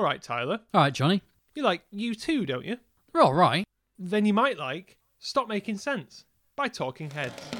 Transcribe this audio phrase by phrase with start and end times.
[0.00, 0.60] All right, Tyler.
[0.72, 1.20] All right, Jonny.
[1.54, 2.78] You like U2, don't you?
[3.12, 3.64] We're all right.
[3.98, 6.24] Then you might like Stop Making Sense
[6.56, 7.59] by Talking Heads.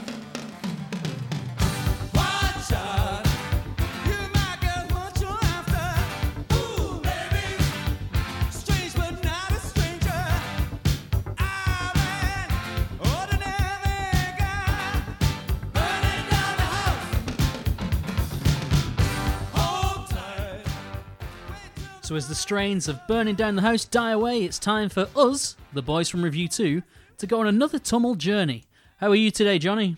[22.10, 25.54] So, as the strains of Burning Down the House die away, it's time for us,
[25.72, 26.82] the boys from RevU2,
[27.18, 28.64] to go on another TUML journey.
[28.96, 29.96] How are you today, Jonny?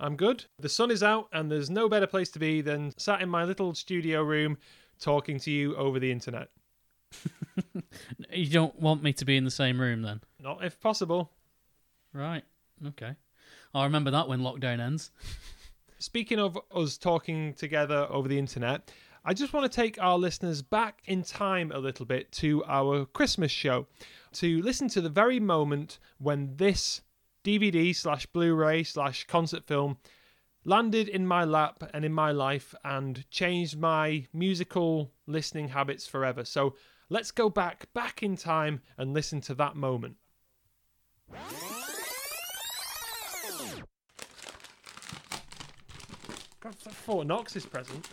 [0.00, 0.46] I'm good.
[0.58, 3.44] The sun is out, and there's no better place to be than sat in my
[3.44, 4.58] little studio room
[4.98, 6.48] talking to you over the internet.
[8.32, 10.20] You don't want me to be in the same room then?
[10.40, 11.30] Not if possible.
[12.12, 12.42] Right.
[12.84, 13.14] Okay.
[13.72, 15.12] I'll remember that when lockdown ends.
[16.00, 18.90] Speaking of us talking together over the internet,
[19.24, 23.06] I just want to take our listeners back in time a little bit to our
[23.06, 23.86] Christmas show
[24.32, 27.02] to listen to the very moment when this
[27.44, 29.98] DVD slash Blu ray slash concert film
[30.64, 36.44] landed in my lap and in my life and changed my musical listening habits forever.
[36.44, 36.74] So
[37.08, 40.16] let's go back, back in time and listen to that moment.
[47.04, 48.08] Fort Knox's present.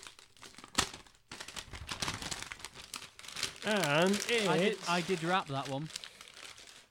[3.70, 5.90] And it's, I did, I did rap that one.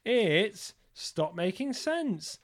[0.05, 2.39] it's Stop Making Sense,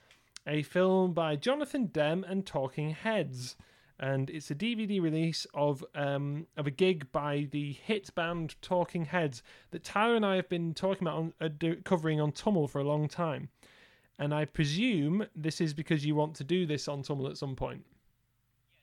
[0.45, 3.55] a film by Jonathan Demme and Talking Heads.
[3.97, 9.05] And it's a DVD release of um, of a gig by the hit band Talking
[9.05, 9.41] Heads
[9.71, 12.81] that Tyler and I have been talking about on, uh, do, covering on TUML for
[12.81, 13.47] a long time.
[14.19, 17.55] And I presume this is because you want to do this on TUML at some
[17.55, 17.85] point.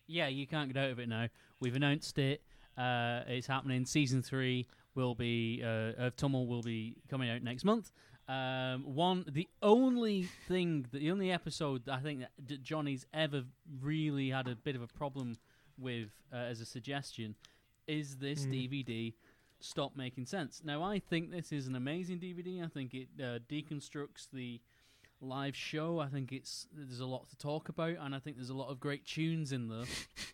[0.06, 1.28] Yeah, you can't get out of it now.
[1.61, 2.42] We've announced it.
[2.78, 3.84] Uh, it's happening.
[3.84, 7.93] Season three will be uh, of TUML will be coming out next month.
[8.29, 13.43] Um, one, the only thing, the only episode I think that D- Jonny's ever
[13.81, 15.39] really had a bit of a problem
[15.79, 17.35] with uh, as a suggestion
[17.86, 19.13] is this DVD.
[19.61, 20.63] Stop making sense.
[20.64, 22.64] Now, I think this is an amazing DVD.
[22.64, 24.61] I think it uh, deconstructs the
[25.20, 25.98] live show.
[26.01, 28.70] I think it's there's a lot to talk about, and I think there's a lot
[28.70, 29.85] of great tunes in there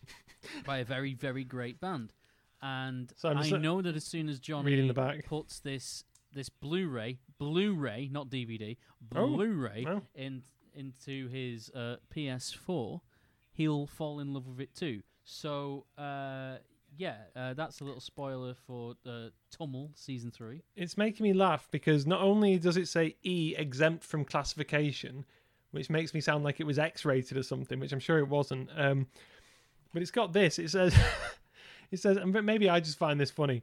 [0.65, 2.13] by a very very great band.
[2.61, 5.25] And So I uh, know that as soon as Jonny reading the back.
[5.25, 6.03] puts this
[6.33, 8.77] this Blu-ray, Blu-ray, not DVD,
[9.15, 10.01] Oh, Blu-ray wow.
[10.13, 10.43] in
[10.75, 13.01] into his uh, PS4,
[13.53, 15.01] he'll fall in love with it too.
[15.23, 16.57] So uh,
[16.97, 20.63] yeah, uh, that's a little spoiler for uh, TUML season three.
[20.75, 25.25] it's making me laugh because not only does it say E exempt from classification,
[25.71, 28.27] which makes me sound like it was X rated or something, which I'm sure it
[28.27, 28.69] wasn't.
[28.75, 29.07] Um,
[29.93, 30.59] but it's got this.
[30.59, 30.95] It says,
[31.91, 33.61] it says, and maybe I just find this funny.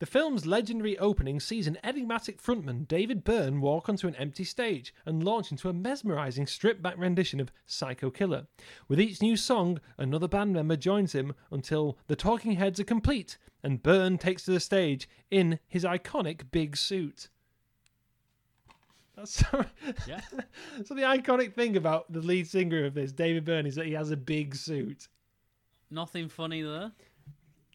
[0.00, 4.92] The film's legendary opening sees an enigmatic frontman, David Byrne, walk onto an empty stage
[5.06, 8.48] and launch into a mesmerizing stripped back rendition of Psycho Killer.
[8.88, 13.38] With each new song, another band member joins him until the talking heads are complete
[13.62, 17.28] and Byrne takes to the stage in his iconic big suit.
[19.16, 19.64] That's so,
[20.08, 20.20] Yeah.
[20.84, 23.92] so the iconic thing about the lead singer of this, David Byrne, is that he
[23.92, 25.08] has a big suit.
[25.90, 26.92] Nothing funny there.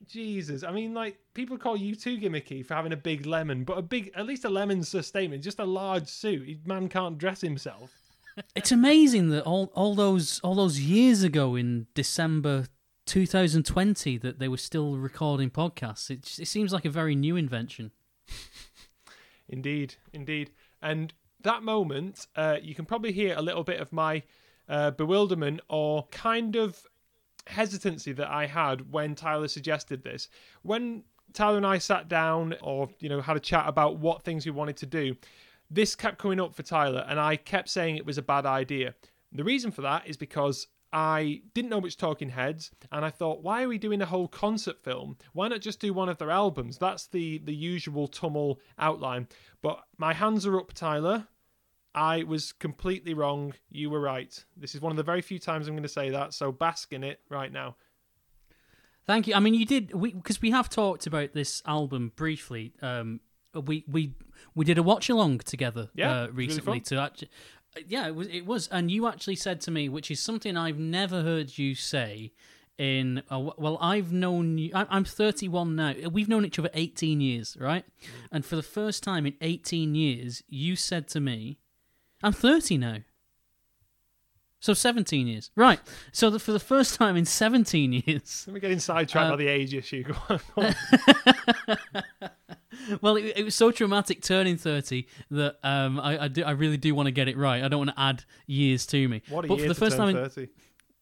[0.08, 3.82] Jesus, I mean, like people call U2 gimmicky for having a big lemon, but a
[3.82, 5.44] big, at least a lemon's a statement.
[5.44, 7.92] Just a large suit, man can't dress himself.
[8.56, 12.68] It's amazing that all, all those all those years ago in December
[13.06, 16.10] 2020 that they were still recording podcasts.
[16.10, 17.92] It, it seems like a very new invention.
[19.50, 20.52] Indeed, indeed.
[20.82, 24.24] And that moment, uh, you can probably hear a little bit of my
[24.68, 26.84] uh, bewilderment or kind of
[27.50, 30.30] hesitancy that I had when Tyler suggested this.
[30.62, 34.46] When Tyler and I sat down or, you know, had a chat about what things
[34.46, 35.16] we wanted to do,
[35.70, 38.96] this kept coming up for Tyler, and I kept saying it was a bad idea.
[39.32, 43.44] The reason for that is because I didn't know much Talking Heads, and I thought,
[43.44, 45.18] why are we doing a whole concert film?
[45.34, 46.80] Why not just do one of their albums?
[46.80, 49.28] That's the the usual TUML outline.
[49.62, 51.28] But my hands are up, Tyler.
[52.00, 53.54] I was completely wrong.
[53.70, 54.34] You were right.
[54.56, 56.94] This is one of the very few times I'm going to say that, so bask
[56.94, 57.76] in it right now.
[59.06, 59.34] Thank you.
[59.36, 62.74] I mean, you did we because we have talked about this album briefly.
[62.82, 63.20] Um,
[63.54, 64.14] we we
[64.56, 65.90] we did a watch along together.
[65.94, 66.84] Yeah, uh, really recently fun.
[66.86, 67.30] to actually.
[67.86, 68.28] Yeah, it was.
[68.28, 71.76] It was, and you actually said to me, which is something I've never heard you
[71.76, 72.32] say.
[72.78, 74.72] In uh, well, I've known you.
[74.74, 75.94] I'm 31 now.
[76.10, 77.84] We've known each other 18 years, right?
[77.84, 78.08] Mm.
[78.32, 81.58] And for the first time in 18 years, you said to me,
[82.24, 82.98] "I'm 30 now."
[84.62, 85.80] So 17 years, right?
[86.12, 89.36] So the, for the first time in 17 years, Let me get sidetracked Uh, by
[89.38, 90.04] the age issue.
[90.12, 90.62] Go on, go
[92.24, 92.30] on.
[93.02, 96.78] well, it, it was so traumatic turning thirty that um, I I, do, I really
[96.78, 97.64] do want to get it right.
[97.64, 99.22] I don't want to add years to me.
[99.30, 100.50] What a but year for the first time, in,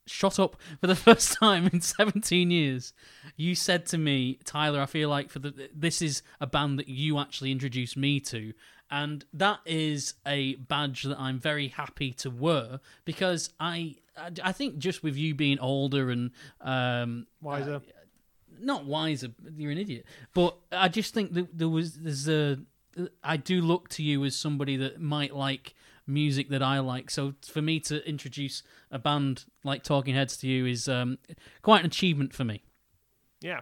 [0.05, 0.57] shut up.
[0.79, 2.93] For the first time in seventeen years,
[3.37, 6.87] you said to me, Tyler, I feel like for the this is a band that
[6.87, 8.53] you actually introduced me to.
[8.89, 13.95] And that is a badge that I'm very happy to wear because I,
[14.41, 16.31] I, think just with you being older and
[16.61, 17.81] um, Wiser.
[18.59, 19.29] not wiser.
[19.55, 20.05] You're an idiot.
[20.33, 22.59] But I just think that there was there's a.
[23.23, 25.75] I do look to you as somebody that might like
[26.07, 27.11] music that I like.
[27.11, 31.19] So for me to introduce a band like Talking Heads to you is um,
[31.61, 32.63] quite an achievement for me.
[33.41, 33.61] Yeah.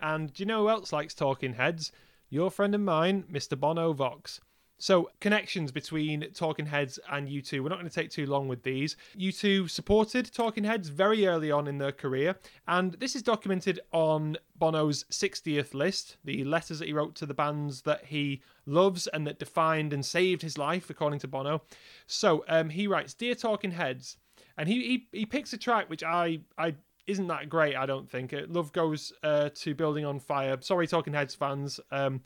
[0.00, 1.90] And do you know who else likes Talking Heads?
[2.30, 3.58] Your friend and mine, Mr.
[3.58, 4.40] Bono Vox.
[4.80, 7.60] So, connections between Talking Heads and U2.
[7.60, 8.96] We're not going to take too long with these.
[9.18, 12.36] U2 supported Talking Heads very early on in their career,
[12.68, 17.34] and this is documented on Bono's 60th list, the letters that he wrote to the
[17.34, 21.62] bands that he loves and that defined and saved his life, according to Bono.
[22.06, 24.16] So, um, he writes Dear Talking Heads,
[24.56, 26.76] and he, he, he picks a track which I, I
[27.08, 28.32] isn't that great, I don't think.
[28.32, 30.56] Uh, Love goes uh, to Building on Fire.
[30.60, 32.20] Sorry, Talking Heads fans, um,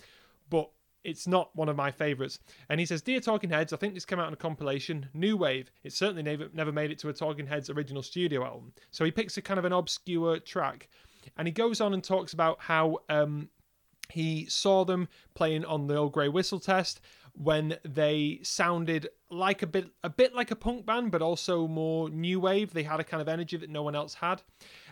[0.50, 0.69] but
[1.04, 2.38] it's not one of my favourites.
[2.69, 5.37] And he says, Dear Talking Heads, I think this came out on a compilation, New
[5.37, 5.70] Wave.
[5.84, 8.72] It certainly never, never made it to a Talking Heads original studio album.
[8.90, 10.88] So he picks a kind of an obscure track.
[11.37, 13.49] And he goes on and talks about how um,
[14.10, 17.00] he saw them playing on the old grey whistle test
[17.34, 22.10] when they sounded like a bit a bit like a punk band but also more
[22.10, 24.43] new wave they had a kind of energy that no one else had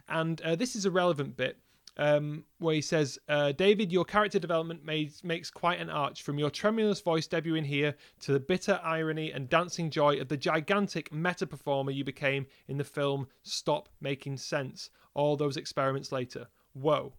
[0.09, 1.59] and uh, this is a relevant bit
[2.01, 6.39] um, where he says, uh, David, your character development makes, makes quite an arch from
[6.39, 10.37] your tremulous voice debut in here to the bitter irony and dancing joy of the
[10.37, 14.89] gigantic meta performer you became in the film Stop Making Sense.
[15.13, 16.49] All those experiments later.
[16.73, 17.13] Whoa.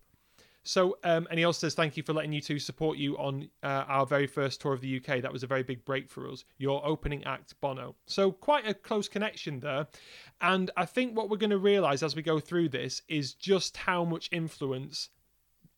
[0.64, 3.86] So, um, and he also says, thank you for letting U2 support you on uh,
[3.88, 5.22] our very first tour of the UK.
[5.22, 6.44] That was a very big break for us.
[6.58, 7.96] Your opening act, Bono.
[8.06, 9.88] So, quite a close connection there.
[10.40, 13.76] And I think what we're going to realize as we go through this is just
[13.76, 15.10] how much influence,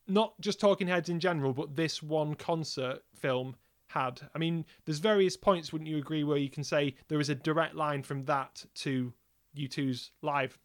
[0.07, 3.55] not just Talking Heads in general, but this one concert film
[3.87, 4.19] had.
[4.35, 7.35] I mean, there's various points, wouldn't you agree, where you can say there is a
[7.35, 9.13] direct line from that to
[9.55, 10.57] U2's live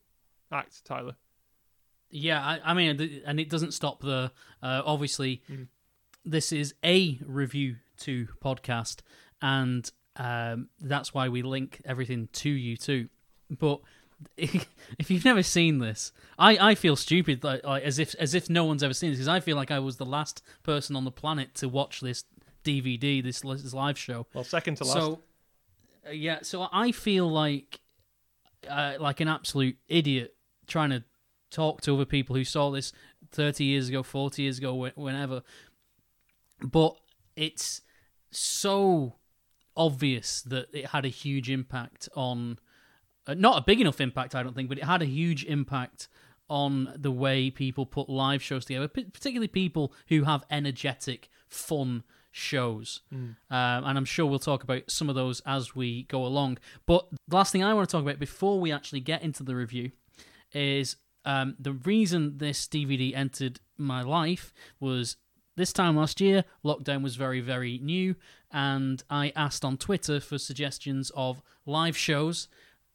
[0.50, 1.14] act, Tyler?
[2.10, 4.30] Yeah, I, I mean, and it doesn't stop there.
[4.62, 5.42] Uh, obviously,
[6.24, 9.00] this is a review to podcast,
[9.42, 13.08] and um, that's why we link everything to U2.
[13.50, 13.80] But
[14.36, 18.48] if you've never seen this, I, I feel stupid, like, like as if as if
[18.48, 21.04] no one's ever seen this, because I feel like I was the last person on
[21.04, 22.24] the planet to watch this
[22.64, 24.26] DVD, this, this live show.
[24.34, 24.94] Well, second to last.
[24.94, 25.20] So,
[26.06, 27.80] uh, yeah, so I feel like
[28.68, 30.34] uh, like an absolute idiot
[30.66, 31.04] trying to
[31.50, 32.92] talk to other people who saw this
[33.32, 35.42] 30 years ago, 40 years ago, whenever.
[36.62, 36.96] But
[37.36, 37.82] it's
[38.30, 39.14] so
[39.76, 42.58] obvious that it had a huge impact on,
[43.26, 46.08] uh, not a big enough impact, I don't think, but it had a huge impact
[46.50, 52.02] on the way people put live shows together, p- particularly people who have energetic, fun
[52.32, 53.00] shows.
[53.12, 56.58] Um, and I'm sure we'll talk about some of those as we go along.
[56.86, 59.54] But the last thing I want to talk about before we actually get into the
[59.54, 59.92] review
[60.52, 60.96] is
[61.28, 65.16] um, the reason this DVD entered my life was
[65.56, 68.16] this time last year, lockdown was very, very new,
[68.50, 72.48] and I asked on Twitter for suggestions of live shows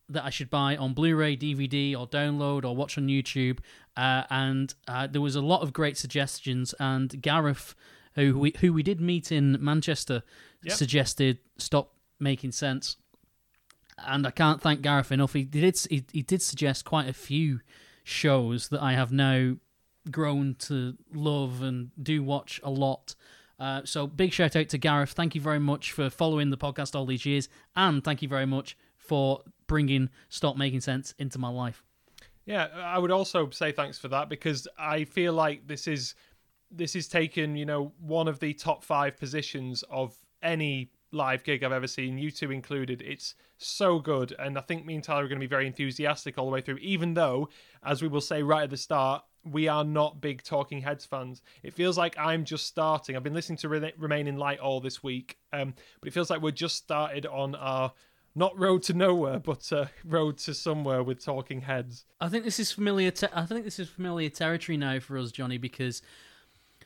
[0.10, 3.60] that I should buy on Blu-ray, DVD, or download, or watch on YouTube.
[3.96, 6.74] Uh, and uh, there was a lot of great suggestions.
[6.80, 7.76] And Gareth,
[8.16, 10.24] who we who we did meet in Manchester,
[10.64, 10.76] Yep.
[10.76, 12.98] suggested "Stop Making Sense."
[13.98, 15.34] And I can't thank Gareth enough.
[15.34, 17.60] He did he, he did suggest quite a few
[18.04, 19.56] shows that I have now
[20.12, 23.16] grown to love and do watch a lot.
[23.60, 25.12] Uh, so big shout out to Gareth.
[25.12, 28.46] Thank you very much for following the podcast all these years, and thank you very
[28.46, 31.84] much for bringing Stop Making Sense into my life.
[32.46, 36.16] Yeah, I would also say thanks for that because I feel like this is
[36.70, 41.64] this is taken, you know, one of the top five positions of any live gig
[41.64, 43.02] I've ever seen, U2 included.
[43.02, 46.38] It's so good, and I think me and Tyler are going to be very enthusiastic
[46.38, 46.78] all the way through.
[46.78, 47.50] Even though,
[47.84, 51.42] as we will say right at the start, we are not big Talking Heads fans.
[51.64, 53.16] It feels like I'm just starting.
[53.16, 56.30] I've been listening to Re- Remain in Light all this week, um, but it feels
[56.30, 57.94] like we're just started on our
[58.36, 62.06] not road to nowhere, but uh, road to somewhere with Talking Heads.
[62.20, 63.12] I think this is familiar.
[63.12, 66.02] Te- I think this is familiar territory now for us, Jonny, because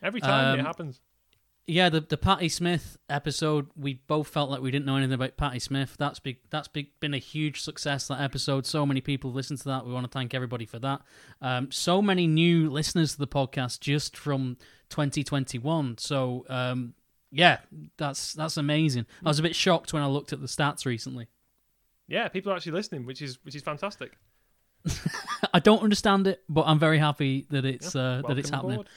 [0.02, 1.02] Every time Um, it happens.
[1.70, 5.36] Yeah, the the Patti Smith episode, we both felt like we didn't know anything about
[5.36, 5.98] Patti Smith.
[6.00, 6.38] That's big.
[6.50, 8.08] That's big, been a huge success.
[8.08, 8.66] That episode.
[8.66, 9.86] So many people listened to that.
[9.86, 11.02] We want to thank everybody for that.
[11.42, 14.56] Um, so many new listeners to the podcast just from
[14.90, 15.98] 2021.
[15.98, 16.94] So um,
[17.32, 17.60] Yeah,
[17.98, 19.06] that's that's amazing.
[19.26, 21.28] I was a bit shocked when I looked at the stats recently.
[22.08, 24.18] Yeah, people are actually listening, which is which is fantastic.
[25.54, 28.76] I don't understand it, but I'm very happy that it's uh, that it's happening.
[28.76, 28.90] aboard.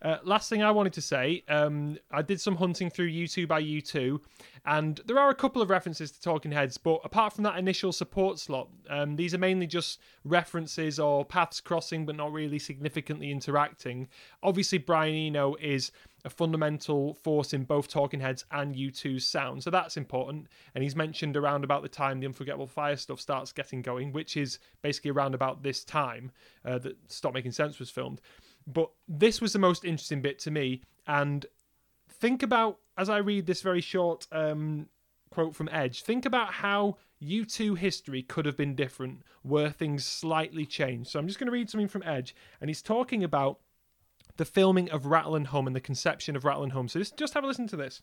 [0.00, 3.62] Uh, last thing I wanted to say, um, I did some hunting through U2 by
[3.62, 4.20] U2,
[4.64, 7.90] and there are a couple of references to Talking Heads, but apart from that initial
[7.90, 13.32] support slot, um, these are mainly just references or paths crossing, but not really significantly
[13.32, 14.08] interacting.
[14.42, 15.90] Obviously, Brian Eno is
[16.24, 20.46] a fundamental force in both Talking Heads and U2's sound, so that's important.
[20.74, 24.36] And he's mentioned around about the time the Unforgettable Fire stuff starts getting going, which
[24.36, 26.30] is basically around about this time
[26.64, 28.20] uh, that Stop Making Sense was filmed.
[28.68, 30.82] But this was the most interesting bit to me.
[31.06, 31.46] And
[32.08, 34.88] think about, as I read this very short um,
[35.30, 40.66] quote from Edge, think about how U2 history could have been different were things slightly
[40.66, 41.10] changed.
[41.10, 42.34] So I'm just going to read something from Edge.
[42.60, 43.58] And he's talking about
[44.36, 46.88] the filming of Rattle and Hum and the conception of Rattle and Hum.
[46.88, 48.02] So just, just have a listen to this.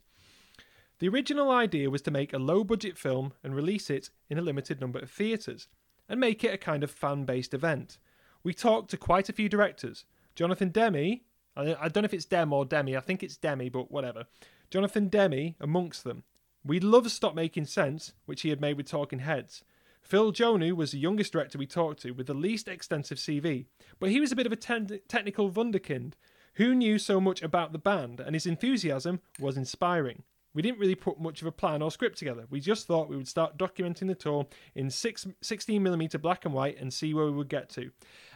[1.00, 4.41] The original idea was to make a low budget film and release it in a
[4.41, 5.67] limited number of theatres
[6.10, 7.98] and make it a kind of fan based event.
[8.43, 10.05] We talked to quite a few directors.
[10.36, 11.24] Jonathan Demi,
[11.56, 14.25] I, don't know if it's Dem or Demi, I think it's Demi, but whatever.
[14.70, 16.24] Jonathan Demi amongst them.
[16.63, 19.63] we'd love Stop Making Sense, which he had made with Talking Heads.
[20.01, 23.65] Phil Joanou was the youngest director we talked to with the least extensive CV,
[24.00, 26.13] but he was a bit of a ten- technical wunderkind
[26.56, 30.24] who knew so much about the band, and his enthusiasm was inspiring.
[30.54, 32.46] We didn't really put much of a plan or script together.
[32.50, 36.80] We just thought we would start documenting the tour in six, 16mm black and white
[36.80, 37.92] and see where we would get to.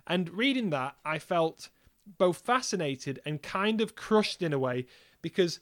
[0.05, 1.69] And reading that, I felt
[2.17, 4.85] both fascinated and kind of crushed in a way
[5.21, 5.59] because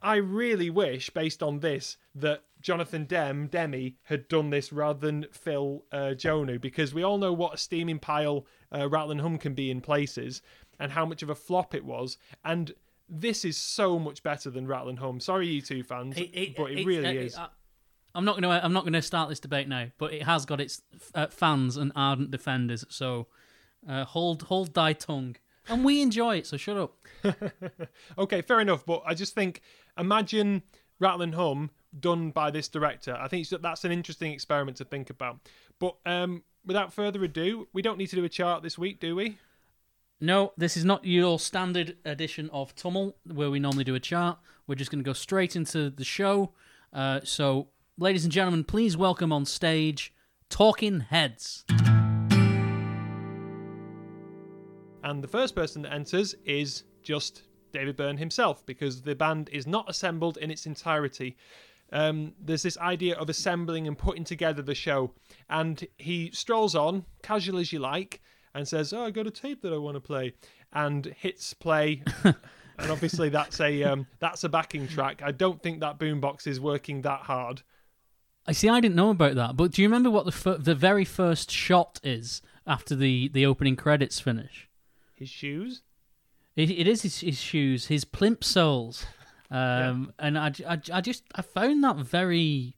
[0.00, 5.26] I really wish, based on this, that Jonathan Dem Demi had done this rather than
[5.32, 9.54] Phil uh, Joanou, because we all know what a steaming pile uh, Rattle Hum can
[9.54, 10.42] be in places,
[10.78, 12.16] and how much of a flop it was.
[12.44, 12.72] And
[13.08, 15.20] this is so much better than Rattle and Hum.
[15.20, 17.36] Sorry, U2 fans, but it, really uh, is.
[17.36, 17.48] uh,
[18.14, 18.60] I'm not gonna.
[18.62, 20.82] I'm not gonna start this debate now, but it has got its
[21.14, 22.84] uh, fans and ardent defenders.
[22.88, 23.26] So
[23.88, 25.36] uh, hold hold thy tongue,
[25.68, 26.46] and we enjoy it.
[26.46, 26.94] So shut up.
[28.18, 28.84] okay, fair enough.
[28.84, 29.62] But I just think,
[29.96, 30.62] imagine
[30.98, 33.16] Rattle and Hum done by this director.
[33.18, 35.38] I think that's an interesting experiment to think about.
[35.78, 39.16] But um, without further ado, we don't need to do a chart this week, do
[39.16, 39.38] we?
[40.20, 44.38] No, this is not your standard edition of TUML where we normally do a chart.
[44.66, 46.52] We're just going to go straight into the show.
[46.92, 50.12] Uh, so, ladies and gentlemen, please welcome on stage
[50.50, 51.64] Talking Heads.
[55.08, 59.66] And the first person that enters is just David Byrne himself, because the band is
[59.66, 61.34] not assembled in its entirety.
[61.92, 65.14] Um, there's this idea of assembling and putting together the show,
[65.48, 68.20] and he strolls on, casual as you like,
[68.54, 70.34] and says, "Oh, I got a tape that I want to play,"
[70.74, 72.02] and hits play.
[72.24, 75.22] and obviously, that's a um, that's a backing track.
[75.24, 77.62] I don't think that boombox is working that hard.
[78.46, 78.68] I see.
[78.68, 81.50] I didn't know about that, but do you remember what the fir- the very first
[81.50, 84.67] shot is after the the opening credits finish?
[85.18, 85.82] His shoes.
[86.56, 89.06] It, it is his, his shoes, his plimp soles,
[89.50, 92.74] um, and I, I, I just I found that very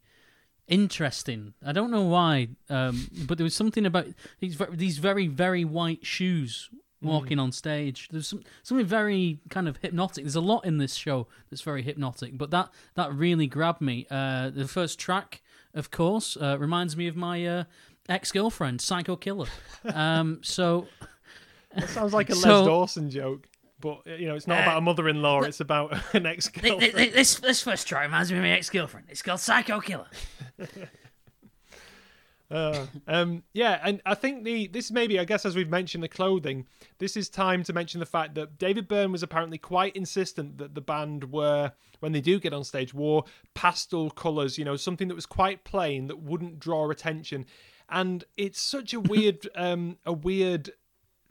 [0.69, 1.55] interesting.
[1.65, 4.07] I don't know why, um, but there was something about
[4.39, 6.71] these these very very white shoes
[7.03, 8.09] walking on stage.
[8.11, 10.25] There's some, something very kind of hypnotic.
[10.25, 14.07] There's a lot in this show that's very hypnotic, but that that really grabbed me.
[14.11, 15.43] Uh, the first track,
[15.75, 17.65] of course, uh, reminds me of my uh,
[18.09, 19.49] ex girlfriend, Psycho Killer.
[19.95, 20.87] Um, so.
[21.77, 23.47] That sounds like a Les So- Dawson joke,
[23.81, 25.43] but you know, it's not about a mother-in-law.
[25.43, 26.95] It's about an ex-girlfriend.
[27.13, 29.07] This this first try reminds me of my ex girlfriend.
[29.09, 30.09] It's called Psycho Killer.
[32.51, 36.09] Uh, um, yeah, and I think the this maybe I guess as we've mentioned the
[36.09, 36.67] clothing,
[36.99, 40.75] this is time to mention the fact that David Byrne was apparently quite insistent that
[40.75, 43.25] the band were when they do get on stage wore
[43.55, 47.47] pastel colours, you know, something that was quite plain that wouldn't draw attention.
[47.89, 50.71] And it's such a weird um, a weird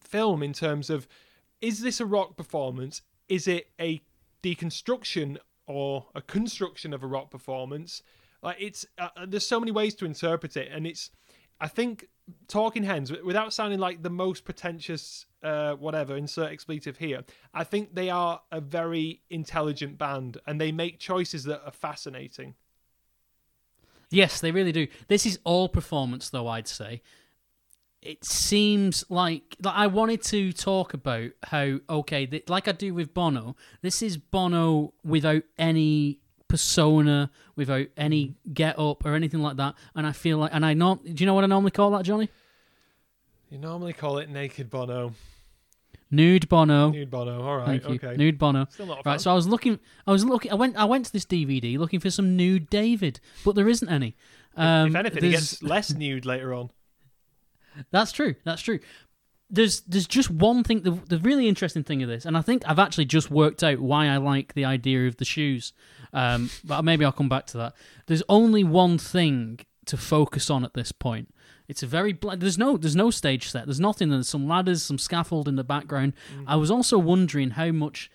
[0.09, 1.07] film in terms of
[1.61, 3.01] is this a rock performance?
[3.27, 4.01] Is it a
[4.43, 5.37] deconstruction
[5.67, 8.01] or a construction of a rock performance?
[8.41, 11.11] Like it's uh, uh, there's so many ways to interpret it, and it's
[11.59, 12.07] I think
[12.47, 17.23] Talking Heads, without sounding like the most pretentious uh, whatever insert expletive here,
[17.53, 22.55] I think they are a very intelligent band, and they make choices that are fascinating.
[24.09, 24.87] Yes, they really do.
[25.07, 26.47] This is all performance, though.
[26.47, 27.01] I'd say
[28.01, 32.93] it seems like, like I wanted to talk about how okay, th- like I do
[32.93, 33.55] with Bono.
[33.81, 39.75] This is Bono without any persona, without any get up or anything like that.
[39.95, 42.03] And I feel like, and I know, do you know what I normally call that,
[42.03, 42.29] Jonny?
[43.49, 45.13] You normally call it naked Bono.
[46.11, 46.89] Nude Bono.
[46.91, 47.43] Nude Bono.
[47.43, 47.83] All right.
[47.83, 48.15] Okay.
[48.15, 48.65] Nude Bono.
[48.71, 49.11] Still not a fan.
[49.13, 49.79] Right, so I was looking.
[50.07, 50.51] I was looking.
[50.51, 50.75] I went.
[50.75, 54.15] I went to this DVD looking for some nude David, but there isn't any.
[54.55, 56.71] Um, if anything, he there's- gets less nude later on.
[57.91, 58.35] That's true.
[58.43, 58.79] That's true.
[59.49, 60.81] There's there's just one thing.
[60.83, 63.79] The, the really interesting thing of this, and I think I've actually just worked out
[63.79, 65.73] why I like the idea of the shoes.
[66.13, 67.73] Um, but maybe I'll come back to that.
[68.07, 71.33] There's only one thing to focus on at this point.
[71.67, 73.65] It's a very bla- there's no there's no stage set.
[73.65, 74.09] There's nothing.
[74.09, 76.13] There's some ladders, some scaffold in the background.
[76.47, 78.09] I was also wondering how much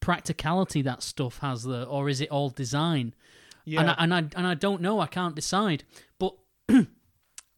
[0.00, 3.14] practicality that stuff has there, or is it all design?
[3.64, 3.80] Yeah.
[3.80, 5.00] And I, and I and I don't know.
[5.00, 5.84] I can't decide.
[6.18, 6.34] But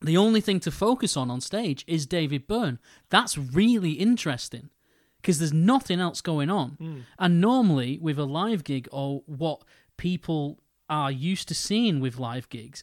[0.03, 2.79] the only thing to focus on on stage is David Byrne.
[3.11, 4.71] That's really interesting
[5.17, 7.05] because there's nothing else going on.
[7.19, 9.63] And normally with a live gig or what
[9.97, 12.83] people are used to seeing with live gigs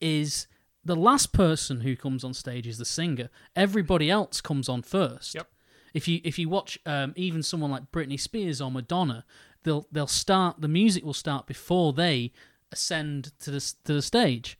[0.00, 0.46] is
[0.84, 3.28] the last person who comes on stage is the singer.
[3.54, 5.34] Everybody else comes on first.
[5.34, 5.48] Yep.
[5.92, 9.24] If you if you watch um, even someone like Britney Spears or Madonna,
[9.64, 12.32] they'll they'll start the music will start before they
[12.72, 14.58] ascend to the to the stage,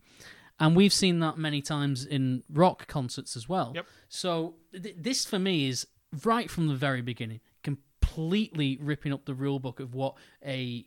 [0.61, 3.73] and we've seen that many times in rock concerts as well.
[3.75, 3.87] Yep.
[4.09, 5.87] So th- this for me is
[6.25, 10.15] right from the very beginning, completely ripping up the rule book of what
[10.45, 10.87] a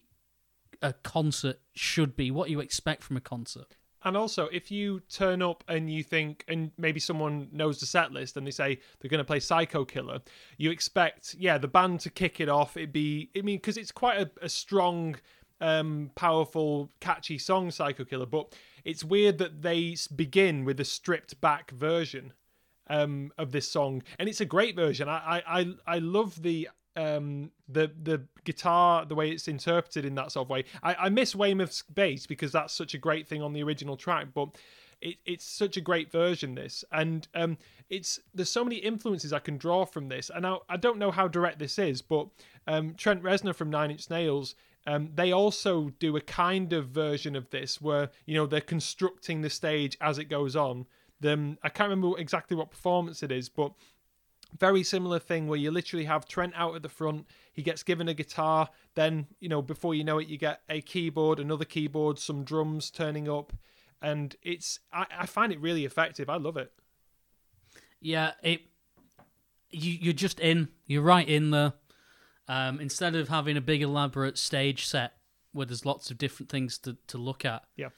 [0.82, 3.76] a concert should be, what you expect from a concert.
[4.06, 8.12] And also, if you turn up and you think, and maybe someone knows the set
[8.12, 10.20] list and they say they're going to play Psycho Killer,
[10.58, 12.76] you expect, yeah, the band to kick it off.
[12.76, 15.16] It'd be, I mean, because it's quite a, a strong,
[15.62, 18.54] um, powerful, catchy song, Psycho Killer, but
[18.86, 22.34] it's weird that they begin with a stripped back version
[22.88, 25.08] um, of this song, and it's a great version.
[25.08, 30.32] I I I, love the um the the guitar the way it's interpreted in that
[30.32, 33.52] sort of way i i miss weymouth's bass because that's such a great thing on
[33.52, 34.50] the original track but
[35.02, 37.58] it, it's such a great version this and um
[37.90, 41.10] it's there's so many influences i can draw from this and i, I don't know
[41.10, 42.28] how direct this is but
[42.68, 44.54] um trent reznor from nine inch nails
[44.86, 49.42] um, they also do a kind of version of this where you know they're constructing
[49.42, 50.86] the stage as it goes on
[51.20, 53.74] them i can't remember exactly what performance it is but
[54.60, 57.28] very similar thing where you literally have Trent out at the front.
[57.52, 58.70] He gets given a guitar.
[58.96, 62.90] Then, you know, before you know it, you get a keyboard, another keyboard, some drums
[62.90, 63.54] turning up.
[64.02, 66.30] And it's, I, I find it really effective.
[66.30, 66.72] I love it.
[68.02, 68.62] Yeah, it.
[69.70, 70.68] You you're just in.
[70.86, 71.74] You're right in there.
[72.48, 75.14] Um, instead of having a big elaborate stage set
[75.54, 77.64] where there's lots of different things to, to look at.
[77.78, 77.90] Yeah.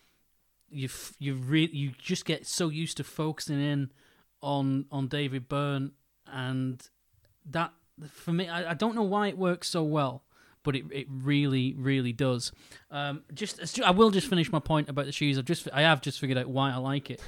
[0.70, 3.92] You f- you re- you just get so used to focusing in
[4.42, 5.92] on on David Byrne
[6.28, 6.88] and
[7.46, 7.72] that
[8.10, 10.24] for me I, I don't know why it works so well
[10.64, 12.52] but it, it really really does
[12.92, 16.02] um, just I will just finish my point about the shoes I've just I have
[16.02, 17.22] just figured out why I like it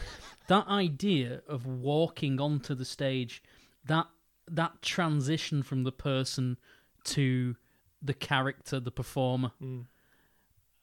[0.48, 3.44] that idea of walking onto the stage
[3.86, 4.08] that
[4.50, 6.58] that transition from the person
[7.08, 7.56] to
[8.02, 9.52] the character the performer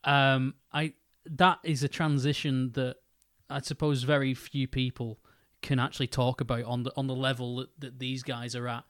[0.04, 0.92] um i
[1.24, 2.96] that is a transition that
[3.48, 5.18] i suppose very few people
[5.62, 8.84] can actually talk about on the on the level that, that these guys are at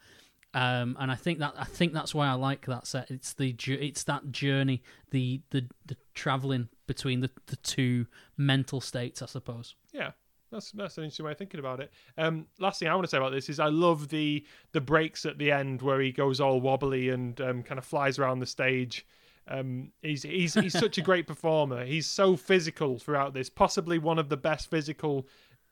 [0.54, 3.10] um, and I think that I think that's why I like that set.
[3.10, 9.20] It's the it's that journey, the the the traveling between the, the two mental states,
[9.20, 9.74] I suppose.
[9.92, 10.12] Yeah.
[10.54, 11.90] That's that's an interesting way of thinking about it.
[12.16, 15.26] Um, last thing I want to say about this is I love the the breaks
[15.26, 18.46] at the end where he goes all wobbly and um, kind of flies around the
[18.46, 19.04] stage.
[19.48, 21.84] Um, he's he's he's such a great performer.
[21.84, 23.50] He's so physical throughout this.
[23.50, 25.26] Possibly one of the best physical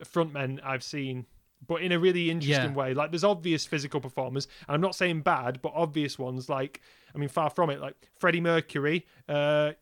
[0.05, 1.27] frontmen I've seen,
[1.67, 2.77] but in a really interesting Yeah.
[2.77, 2.93] way.
[2.93, 6.49] Like there's obvious physical performers, and I'm not saying bad, but obvious ones.
[6.49, 6.81] Like
[7.15, 7.81] I mean, far from it.
[7.81, 9.73] Like Freddie Mercury, uh,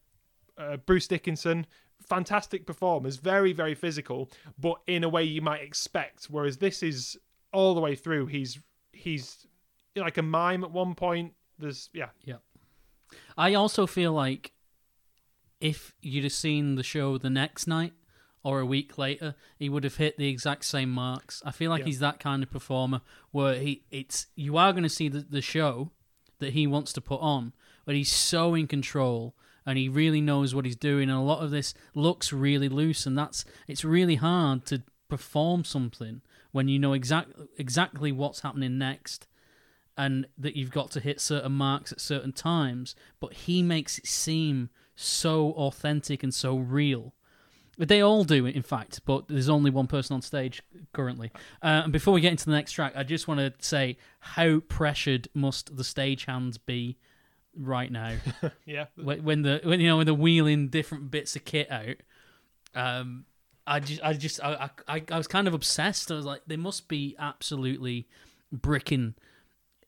[0.59, 1.67] uh, Bruce Dickinson,
[2.11, 6.25] fantastic performers, very very physical, but in a way you might expect.
[6.27, 7.17] Whereas this is
[7.53, 8.27] all the way through.
[8.27, 8.59] He's
[8.93, 9.47] he's
[9.97, 11.33] like a mime at one point.
[11.59, 12.41] There's yeah, Yeah.
[13.37, 14.53] I also feel like
[15.61, 17.93] if you'd have seen the show the next night
[18.43, 21.43] or a week later, he would have hit the exact same marks.
[21.45, 21.87] I feel like Yeah.
[21.87, 25.43] he's that kind of performer where he it's you are going to see the, the
[25.43, 25.91] show
[26.39, 27.53] that he wants to put on,
[27.85, 29.35] but he's so in control
[29.71, 33.07] and he really knows what he's doing and a lot of this looks really loose
[33.07, 36.21] and that's it's really hard to perform something
[36.53, 39.27] when you know exact exactly what's happening next
[39.97, 44.07] and that you've got to hit certain marks at certain times, but he makes it
[44.07, 47.13] seem so authentic and so real.
[47.77, 50.63] They all do in fact, but there's only one person on stage
[50.95, 51.31] currently.
[51.63, 54.61] Uh, and before we get into the next track, I just want to say how
[54.61, 56.97] pressured must the stagehands be
[57.57, 58.17] right now
[58.65, 58.87] yeah.
[58.97, 61.97] when, when the when you know when they're wheeling different bits of kit out.
[62.75, 63.25] Um,
[63.67, 66.11] I just I just I, I I was kind of obsessed.
[66.11, 68.09] I was like, they must be absolutely
[68.53, 69.15] bricking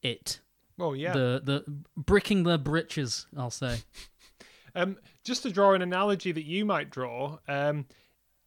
[0.03, 0.41] it
[0.79, 1.13] Oh yeah.
[1.13, 1.65] The the
[1.97, 3.79] bricking their britches, I'll say.
[4.75, 7.85] Um, just to draw an analogy that you might draw, um,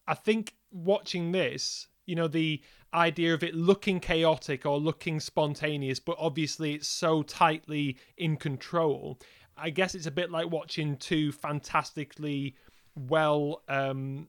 [0.08, 2.64] I think watching this, you know, the
[2.96, 9.20] idea of it looking chaotic or looking spontaneous, but obviously it's so tightly in control.
[9.58, 12.56] I guess it's a bit like watching two fantastically
[12.96, 14.28] well, um,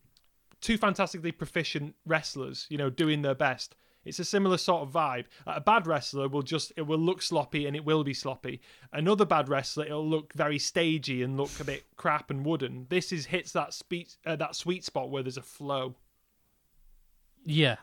[0.61, 3.75] two fantastically proficient wrestlers, you know, doing their best.
[4.05, 5.25] It's a similar sort of vibe.
[5.47, 8.61] A bad wrestler will just it will look sloppy and it will be sloppy.
[8.93, 12.87] Another bad wrestler it'll look very stagey and look a bit crap and wooden.
[12.89, 15.97] This is hits that speed uh, that sweet spot where there's a flow.
[17.45, 17.77] Yeah,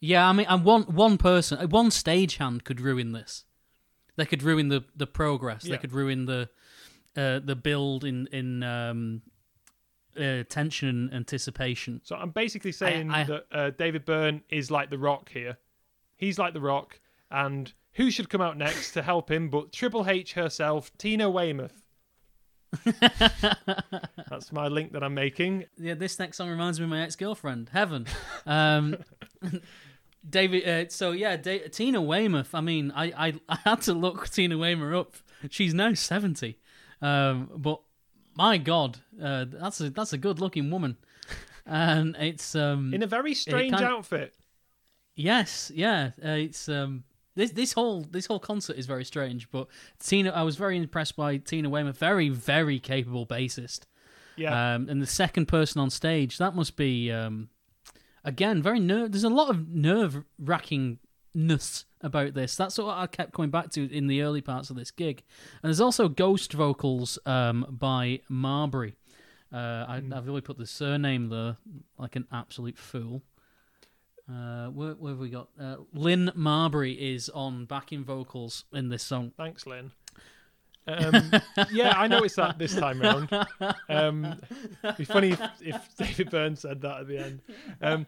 [0.00, 0.28] yeah.
[0.28, 3.44] I mean, and one one person, one stagehand could ruin this.
[4.16, 5.64] They could ruin the the progress.
[5.64, 5.72] Yeah.
[5.72, 6.48] They could ruin the
[7.16, 9.22] uh, the build in in um,
[10.18, 12.00] uh, tension and anticipation.
[12.04, 15.58] So I'm basically saying I- that uh, David Byrne is like the Rock here.
[16.16, 20.08] He's like the Rock, and who should come out next to help him but Triple
[20.08, 21.82] H herself, Tina Weymouth.
[22.84, 25.64] That's my link that I'm making.
[25.76, 28.06] Yeah, this next song reminds me of my ex girlfriend, Heaven.
[28.46, 28.96] Um,
[30.28, 30.68] David.
[30.68, 32.54] Uh, so yeah, da- Tina Weymouth.
[32.54, 35.14] I mean, I, I I had to look Tina Weymouth up.
[35.50, 36.58] She's now seventy,
[37.00, 37.80] um, but
[38.36, 40.96] my God, uh, that's a that's a good looking woman,
[41.66, 44.34] and it's um In a very strange kind- outfit.
[45.14, 47.04] yes, yeah, uh, it's um.
[47.36, 49.68] This, this whole this whole concert is very strange, but
[50.00, 53.82] Tina, I was very impressed by Tina Weymouth, very very capable bassist.
[54.36, 54.74] Yeah.
[54.74, 57.48] Um, and the second person on stage, that must be um,
[58.24, 59.12] again very nerve.
[59.12, 62.56] There's a lot of nerve wrackingness about this.
[62.56, 65.22] That's what I kept coming back to in the early parts of this gig.
[65.62, 68.96] And there's also ghost vocals um, by Marbury.
[69.52, 71.56] Uh, I, I've really put the surname there
[71.98, 73.22] like an absolute fool.
[74.30, 75.48] Uh, where, where have we got?
[75.60, 79.32] Uh, Lynn Marbury is on backing vocals in this song.
[79.36, 79.90] Thanks, Lynn.
[80.90, 81.30] Um,
[81.72, 83.28] yeah, I noticed that this time round.
[83.88, 84.40] Um,
[84.84, 87.42] it'd be funny if, if David Byrne said that at the end.
[87.80, 88.06] Um,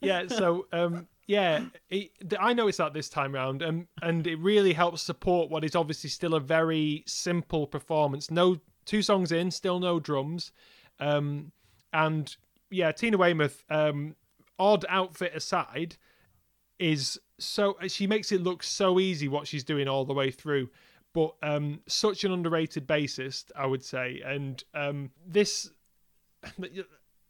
[0.00, 4.72] yeah, so um, yeah, it, I noticed that this time round, um, and it really
[4.72, 8.30] helps support what is obviously still a very simple performance.
[8.30, 10.52] No two songs in, still no drums,
[10.98, 11.52] um,
[11.92, 12.36] and
[12.70, 13.64] yeah, Tina Weymouth,
[14.58, 15.96] odd outfit aside,
[16.78, 20.68] is so she makes it look so easy what she's doing all the way through
[21.12, 24.22] but um such an underrated bassist i would say.
[24.24, 25.70] And um this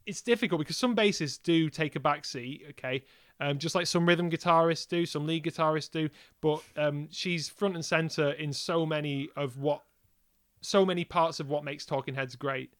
[0.06, 3.04] it's difficult because some bassists do take a back seat okay?
[3.42, 7.74] Um, just like some rhythm guitarists do some lead guitarists do but um she's front
[7.74, 9.82] and center in so many of what
[10.60, 12.74] so many parts of what makes talking heads great.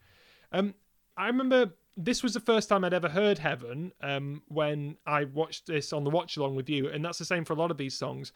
[0.53, 0.75] Um
[1.17, 5.67] i remember this was the first time I'd ever heard Heaven um, when I watched
[5.67, 7.77] this on the watch along with you, and that's the same for a lot of
[7.77, 8.33] these songs.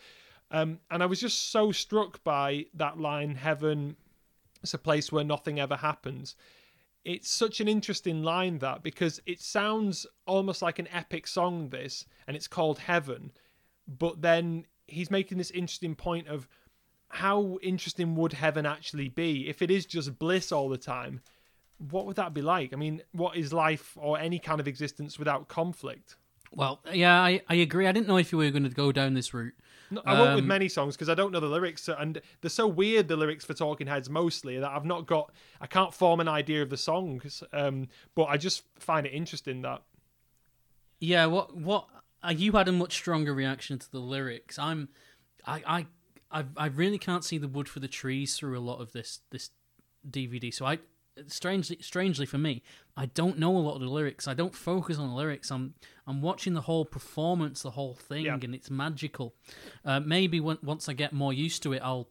[0.55, 3.97] Um, and I was just so struck by that line, Heaven
[4.63, 6.37] is a place where nothing ever happens.
[7.05, 12.07] It's such an interesting line, that, because it sounds almost like an epic song, this,
[12.29, 13.33] and it's called Heaven.
[13.89, 16.47] But then he's making this interesting point of
[17.09, 21.21] how interesting would heaven actually be if it is just bliss all the time?
[21.79, 22.73] What would that be like?
[22.73, 26.15] I mean, what is life or any kind of existence without conflict?
[26.55, 27.87] Well, yeah, I, I agree.
[27.87, 29.55] I didn't know if you were going to go down this route.
[29.91, 32.49] No, I won't with Um, many songs because I don't know the lyrics, and they're
[32.51, 33.09] so weird.
[33.09, 35.33] The lyrics for Talking Heads mostly that I've not got.
[35.61, 39.63] I can't form an idea of the songs, um, but I just find it interesting
[39.63, 39.83] that
[41.01, 41.87] Yeah, what what
[42.23, 44.59] uh, you had a much stronger reaction to the lyrics.
[44.59, 44.89] I'm,
[45.47, 48.81] I I I, I really can't see the wood for the trees through a lot
[48.81, 49.51] of this this
[50.09, 50.53] DVD.
[50.53, 50.79] So I
[51.27, 52.63] strangely strangely for me,
[52.97, 54.27] I don't know a lot of the lyrics.
[54.29, 55.51] I don't focus on the lyrics.
[55.51, 55.75] I'm
[56.07, 58.39] I'm watching the whole performance, the whole thing, Yeah.
[58.43, 59.35] and it's magical.
[59.85, 62.09] Uh, maybe when, once I get more used to it, I'll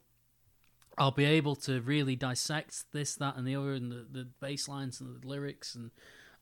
[0.97, 4.67] I'll be able to really dissect this, that, and the other, and the, the bass
[4.67, 5.89] lines and the lyrics and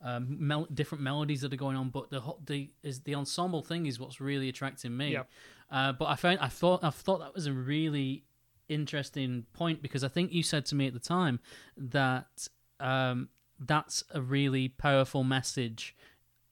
[0.04, 1.89] um, mel- different melodies that are going on.
[1.89, 5.13] But the the is the ensemble thing is what's really attracting me.
[5.13, 5.24] Yeah.
[5.71, 8.26] Uh, but I found I thought I thought that was a really
[8.73, 11.39] interesting point because I think you said to me at the time
[11.77, 12.47] that
[12.79, 13.29] um,
[13.60, 15.95] that's a really powerful message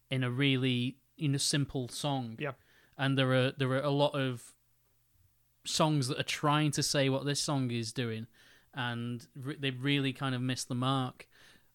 [0.09, 2.35] in a really you know simple song.
[2.39, 2.51] Yeah.
[2.97, 4.53] And there are there are a lot of
[5.65, 8.27] songs that are trying to say what this song is doing,
[8.73, 11.27] and re- they really kind of miss the mark.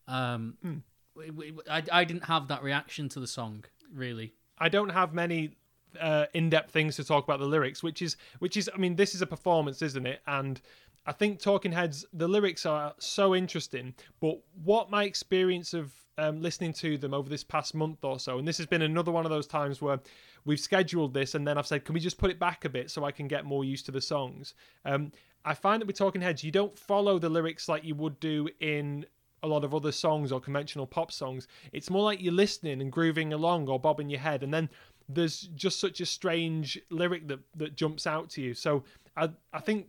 [0.06, 0.82] Um,
[1.16, 4.34] w- I, I didn't have that reaction to the song really.
[4.58, 5.56] I don't have many
[6.00, 9.14] uh, in-depth things to talk about the lyrics, which is which is I mean this
[9.14, 10.20] is a performance, isn't it?
[10.26, 10.60] And
[11.06, 16.40] I think Talking Heads, the lyrics are so interesting, but what my experience of um,
[16.40, 19.26] listening to them over this past month or so, and this has been another one
[19.26, 20.00] of those times where
[20.44, 22.90] we've scheduled this, and then I've said, can we just put it back a bit
[22.90, 24.54] so I can get more used to the songs?
[24.84, 25.12] Um,
[25.44, 28.48] I find that with Talking Heads, you don't follow the lyrics like you would do
[28.60, 29.04] in
[29.42, 31.46] a lot of other songs or conventional pop songs.
[31.72, 34.70] It's more like you're listening and grooving along or bobbing your head, and then
[35.08, 38.54] there's just such a strange lyric that that jumps out to you.
[38.54, 38.84] So
[39.16, 39.88] I I think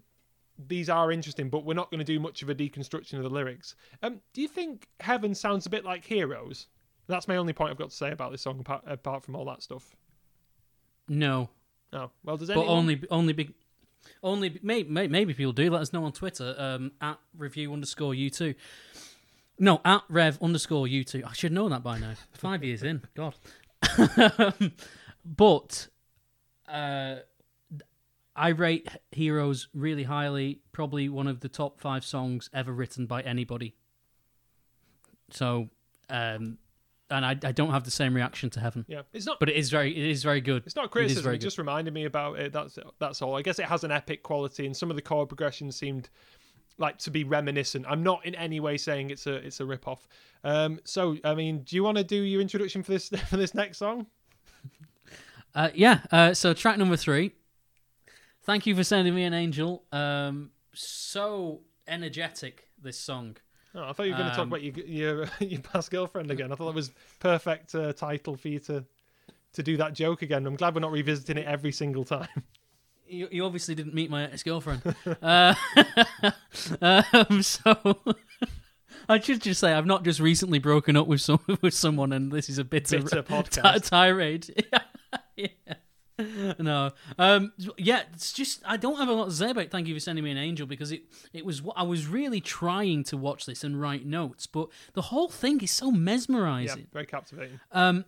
[0.67, 3.29] these are interesting, but we're not going to do much of a deconstruction of the
[3.29, 3.75] lyrics.
[4.01, 6.67] Um, do you think Heaven sounds a bit like Heroes?
[7.07, 9.45] That's my only point I've got to say about this song, apart, apart from all
[9.45, 9.95] that stuff.
[11.07, 11.49] No,
[11.93, 12.67] Oh, well, does anyone?
[12.67, 13.53] but only only big.
[14.21, 15.69] Only maybe maybe people do.
[15.71, 18.53] Let us know on Twitter um, at review underscore u two.
[19.57, 21.23] No, at rev underscore u two.
[21.25, 22.13] I should know that by now.
[22.33, 23.35] Five years in, God.
[25.25, 25.87] but
[26.67, 27.15] uh,
[28.35, 30.59] I rate Heroes really highly.
[30.71, 33.75] Probably one of the top five songs ever written by anybody.
[35.31, 35.69] So,
[36.09, 36.57] um,
[37.09, 39.39] and I, I don't have the same reaction to Heaven, Yeah, it's not.
[39.39, 40.63] but it is very it is very good.
[40.65, 41.23] It's not It is criticism.
[41.23, 42.51] very It, just reminded me about it.
[42.53, 43.35] That's that's all.
[43.35, 46.09] I guess it has an epic quality, and some of the chord progressions seemed
[46.77, 47.85] like to be reminiscent.
[47.87, 50.07] I'm not in any way saying it's a it's a rip off.
[50.43, 53.53] Um, so I mean, do you want to do your introduction for this for this
[53.53, 54.07] next song?
[55.55, 56.01] Uh, yeah.
[56.11, 57.31] Uh, so track number three.
[58.43, 59.83] Thank you for sending me an angel.
[59.91, 63.37] Um, so energetic this song.
[63.73, 66.29] Oh, I thought you were going to talk Um, about your your your past girlfriend
[66.29, 66.51] again.
[66.51, 68.85] I thought that was perfect uh, title for you to
[69.53, 70.45] to do that joke again.
[70.45, 72.27] I'm glad we're not revisiting it every single time.
[73.07, 74.81] You, you obviously didn't meet my ex girlfriend.
[75.21, 75.53] uh,
[76.81, 77.97] um, so
[79.07, 82.31] I should just say I've not just recently broken up with some with someone, and
[82.31, 83.89] this is a bitter, Bitter podcast.
[83.89, 84.65] tirade.
[86.17, 86.53] yeah.
[86.59, 89.65] No, um, yeah, it's just I don't have a lot to say about.
[89.65, 89.71] it.
[89.71, 92.39] Thank you for sending me an angel because it it was what I was really
[92.39, 96.79] trying to watch this and write notes, but the whole thing is so mesmerizing.
[96.79, 97.59] yeah, very captivating.
[97.73, 98.05] Um,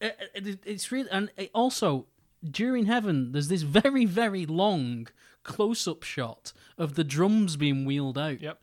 [0.00, 2.06] it, it- it's really, and it also
[2.50, 5.06] during heaven, there's this very, very long
[5.44, 8.58] close-up shot of the drums being wheeled out, Yep.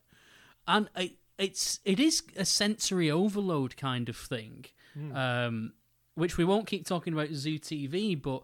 [0.67, 4.65] and it, it's it is a sensory overload kind of thing,
[5.15, 5.71] um,
[6.21, 8.43] which we won't keep talking about Zoo TV, but.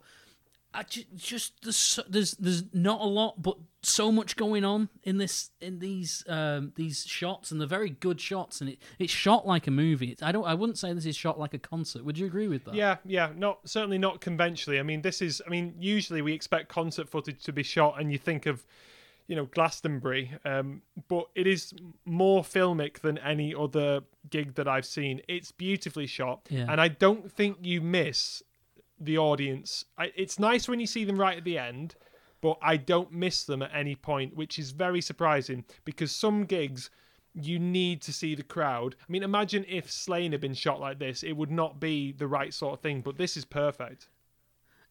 [0.73, 5.17] I ju- just there's there's there's not a lot, but so much going on in
[5.17, 9.47] this in these um, these shots, and they're very good shots, and it, it's shot
[9.47, 10.15] like a movie.
[10.21, 12.03] I don't I wouldn't say this is shot like a concert.
[12.03, 12.75] Would you agree with that?
[12.75, 14.77] Yeah, yeah, not certainly not conventionally.
[14.77, 15.41] I mean, this is.
[15.47, 18.65] I mean, usually we expect concert footage to be shot, and you think of,
[19.27, 20.31] you know, Glastonbury.
[20.45, 21.73] Um, but it is
[22.05, 25.21] more filmic than any other gig that I've seen.
[25.27, 26.65] It's beautifully shot, Yeah.
[26.69, 28.41] and I don't think you miss
[28.99, 29.85] the audience.
[29.97, 31.95] I, it's nice when you see them right at the end,
[32.41, 36.89] but I don't miss them at any point, which is very surprising because some gigs
[37.39, 38.95] you need to see the crowd.
[38.99, 42.27] I mean, imagine if Slane had been shot like this, it would not be the
[42.27, 44.07] right sort of thing, but this is perfect.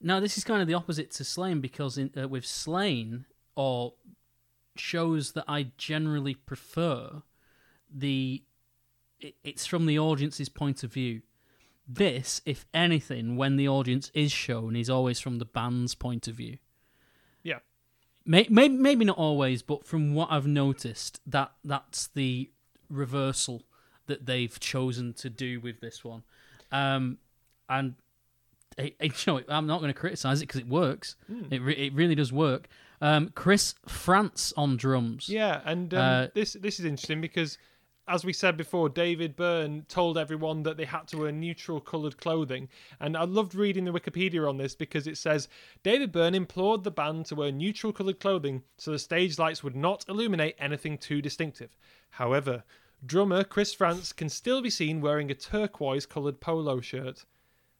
[0.00, 3.24] No, this is kind of the opposite to Slane because in, uh, with Slane
[3.56, 3.94] or
[4.80, 7.22] shows that I generally prefer,
[7.92, 8.42] the
[9.20, 11.22] it's from the audience's point of view.
[11.88, 16.34] This, if anything, when the audience is shown, is always from the band's point of
[16.34, 16.58] view.
[17.42, 17.60] Yeah.
[18.24, 22.50] May, may, maybe not always, but from what I've noticed, that that's the
[22.90, 23.62] reversal
[24.06, 26.24] that they've chosen to do with this one.
[26.72, 27.18] Um,
[27.68, 27.94] and
[28.76, 31.16] it, it, you know, I'm not going to criticize it because it works.
[31.28, 31.44] Hmm.
[31.50, 32.68] It re- it really does work.
[33.00, 35.28] Um, Chris Frantz on drums.
[35.28, 37.58] Yeah, and um, Uh, this this is interesting because,
[38.08, 42.16] as we said before, David Byrne told everyone that they had to wear neutral coloured
[42.16, 42.68] clothing,
[43.00, 45.48] and I loved reading the Wikipedia on this because it says
[45.82, 49.76] David Byrne implored the band to wear neutral coloured clothing so the stage lights would
[49.76, 51.76] not illuminate anything too distinctive.
[52.10, 52.64] However,
[53.04, 57.24] drummer Chris Frantz can still be seen wearing a turquoise coloured polo shirt.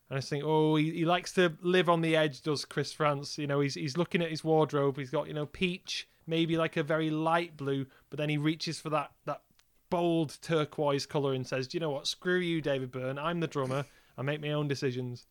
[0.09, 2.93] And I just think, oh, he, he likes to live on the edge, does Chris
[2.93, 3.39] Frantz?
[3.39, 4.97] You know, he's he's looking at his wardrobe.
[4.97, 8.79] He's got, you know, peach, maybe like a very light blue, but then he reaches
[8.79, 9.43] for that that
[9.91, 12.07] bold turquoise color and says, "Do you know what?
[12.07, 13.19] Screw you, David Byrne.
[13.19, 13.85] I'm the drummer.
[14.17, 15.27] I make my own decisions."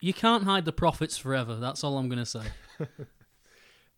[0.00, 1.54] You can't hide the profits forever.
[1.56, 2.42] That's all I'm going to say.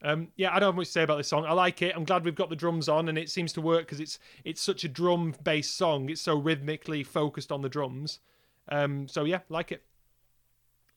[0.04, 1.46] Um, yeah, I don't have much to say about this song.
[1.46, 1.96] I like it.
[1.96, 4.60] I'm glad we've got the drums on, and it seems to work because it's it's
[4.60, 6.10] such a drum-based song.
[6.10, 8.20] It's so rhythmically focused on the drums.
[8.68, 9.82] Um, so yeah, like it.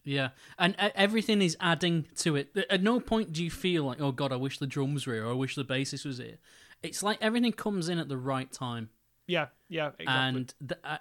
[0.03, 2.55] Yeah, and uh, everything is adding to it.
[2.69, 5.25] At no point do you feel like, oh god, I wish the drums were here,
[5.25, 6.37] or I wish the bassist was here.
[6.81, 8.89] It's like everything comes in at the right time,
[9.27, 10.05] Yeah, yeah, exactly.
[10.39, 10.97] and th- uh,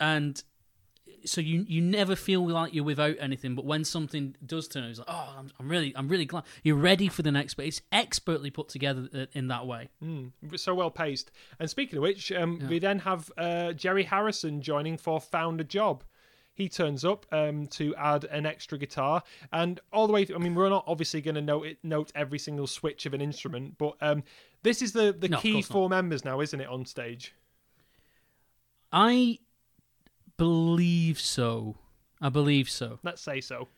[0.00, 0.42] and
[1.24, 3.54] so you you never feel like you're without anything.
[3.54, 6.76] But when something does turn, it's like, oh, I'm, I'm really I'm really glad you're
[6.76, 7.54] ready for the next.
[7.54, 9.88] But it's expertly put together uh, in that way.
[10.02, 11.30] Mm, so well paced.
[11.58, 15.64] And speaking of which, um, we then have uh, Jerry Harrison joining for Found a
[15.64, 16.04] Job.
[16.54, 20.24] he turns up um, to add an extra guitar, and all the way.
[20.24, 23.14] Through, I mean, we're not obviously going to note it, note every single switch of
[23.14, 24.22] an instrument, but um,
[24.62, 25.74] this is the the No, key course not.
[25.74, 27.34] four members now, isn't it, on stage?
[28.92, 29.38] I
[30.36, 31.76] believe so.
[32.20, 32.98] I believe so.
[33.02, 33.68] Let's say so.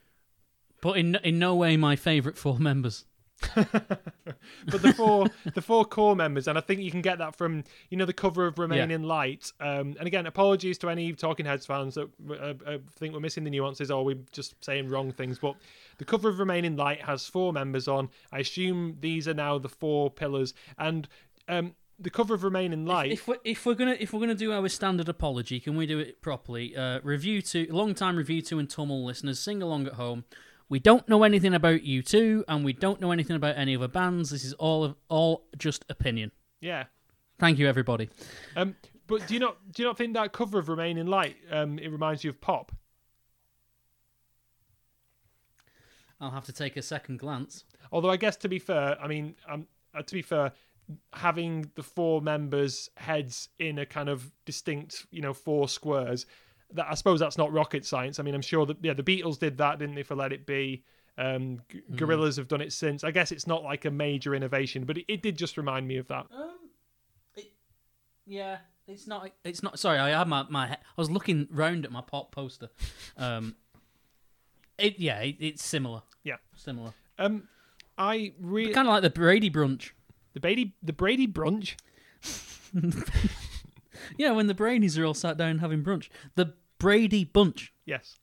[0.80, 3.04] But in in no way my favourite four members.
[3.54, 7.64] but the four the four core members, and I think you can get that from
[7.90, 9.52] you know the cover of Remain in Light.
[9.60, 13.44] Um, and again, apologies to any Talking Heads fans that uh, uh, think we're missing
[13.44, 15.38] the nuances or we're just saying wrong things.
[15.38, 15.56] But
[15.98, 18.08] the cover of Remain in Light has four members on.
[18.32, 21.08] I assume these are now the four pillars, and
[21.48, 23.12] um, the cover of Remain in Light.
[23.12, 25.98] If we're, if we're gonna if we're gonna do our standard apology, can we do
[25.98, 26.76] it properly?
[26.76, 30.24] Uh, RevU2 long time RevU2 and TUML listeners, sing along at home.
[30.68, 34.30] We don't know anything about U2, and we don't know anything about any other bands.
[34.30, 36.32] This is all of, all just opinion.
[36.60, 36.84] yeah.
[37.38, 38.08] Thank you, everybody.
[38.56, 38.76] Um,
[39.08, 41.78] but do you not do you not think that cover of Remain in Light um,
[41.80, 42.72] it reminds you of Pop?
[46.20, 47.64] I'll have to take a second glance.
[47.92, 50.52] Although I guess to be fair, I mean, um, uh, to be fair,
[51.12, 56.26] having the four members' heads in a kind of distinct, you know, four squares,
[56.72, 58.18] that I suppose that's not rocket science.
[58.18, 60.46] I mean, I'm sure that yeah, the Beatles did that, didn't they, for Let It
[60.46, 60.84] Be?
[61.16, 63.04] Um, G- Gorillaz have done it since.
[63.04, 65.96] I guess it's not like a major innovation, but it, it did just remind me
[65.96, 66.26] of that.
[66.36, 66.56] Um,
[67.36, 67.52] it,
[68.26, 69.30] yeah, it's not.
[69.44, 69.78] It's not.
[69.78, 70.70] Sorry, I had my my.
[70.72, 72.68] I was looking round at my pop poster.
[73.16, 73.54] Um,
[74.78, 76.02] it yeah, it, it's similar.
[76.24, 76.36] Yeah.
[76.56, 76.92] similar.
[77.18, 77.48] Um,
[77.96, 79.90] I really Kind of like the Brady brunch.
[80.34, 81.76] The Brady the Brady brunch.
[84.16, 86.08] Yeah, when the Brady's are all sat down having brunch.
[86.34, 87.72] The Brady bunch.
[87.84, 88.18] Yes.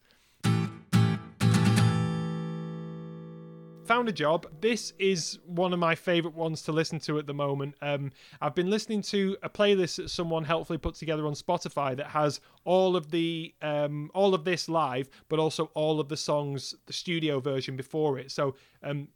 [3.86, 4.48] Found a job.
[4.62, 7.76] This is one of my favorite ones to listen to at the moment.
[7.82, 12.08] Um, I've been listening to a playlist that someone helpfully put together on Spotify that
[12.08, 16.74] has all of the um, all of this live, but also all of the songs,
[16.86, 18.32] the studio version before it.
[18.32, 19.10] So um,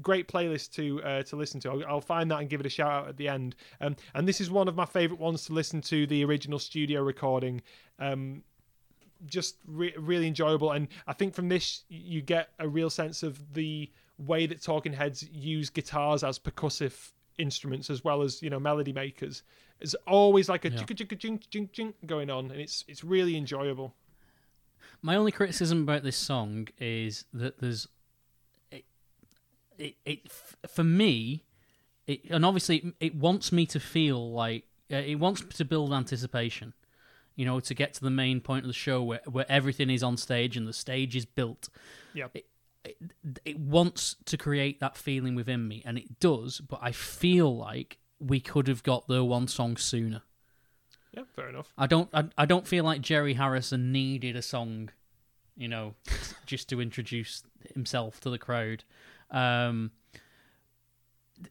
[0.00, 1.70] great playlist to uh, to listen to.
[1.70, 3.56] I'll, I'll find that and give it a shout out at the end.
[3.80, 7.02] Um, and this is one of my favorite ones to listen to the original studio
[7.02, 7.62] recording.
[7.98, 8.42] Um,
[9.26, 13.52] just re- really enjoyable, and I think from this you get a real sense of
[13.52, 18.58] the way that Talking Heads use guitars as percussive instruments as well as you know
[18.60, 19.42] melody makers.
[19.78, 20.78] There's always like a Yeah.
[20.84, 23.94] chink chink chink going on, and it's it's really enjoyable.
[25.02, 27.88] My only criticism about this song is that there's
[29.80, 30.32] it, it
[30.68, 31.44] for me,
[32.06, 35.92] it, and obviously it, it wants me to feel like uh, it wants to build
[35.92, 36.74] anticipation.
[37.36, 40.02] You know, to get to the main point of the show where where everything is
[40.02, 41.68] on stage and the stage is built.
[42.12, 42.26] Yeah.
[42.34, 42.46] It,
[42.84, 42.96] it,
[43.44, 46.60] it wants to create that feeling within me, and it does.
[46.60, 50.22] But I feel like we could have got the one song sooner.
[51.12, 51.72] Yeah, fair enough.
[51.78, 52.08] I don't.
[52.12, 54.90] I, I don't feel like Jerry Harrison needed a song,
[55.56, 55.94] you know,
[56.46, 57.42] just to introduce
[57.74, 58.84] himself to the crowd.
[59.30, 59.92] Um,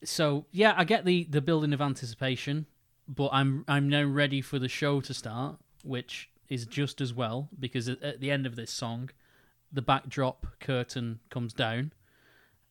[0.04, 2.66] so yeah, I get the the building of anticipation,
[3.08, 7.50] but I'm I'm now ready for the show to start, which is just as well
[7.60, 9.10] because at, at the end of this song,
[9.72, 11.94] the backdrop curtain comes down.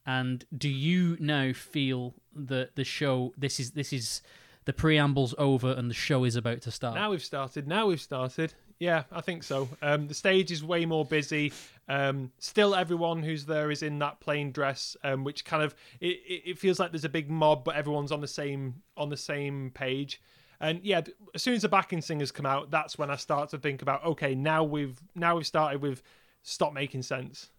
[0.07, 4.23] And do you now feel that the show this is this is
[4.65, 6.95] the preamble's over and the show is about to start?
[6.95, 7.67] Now we've started.
[7.67, 8.55] Now we've started.
[8.79, 9.69] Yeah, I think so.
[9.83, 11.53] Um, the stage is way more busy.
[11.89, 16.21] Um, still, everyone who's there is in that plain dress, um, which kind of it,
[16.27, 19.73] it, feels like there's a big mob, but everyone's on the same on the same
[19.75, 20.23] page.
[20.61, 21.01] And yeah,
[21.35, 24.05] as soon as the backing singers come out, that's when I start to think about
[24.05, 26.03] okay, now we've now we've started with
[26.43, 27.51] stop making sense.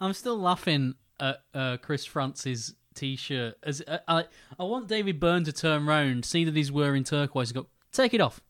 [0.00, 3.56] I'm still laughing at uh, Chris Frantz's t-shirt.
[3.62, 4.24] As uh, I,
[4.58, 8.12] I want David Byrne to turn round, see that he's wearing turquoise, and go, "Take
[8.14, 8.40] it off,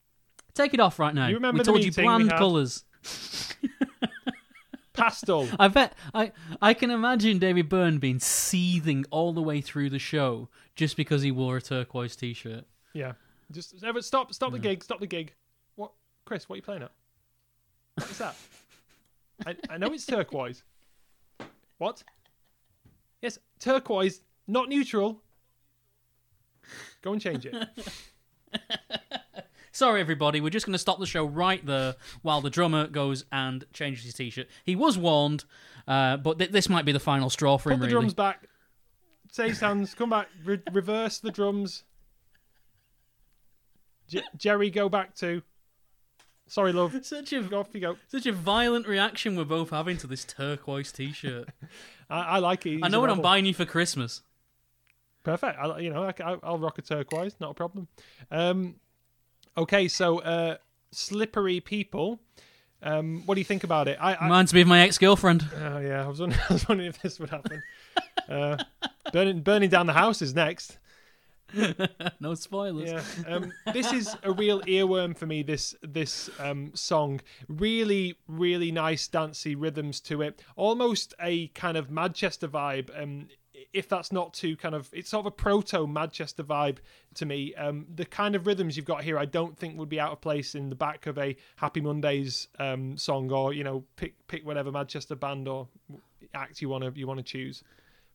[0.59, 2.85] take it off right now." You remember we told you bland colours.
[4.92, 5.49] Pastel.
[5.59, 9.99] I bet I I can imagine David Byrne being seething all the way through the
[9.99, 12.64] show just because he wore a turquoise t-shirt.
[12.92, 13.12] Yeah.
[13.51, 15.33] Just ever stop stop the gig, stop the gig.
[15.77, 15.92] What
[16.25, 16.92] Chris, what are you playing at?
[17.94, 18.37] What's that?
[19.47, 20.64] I, I know it's turquoise.
[21.79, 22.03] What?
[23.23, 25.22] Yes, turquoise, not neutral.
[27.03, 27.55] Go and change it.
[29.79, 30.41] Sorry, everybody.
[30.41, 34.05] We're just going to stop the show right there while the drummer goes and changes
[34.07, 34.49] his t-shirt.
[34.64, 35.45] He was warned,
[35.87, 37.81] uh, but th- this might be the final straw for Put him.
[37.83, 37.93] the really.
[37.93, 38.49] drums back.
[39.31, 41.85] Say hands, come back, re- reverse the drums.
[44.09, 45.43] J- Jerry, go back to.
[46.49, 46.97] Sorry, love.
[47.07, 47.97] Such a Off you go.
[48.09, 51.51] such a violent reaction we're both having to this turquoise T-shirt.
[52.11, 52.81] I, I like it.
[52.83, 54.22] I know what I'm buying you for Christmas.
[55.22, 55.57] Perfect.
[55.57, 57.87] I, you know, I, I- I'll rock a turquoise, not a problem.
[58.33, 58.74] Um,
[59.59, 60.57] okay, so uh,
[60.93, 62.21] slippery people.
[62.83, 63.99] Um, what do you think about it?
[64.01, 65.45] I, I Reminds me of my ex-girlfriend.
[65.61, 67.63] oh yeah, I was, wondering, I was wondering if this would happen.
[68.29, 68.57] uh,
[69.13, 70.79] burning burning down the house is next.
[72.21, 72.91] no spoilers.
[72.91, 75.43] Yeah, um, this is a real earworm for me.
[75.43, 81.91] This this um, song, really, really nice dancey rhythms to it, almost a kind of
[81.91, 82.91] Manchester vibe.
[83.03, 83.29] Um,
[83.73, 86.79] if that's not too kind of, it's sort of a proto Manchester vibe
[87.15, 87.55] to me.
[87.55, 90.21] Um, the kind of rhythms you've got here, I don't think would be out of
[90.21, 94.47] place in the back of a Happy Mondays um, song, or you know, pick pick
[94.47, 95.69] whatever Manchester band or
[96.35, 97.63] act you want to you want to choose.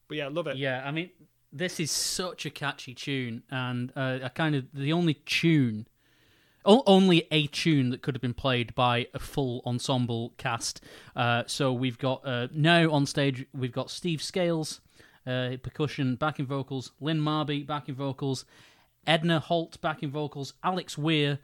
[0.08, 0.58] But yeah, love it.
[0.58, 1.10] Yeah, I mean,
[1.52, 5.88] this is such a catchy tune, and uh, kind of the only tune,
[6.66, 10.84] only a tune that could have been played by a full ensemble cast.
[11.16, 14.82] Uh, so we've got uh, now on stage, we've got Steve Scales,
[15.26, 18.46] uh, percussion, backing vocals, Lynn Mabry, backing vocals,
[19.06, 21.40] Edna Holt, backing vocals, Alex Weir.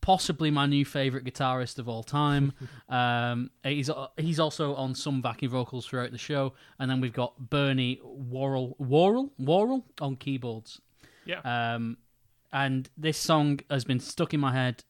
[0.00, 2.52] Possibly my new favorite guitarist of all time.
[2.88, 7.50] um, he's he's also on some backing vocals throughout the show, and then we've got
[7.50, 10.80] Bernie Worrell Worrell Worrell on keyboards.
[11.24, 11.40] Yeah.
[11.74, 11.98] Um,
[12.52, 14.84] and this song has been stuck in my head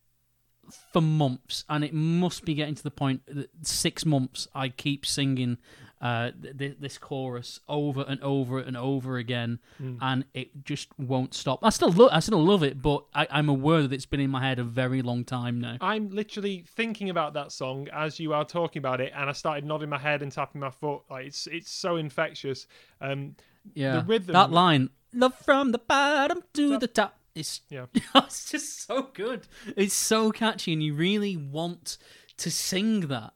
[0.92, 5.06] for months, and it must be getting to the point that six months I keep
[5.06, 5.58] singing
[6.00, 9.58] uh, th- th- this chorus over and over and over again,
[10.00, 11.58] and it just won't stop.
[11.62, 14.30] I still love, I still love it, but I- I'm aware that it's been in
[14.30, 15.76] my head a very long time now.
[15.80, 19.64] I'm literally thinking about that song as you are talking about it, and I started
[19.64, 21.02] nodding my head and tapping my foot.
[21.10, 22.66] Like it's it's so infectious.
[23.00, 23.34] Um,
[23.74, 28.86] Yeah, rhythm- that line, "Love from the bottom to the top," is yeah, it's just
[28.86, 29.46] so good.
[29.76, 31.98] It's so catchy, and you really want
[32.38, 33.32] to sing that.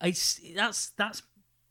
[0.00, 1.22] It's that's that's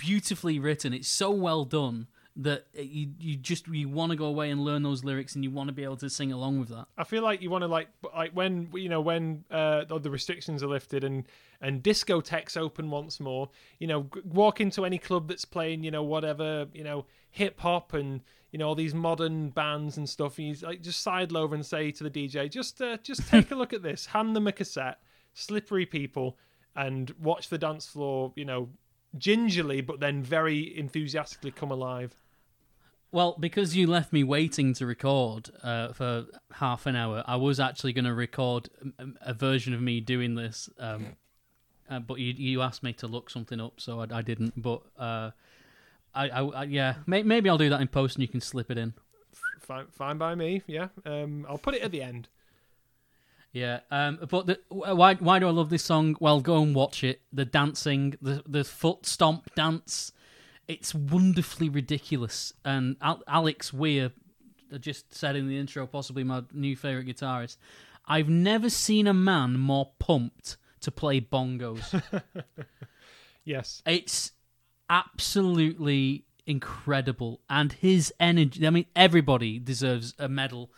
[0.02, 0.93] beautifully written.
[0.93, 4.84] It's so well done that you you just you want to go away and learn
[4.84, 6.88] those lyrics, and you want to be able to sing along with that.
[6.97, 10.64] I feel like you want to like like when you know when uh, the restrictions
[10.64, 11.26] are lifted and
[11.60, 13.49] and discotheques open once more.
[13.80, 17.60] You know, g- walk into any club that's playing you know whatever you know hip
[17.60, 18.22] hop and
[18.52, 20.38] you know all these modern bands and stuff.
[20.38, 23.52] And you like just sidle over and say to the DJ, just uh, just take
[23.52, 24.99] a look at this, hand them a cassette,
[25.34, 26.38] slippery people,
[26.76, 28.32] and watch the dance floor.
[28.36, 28.70] You know.
[29.18, 32.16] Gingerly, but then very enthusiastically come alive.
[33.12, 37.59] Well, because you left me waiting to record uh, for half an hour, I was
[37.59, 41.18] actually going to record a, a version of me doing this, um,
[41.89, 44.62] uh, but you you asked me to look something up, so I, I didn't.
[44.62, 45.32] But uh,
[46.16, 48.72] I, I, I yeah, may, maybe I'll do that in post, and you can slip
[48.72, 48.93] it in.
[49.59, 50.62] Fine, fine by me.
[50.66, 52.30] Yeah, um, I'll put it at the end.
[53.54, 56.16] Yeah, um, but the, why why do I love this song?
[56.20, 57.22] Well, go and watch it.
[57.34, 60.14] The dancing, the the foot stomp dance,
[60.68, 62.54] it's wonderfully ridiculous.
[62.64, 64.12] And Al- Alex Weir
[64.74, 67.58] I just said in the intro, possibly my new favorite guitarist.
[68.06, 72.02] I've never seen a man more pumped to play bongos.
[73.43, 73.82] Yes.
[73.88, 74.34] It's
[74.88, 78.66] absolutely incredible, and his energy.
[78.68, 80.72] I mean, everybody deserves a medal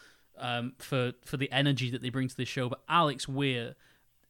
[0.43, 2.69] um, for for the energy that they bring to this show.
[2.69, 3.75] But Alex Weir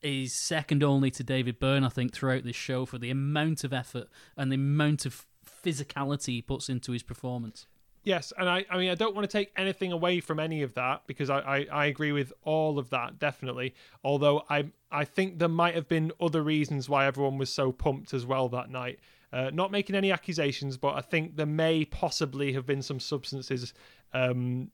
[0.01, 3.73] is second only to David Byrne, I think, throughout this show for the amount of
[3.73, 4.07] effort
[4.37, 7.67] and the amount of physicality he puts into his performance.
[8.03, 10.73] Yes, and I, I mean, I don't want to take anything away from any of
[10.73, 13.73] that because I, I, I agree with all of that definitely.
[14.03, 18.13] Although I, I think there might have been other reasons why everyone was so pumped
[18.13, 18.99] as well that night.
[19.31, 23.73] Uh, not making any accusations, but I think there may possibly have been some substances
[24.13, 24.69] um,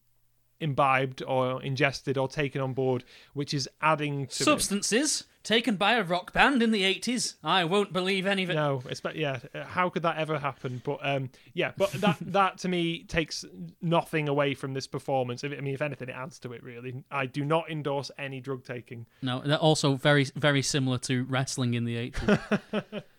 [0.60, 3.03] imbibed or ingested or taken on board,
[3.34, 4.45] which is adding to it.
[4.45, 7.36] Substances taken by a rock band in the 80s.
[7.43, 8.55] I won't believe any of it.
[8.55, 8.84] No,
[9.16, 9.39] yeah.
[9.66, 10.82] How could that ever happen?
[10.84, 13.45] But um, yeah, but that that to me takes
[13.82, 15.43] nothing away from this performance.
[15.43, 16.64] I mean, if anything, it adds to it.
[16.64, 19.05] Really, I do not endorse any drug taking.
[19.22, 23.03] No, they're also very, very similar to wrestling in the 80s.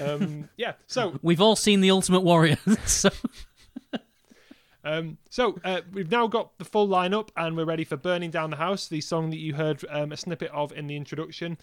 [0.00, 0.74] Um, yeah.
[0.86, 2.56] So We've all seen The Ultimate Warrior.
[2.86, 3.10] so
[4.88, 8.48] um, so uh, we've now got the full lineup, and we're ready for "Burning Down
[8.48, 11.58] the House," the song that you heard um, a snippet of in the introduction.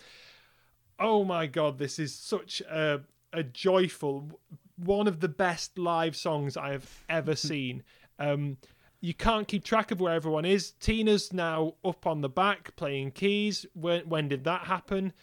[0.99, 3.01] Oh my god, this is such a
[3.33, 4.39] a joyful,
[4.77, 7.81] one of the best live songs I have ever seen.
[8.19, 8.57] Um,
[9.01, 10.71] you can't keep track of where everyone is.
[10.79, 13.65] Tina's now up on the back playing keys.
[13.73, 15.13] When when did that happen?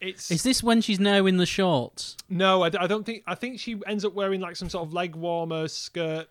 [0.00, 2.16] It's is this when she's now in the shorts?
[2.28, 3.24] no, I don't think.
[3.26, 6.28] I think she ends up wearing like some sort of leg warmer skirt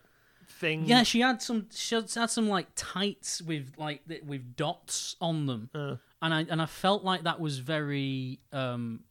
[0.49, 0.85] thing.
[0.85, 1.67] Yeah, she had some.
[1.73, 5.95] She had some like tights with like th- with dots on them, Uh.
[6.21, 9.01] and I and I felt like that was very um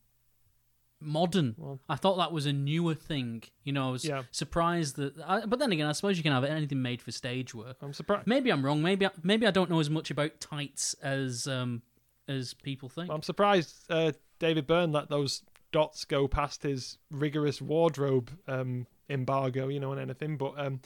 [1.01, 1.78] modern.
[1.89, 3.45] I thought that was a newer thing.
[3.62, 4.24] You know, I was Yeah.
[4.32, 5.14] surprised that.
[5.24, 7.76] I, but then again, I suppose you can have anything made for stage work.
[7.80, 8.26] I'm surprised.
[8.26, 8.82] Maybe I'm wrong.
[8.82, 11.82] Maybe I, maybe I don't know as much about tights as um
[12.26, 13.11] as people think.
[13.11, 19.68] I'm surprised uh, David Byrne let those dots go past his rigorous wardrobe um, embargo,
[19.68, 20.36] you know, and anything.
[20.36, 20.80] But um,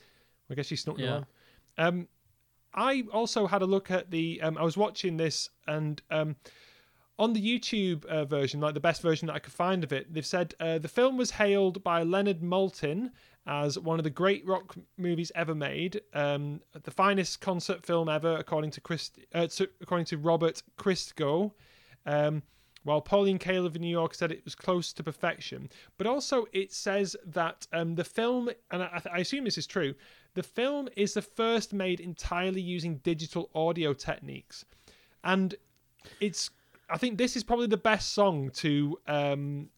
[0.51, 1.13] I guess she snuck Yeah.
[1.15, 1.27] on.
[1.79, 2.09] Um,
[2.75, 4.41] I also had a look at the.
[4.43, 6.37] Um, I was watching this, and um,
[7.19, 10.13] on the YouTube uh, version, like the best version that I could find of it,
[10.13, 13.11] they've said uh, the film was hailed by Leonard Maltin
[13.47, 18.37] as one of the great rock movies ever made, um, the finest concert film ever,
[18.37, 21.53] according to Chris, uh, to, according to Robert Christgau.
[22.07, 22.43] Um,
[22.85, 26.73] while Pauline Kael of New York said it was close to perfection, but also it
[26.73, 29.95] says that um, the film, and I, I assume this is true,
[30.35, 34.65] the film is the first made entirely using digital audio techniques,
[35.25, 35.55] and
[36.21, 36.51] it's.
[36.91, 39.69] I think this is probably the best song to um,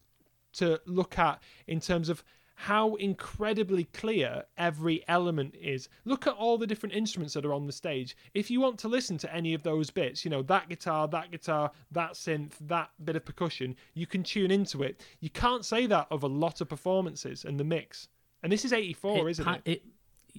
[0.53, 2.23] to look at in terms of
[2.55, 5.89] how incredibly clear every element is.
[6.05, 8.15] Look at all the different instruments that are on the stage.
[8.33, 11.31] If you want to listen to any of those bits, you know, that guitar, that
[11.31, 15.01] guitar, that synth, that bit of percussion, you can tune into it.
[15.19, 18.07] You can't say that of a lot of performances and the mix.
[18.41, 19.83] And this is 84, isn't pi- it?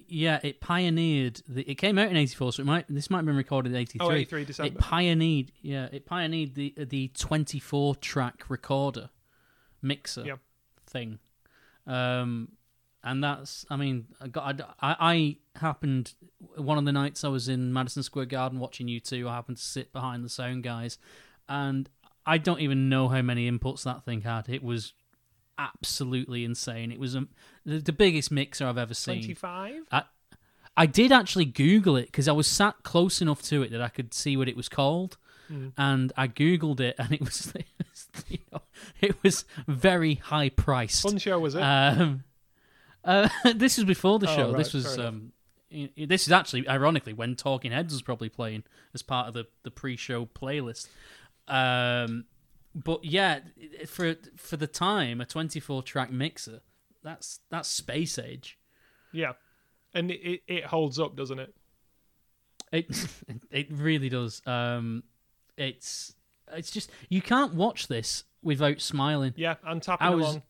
[0.07, 1.41] Yeah, it pioneered.
[1.47, 2.85] The, it came out in '84, so it might.
[2.89, 4.07] This might have been recorded in '83.
[4.07, 4.67] Oh, 83 December.
[4.73, 5.51] It pioneered.
[5.61, 9.09] Yeah, it pioneered the the 24 track recorder
[9.81, 10.39] mixer Yep.
[10.87, 11.19] thing.
[11.85, 12.49] Um,
[13.03, 13.65] and that's.
[13.69, 16.13] I mean, I, got, I, I happened
[16.55, 19.27] one of the nights I was in Madison Square Garden watching U2.
[19.27, 20.97] I happened to sit behind the sound guys,
[21.47, 21.89] and
[22.25, 24.49] I don't even know how many inputs that thing had.
[24.49, 24.93] It was
[25.57, 26.91] absolutely insane.
[26.91, 27.29] It was um,
[27.67, 29.21] the, the biggest mixer I've ever seen.
[29.21, 29.83] 25?
[30.79, 33.89] I did actually Google it because I was sat close enough to it that I
[33.89, 35.17] could see what it was called,
[35.51, 35.71] Mm.
[35.77, 38.61] and I Googled it, and it was, it was, you know,
[38.99, 41.01] it was very high priced.
[41.03, 41.61] Fun show, was it?
[41.61, 42.25] Um,
[43.05, 44.47] uh, this was before the Oh, show.
[44.49, 45.31] right, this was um,
[45.97, 48.63] this is actually ironically when Talking Heads was probably playing
[48.93, 50.89] as part of the the pre-show playlist.
[51.47, 52.25] Um,
[52.75, 53.39] but yeah,
[53.87, 56.59] for for the time, a 24 track mixer,
[57.07, 58.57] that's that's space age.
[59.11, 59.33] yeah.
[59.93, 61.55] And it, it, holds up, doesn't it?
[62.71, 63.07] It
[63.51, 64.41] it really does.
[64.45, 65.03] Um,
[65.57, 66.13] it's
[66.53, 69.33] it's just you can't watch this without smiling.
[69.37, 70.41] Yeah, and tapping I was- along.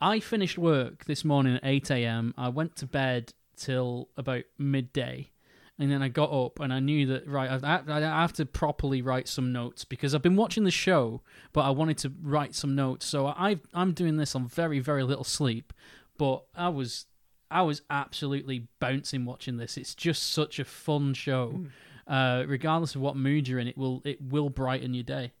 [0.00, 2.34] I finished work this morning at eight a.m.
[2.36, 5.30] I went to bed till about midday,
[5.78, 8.46] and then I got up and I knew that right I, I, I have to
[8.46, 12.54] properly write some notes because I've been watching the show, but I wanted to write
[12.54, 13.06] some notes.
[13.06, 15.72] So I I'm doing this on very very little sleep,
[16.18, 17.06] but I was
[17.50, 19.76] I was absolutely bouncing watching this.
[19.76, 21.66] It's just such a fun show.
[22.06, 25.32] Uh, regardless of what mood you're in, it will it will brighten your day.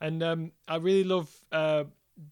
[0.00, 1.84] And um, I really love uh,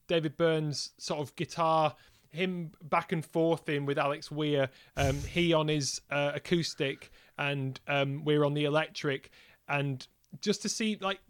[0.07, 1.95] David Byrne's sort of guitar,
[2.35, 7.81] him back and forth in with Alex Weir, um, he on his uh, acoustic, and
[7.89, 9.31] um, Weir on the electric.
[9.69, 10.07] And
[10.41, 11.21] just to see, like,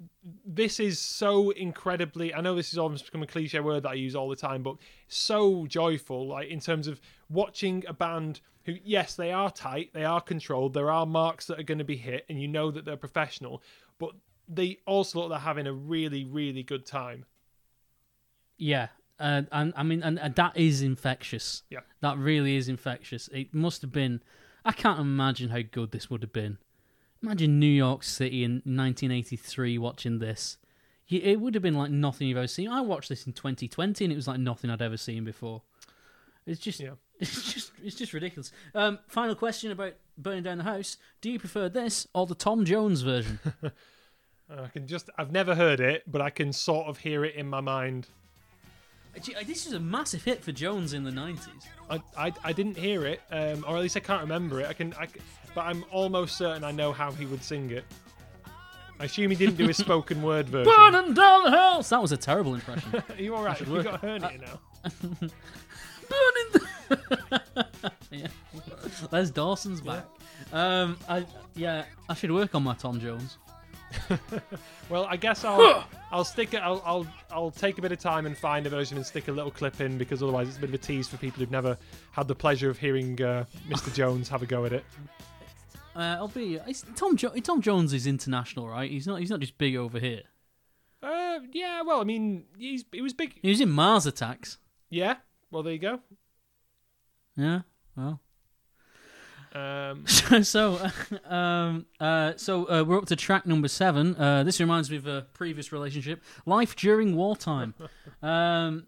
[0.47, 2.35] this is so incredibly.
[2.35, 4.63] I know this is almost become a cliche word that I use all the time,
[4.63, 4.77] but
[5.09, 10.05] so joyful, like, in terms of watching a band who, yes, they are tight, they
[10.05, 12.87] are controlled, there are marks that are going to be hit, and you know that
[12.87, 13.63] they're professional,
[13.99, 14.13] but
[14.49, 17.27] they also look like they're having a really, really good time.
[18.57, 18.89] Yeah,
[19.19, 21.63] uh, and I mean, and, and that is infectious.
[21.71, 21.81] Yeah.
[22.01, 23.29] that really is infectious.
[23.33, 24.23] It must have been.
[24.65, 26.59] I can't imagine how good this would have been.
[27.23, 30.59] Imagine New York City in 1983 watching this.
[31.09, 32.69] It would have been like nothing you've ever seen.
[32.69, 35.63] I watched this in 2020, and it was like nothing I'd ever seen before.
[36.47, 36.93] It's just, Yeah.
[37.21, 38.53] it's just, it's just ridiculous.
[38.75, 42.65] Um, final question about burning down the house: Do you prefer this or the Tom
[42.65, 43.39] Jones version?
[44.51, 47.47] I can just, I've never heard it, but I can sort of hear it in
[47.49, 48.09] my mind.
[49.47, 51.47] This is a massive hit for Jones in the 90s.
[51.89, 54.67] I, I, I didn't hear it, um, or at least I can't remember it.
[54.69, 55.07] I can, I,
[55.55, 57.85] but I'm almost certain I know how he would sing it.
[58.99, 60.73] I assume he didn't do his spoken word version.
[60.77, 61.89] Burning down the house.
[61.91, 62.95] That was a terrible impression.
[63.09, 63.61] Are you all right?
[63.61, 64.61] You got a hernia now.
[66.11, 66.51] Burning.
[66.53, 67.63] The-
[68.11, 68.27] yeah.
[69.11, 70.05] Les Dawson's back.
[70.53, 71.25] Um, I
[71.57, 73.39] yeah, I should work on my Tom Jones.
[74.91, 76.59] Well, I guess I'll I'll stick it.
[76.59, 79.33] I'll, I'll I'll take a bit of time and find a version and stick a
[79.33, 81.79] little clip in because otherwise it's a bit of a tease for people who've never
[82.13, 83.93] had the pleasure of hearing uh, Mr.
[83.95, 84.85] Jones have a go at it.
[85.97, 87.17] Uh, I'll be it's, Tom.
[87.17, 88.91] Jo- Tom Jones is international, right?
[88.91, 89.21] He's not.
[89.21, 90.23] He's not just big over here.
[91.03, 91.81] Uh, yeah.
[91.83, 93.39] Well, I mean, he's he was big.
[93.41, 94.59] He was in Mars Attacks.
[94.91, 95.17] Yeah.
[95.51, 96.01] Well, there you go.
[97.37, 97.61] Yeah.
[97.97, 98.21] Well.
[99.55, 100.07] Um,
[100.43, 100.91] so,
[101.29, 104.17] uh, um, uh, so uh, we're up to track number seven.
[104.17, 107.75] Uh, this reminds me of a previous relationship: life during wartime.
[108.23, 108.87] um,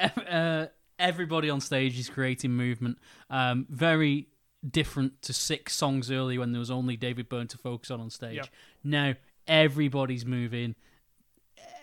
[0.00, 0.66] uh,
[0.98, 2.98] everybody on stage is creating movement.
[3.30, 4.28] Um, very
[4.68, 8.08] different to six songs earlier when there was only David Byrne to focus on on
[8.08, 8.36] stage.
[8.36, 8.44] Yeah.
[8.82, 9.14] Now
[9.46, 10.74] Everybody's moving.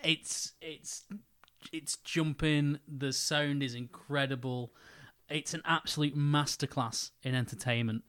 [0.02, 1.04] It's it's
[1.72, 2.80] it's jumping.
[2.88, 4.72] The sound is incredible.
[5.32, 8.04] It's an absolute masterclass in entertainment,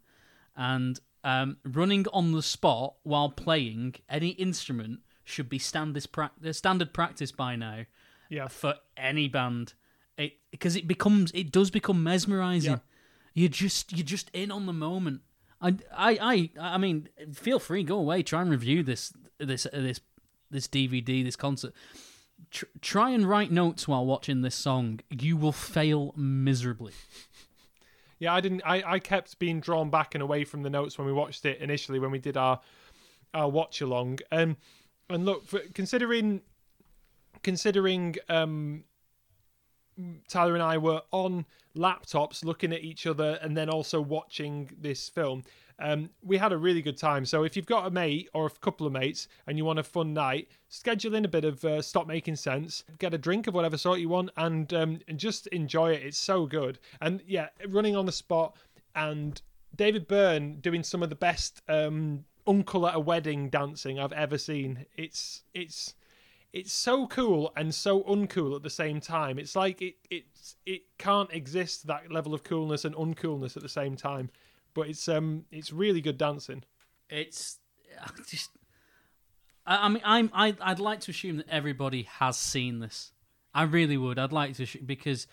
[0.55, 6.57] and um, running on the spot while playing any instrument should be standard practice.
[6.57, 7.85] Standard practice by now
[8.29, 8.47] Yeah.
[8.49, 9.73] for any band.
[10.17, 12.73] It because it becomes it does become mesmerizing.
[12.73, 12.79] Yeah.
[13.33, 15.21] You're just you're just in on the moment.
[15.61, 20.01] I I I I mean, feel free go away try and review this this this
[20.51, 21.73] this DVD this concert.
[22.51, 24.99] Tr- try and write notes while watching this song.
[25.09, 26.93] You will fail miserably.
[28.19, 28.61] Yeah, I didn't.
[28.65, 31.59] I, I kept being drawn back and away from the notes when we watched it
[31.59, 32.61] initially when we did our
[33.33, 34.19] our watch along.
[34.31, 34.57] Um,
[35.09, 36.41] and look, for, considering
[37.41, 38.83] considering um,
[40.27, 45.09] Tyler and I were on laptops looking at each other and then also watching this
[45.09, 45.43] film.
[45.79, 47.25] Um, we had a really good time.
[47.25, 49.83] So if you've got a mate or a couple of mates and you want a
[49.83, 53.53] fun night, schedule in a bit of uh, Stop Making Sense, get a drink of
[53.53, 56.03] whatever sort you want, and um, and just enjoy it.
[56.03, 56.79] It's so good.
[57.01, 58.55] And yeah, running on the spot
[58.95, 59.41] and
[59.75, 64.37] David Byrne doing some of the best um, uncle at a wedding dancing I've ever
[64.37, 64.85] seen.
[64.95, 65.95] It's it's
[66.51, 69.39] it's so cool and so uncool at the same time.
[69.39, 73.69] It's like it it's it can't exist that level of coolness and uncoolness at the
[73.69, 74.29] same time.
[74.73, 76.63] But it's um it's really good dancing.
[77.09, 77.59] It's
[78.01, 78.51] I just.
[79.65, 80.29] I, I mean, I'm.
[80.33, 83.11] I, I'd like to assume that everybody has seen this.
[83.53, 84.17] I really would.
[84.17, 85.27] I'd like to because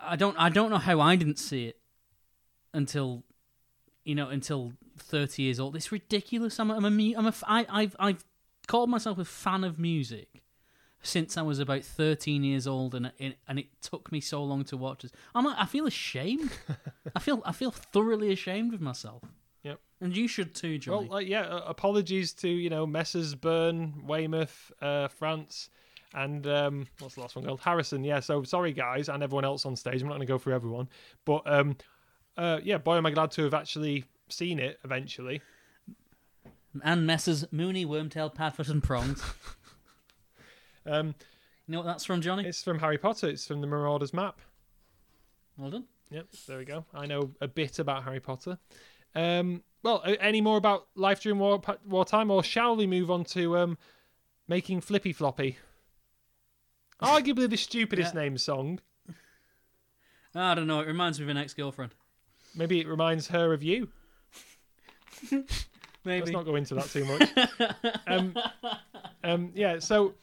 [0.00, 0.36] I don't.
[0.38, 1.78] I don't know how I didn't see it
[2.72, 3.24] until,
[4.04, 5.76] you know, until thirty years old.
[5.76, 6.58] It's ridiculous.
[6.58, 6.70] I'm.
[6.70, 7.14] A, I'm a.
[7.14, 7.34] I'm a.
[7.46, 7.96] I, I've.
[7.98, 8.24] I've
[8.66, 10.42] called myself a fan of music
[11.02, 14.64] since I was about 13 years old, and it, and it took me so long
[14.64, 15.12] to watch this.
[15.34, 15.46] I'm.
[15.46, 16.50] I feel ashamed.
[17.16, 17.42] I feel.
[17.44, 19.22] I feel thoroughly ashamed of myself.
[19.62, 19.80] Yep.
[20.00, 21.08] And you should too, Well, Jonny.
[21.10, 23.34] like, yeah, uh, apologies to you know Messrs.
[23.34, 25.70] Byrne, Weymouth, uh, Frantz,
[26.14, 27.60] and um, what's the last one called?
[27.60, 28.04] Harrison.
[28.04, 30.00] Yeah, so sorry guys, and everyone else on stage.
[30.00, 30.88] I'm not going to go through everyone,
[31.24, 31.76] but um,
[32.36, 35.40] uh, yeah, boy, am I glad to have actually seen it eventually.
[36.84, 37.44] and Messrs.
[37.50, 39.22] Mooney, Wormtail, Padfoot, and Prongs.
[40.88, 41.14] Um,
[41.66, 42.46] You know what that's from, Jonny?
[42.46, 43.28] it's from Harry Potter.
[43.28, 44.40] It's from the Marauders map.
[45.56, 45.84] Well done.
[46.10, 46.84] Yep, there we go.
[46.94, 48.58] I know a bit about Harry Potter.
[49.14, 53.56] Um, well, any more about life during war wartime, or shall we move on to
[53.58, 53.78] um,
[54.46, 55.58] making Flippy Floppy?
[57.02, 58.20] Arguably the stupidest Yeah.
[58.22, 58.80] named song.
[60.34, 60.80] I don't know.
[60.80, 61.94] It reminds me of an ex-girlfriend.
[62.54, 63.88] Maybe it reminds her of you.
[66.04, 66.20] Maybe.
[66.20, 67.96] Let's not go into that too much.
[68.06, 68.34] um,
[69.24, 69.78] um, yeah.
[69.78, 70.14] So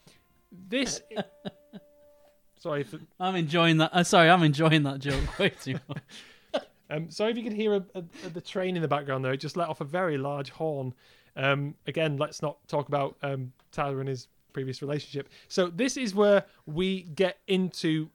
[0.52, 1.02] this.
[2.60, 3.91] Sorry, for, I'm enjoying that.
[3.93, 6.64] Uh, sorry, I'm enjoying that joke way too much.
[6.89, 9.32] um, sorry if you could hear a, a, a- the train in the background though.
[9.32, 10.93] It just let off a very large horn.
[11.36, 15.30] Um, again, let's not talk about um, Tyler and his previous relationship.
[15.48, 18.10] So this is where we get into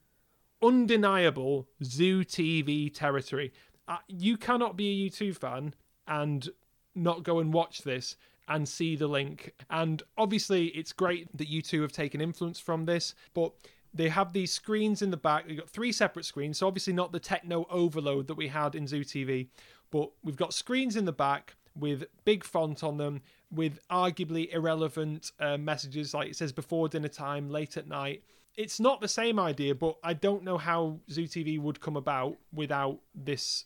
[0.61, 3.53] undeniable Zoo TV territory.
[3.87, 5.73] Uh, you cannot be a U2 fan
[6.07, 6.49] and
[6.95, 8.15] not go and watch this
[8.51, 9.53] and see the link.
[9.69, 13.53] And obviously, it's great that U2 have taken influence from this, but
[13.93, 15.47] they have these screens in the back.
[15.47, 18.87] We've got three separate screens, so obviously not the techno overload that we had in
[18.87, 19.47] Zoo TV,
[19.89, 23.21] but we've got screens in the back with big font on them,
[23.51, 28.23] with arguably irrelevant uh, messages like it says before dinner time, late at night.
[28.57, 32.37] It's not the same idea, but I don't know how Zoo TV would come about
[32.53, 33.65] without this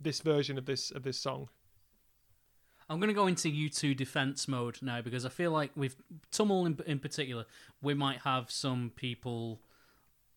[0.00, 1.48] this version of this of this song.
[2.88, 5.96] I'm going to go into U2 defense mode now because I feel like with
[6.30, 7.46] TUML in, in particular,
[7.82, 9.60] we might have some people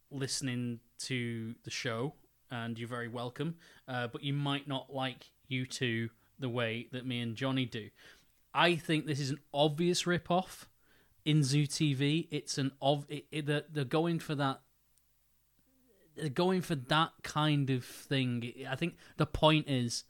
[0.10, 2.14] listening to the show,
[2.50, 3.56] and you're very welcome.
[3.88, 7.90] Uh, but you might not like U2 the way that me and Johnny do.
[8.54, 10.70] I think this is an obvious rip-off
[11.26, 12.28] in Zoo TV.
[12.32, 14.62] It's an of It, it, they're, they're going for that.
[16.16, 18.54] They're going for that kind of thing.
[18.68, 20.06] I think the point is,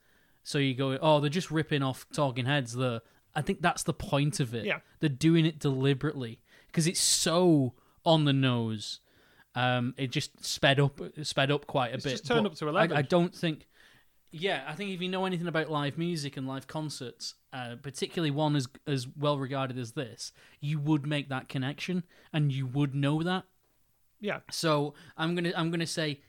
[0.47, 2.71] so you go, oh, they're just ripping off Talking Heads.
[2.71, 3.01] The
[3.35, 4.63] I think that's the point of it.
[4.65, 4.79] Yeah.
[5.01, 7.73] they're doing it deliberately because it's so
[8.05, 9.01] on the nose.
[9.55, 12.11] Um, it just sped up, sped up quite a It's bit.
[12.11, 12.95] just turned up to I- 11.
[12.97, 13.67] I, don't think.
[14.31, 18.31] Yeah, I think if you know anything about live music and live concerts, uh, particularly
[18.31, 20.31] one as as well regarded as this,
[20.61, 23.43] you would make that connection and you would know that.
[24.21, 26.21] Yeah, So I'm gonna I'm gonna say,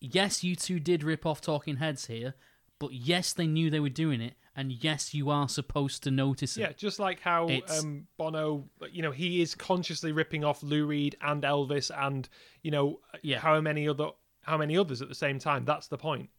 [0.00, 2.34] yes, U2 did rip off Talking Heads here,
[2.78, 6.56] but yes, they knew they were doing it, and yes, you are supposed to notice
[6.56, 6.60] it.
[6.60, 10.86] yeah, just like how It's- um, Bono, you know, he is consciously ripping off Lou
[10.86, 12.28] Reed and Elvis, and
[12.62, 13.38] you know, Yeah.
[13.40, 14.10] how many other
[14.42, 15.64] how many others at the same time.
[15.64, 16.30] That's the point.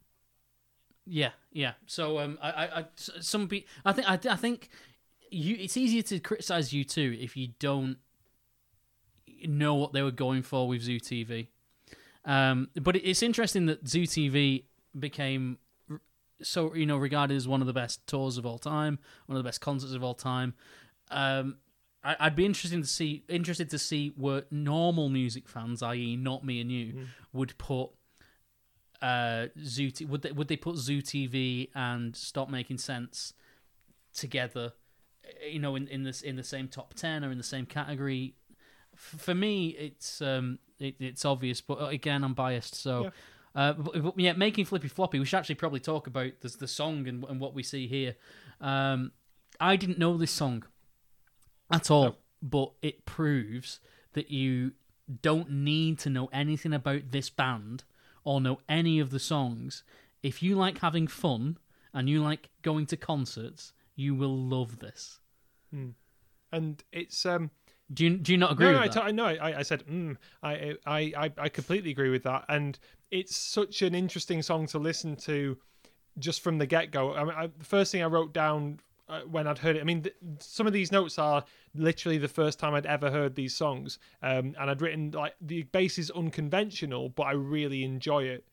[1.06, 1.74] Yeah, yeah.
[1.88, 4.70] So um, I, I, I some pe- I think, I, I think
[5.30, 7.98] you it's easier to criticize U2 if you don't
[9.46, 11.48] know what they were going for with Zoo TV.
[12.26, 14.64] Um, but it's interesting that Zoo TV
[14.98, 15.58] became
[16.42, 19.44] so you know regarded as one of the best tours of all time, one of
[19.44, 20.54] the best concerts of all time.
[21.10, 21.58] Um,
[22.04, 26.44] I, I'd be interested to see interested to see where normal music fans, i.e., not
[26.46, 27.90] me and you, would put
[29.02, 29.92] uh, Zoo.
[29.92, 33.34] T- would they would they put Zoo TV and Stop Making Sense
[34.14, 34.74] together?
[35.26, 37.66] uh, You know, in in this in the same top ten or in the same
[37.66, 38.36] category.
[38.94, 43.04] F- For me, it's um, it, it's obvious, but uh, again, I'm biased, so.
[43.04, 43.10] Yeah.
[43.58, 45.18] Uh, but, but yeah, making Flippy Floppy.
[45.20, 48.16] We should actually probably talk about the the song and, and what we see here.
[48.62, 49.12] Um,
[49.60, 50.64] I didn't know this song
[51.72, 52.16] at all, No.
[52.42, 53.80] but it proves
[54.14, 54.74] that you
[55.24, 57.84] don't need to know anything about this band
[58.24, 59.84] or know any of the songs.
[60.22, 61.58] If you like having fun
[61.94, 65.20] and you like going to concerts, you will love this.
[66.52, 67.52] And it's um
[67.92, 69.02] Do you do you not agree no, no, with I, that?
[69.02, 69.26] t- I know.
[69.26, 72.78] I, I said, mm, I, I, I, I completely agree with that, and
[73.12, 75.58] it's such an interesting song to listen to,
[76.20, 77.14] just from the get go.
[77.14, 79.84] I mean, I, the first thing I wrote down uh, when I'd heard it, I
[79.84, 81.46] mean, th- some of these notes are
[81.76, 85.64] literally the first time I'd ever heard these songs, um, and I'd written like the
[85.64, 88.46] bass is unconventional, but I really enjoy it,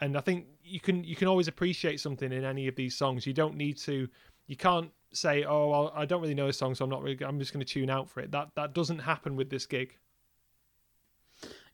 [0.00, 3.26] and I think you can you can always appreciate something in any of these songs.
[3.26, 4.08] You don't need to,
[4.46, 7.38] you can't say, oh, I don't really know this song, so I'm not really, I'm
[7.40, 8.30] just going to tune out for it.
[8.30, 9.96] That that doesn't happen with this gig.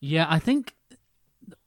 [0.00, 0.74] Yeah, I think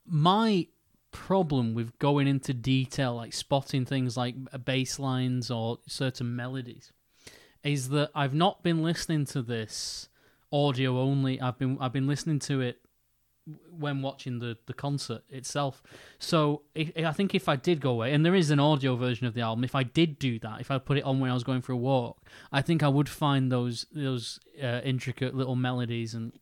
[0.10, 0.68] my
[1.12, 4.36] problem with going into detail, like spotting things like
[4.66, 6.92] bass lines or certain melodies,
[7.64, 10.10] is that I've not been listening to this
[10.52, 11.40] audio only.
[11.40, 12.80] I've been I've been listening to it
[13.72, 15.82] when watching the, the concert itself.
[16.20, 19.26] So if, I think if I did go away, and there is an audio version
[19.26, 21.34] of the album, if I did do that, if I put it on when I
[21.34, 25.56] was going for a walk, I think I would find those those uh, intricate little
[25.56, 26.34] melodies and.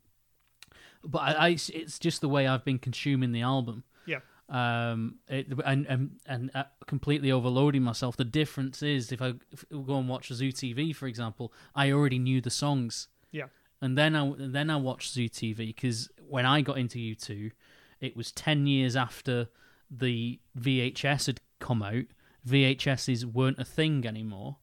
[1.04, 4.20] But I, I, it's just the way I've been consuming the album Yeah.
[4.48, 8.16] um, it, and and and uh, completely overloading myself.
[8.16, 11.90] The difference is if I if I go and watch Zoo TV, for example, I
[11.92, 13.46] already knew the songs, Yeah.
[13.80, 17.52] and then I then I watched Zoo TV because when I got into U2,
[18.00, 19.48] it was ten years after
[19.90, 22.04] the VHS had come out.
[22.46, 24.56] VHSs weren't a thing anymore,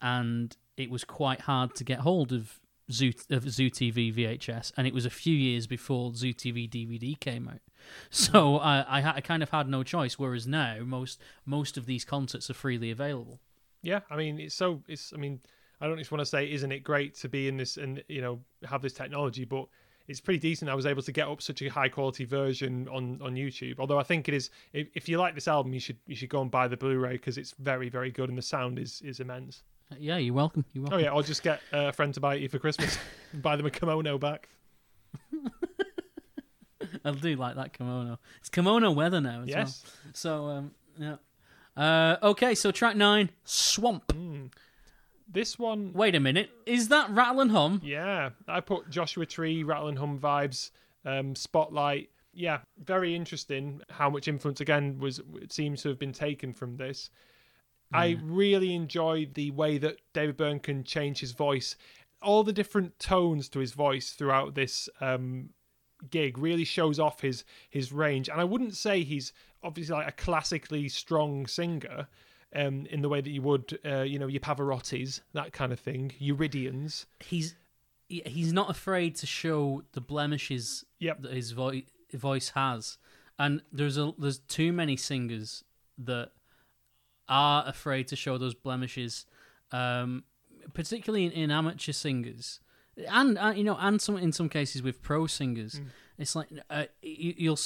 [0.00, 2.60] and it was quite hard to get hold of
[2.90, 7.18] Zoo of Zoo TV VHS, and it was a few years before Zoo TV DVD
[7.18, 7.60] came out.
[8.10, 10.18] So I I, ha- I kind of had no choice.
[10.18, 13.40] Whereas now most most of these concerts are freely available.
[13.82, 15.12] Yeah, I mean, it's so it's.
[15.12, 15.40] I mean,
[15.82, 18.22] I don't just want to say, isn't it great to be in this and you
[18.22, 19.66] know have this technology, but
[20.08, 20.70] it's pretty decent.
[20.70, 23.78] I was able to get up such a high quality version on on YouTube.
[23.78, 26.30] Although I think it is, if, if you like this album, you should you should
[26.30, 29.20] go and buy the Blu-ray because it's very very good and the sound is is
[29.20, 29.62] immense.
[29.98, 30.64] Yeah, you're welcome.
[30.72, 30.98] You're welcome.
[30.98, 32.98] Oh yeah, or just get a friend to buy you for Christmas
[33.32, 34.48] and buy them a kimono back.
[37.04, 38.18] I do like that kimono.
[38.40, 39.82] It's kimono weather now as Yes.
[39.84, 40.10] well.
[40.14, 41.16] So um, yeah.
[41.76, 44.12] Uh, okay, so track nine, Swamp.
[45.30, 47.80] This one, Wait a minute, is that Rattle and Hum?
[47.82, 50.70] yeah, I put Joshua Tree, Rattle and Hum vibes,
[51.04, 52.10] um, Spotlight.
[52.32, 53.80] Yeah, very interesting.
[53.90, 57.10] How much influence again was it seems to have been taken from this.
[57.92, 61.76] I really enjoy the way that David Byrne can change his voice.
[62.20, 65.50] All the different tones to his voice throughout this um,
[66.10, 68.28] gig really shows off his his range.
[68.28, 69.32] And I wouldn't say he's
[69.62, 72.08] obviously like a classically strong singer
[72.54, 75.80] um, in the way that you would, uh, you know, your Pavarottis, that kind of
[75.80, 77.06] thing, Euridians.
[77.20, 77.54] He's
[78.08, 81.22] he's not afraid to show the blemishes Yep.
[81.22, 82.98] that his voice voice has,
[83.38, 85.64] and there's a there's too many singers
[85.98, 86.30] that
[87.28, 89.26] are afraid to show those blemishes,
[89.72, 90.24] um,
[90.72, 92.60] particularly in, in amateur singers,
[93.08, 95.80] and uh, you know, and some in some cases with pro singers.
[96.18, 97.58] It's like uh, you, you'll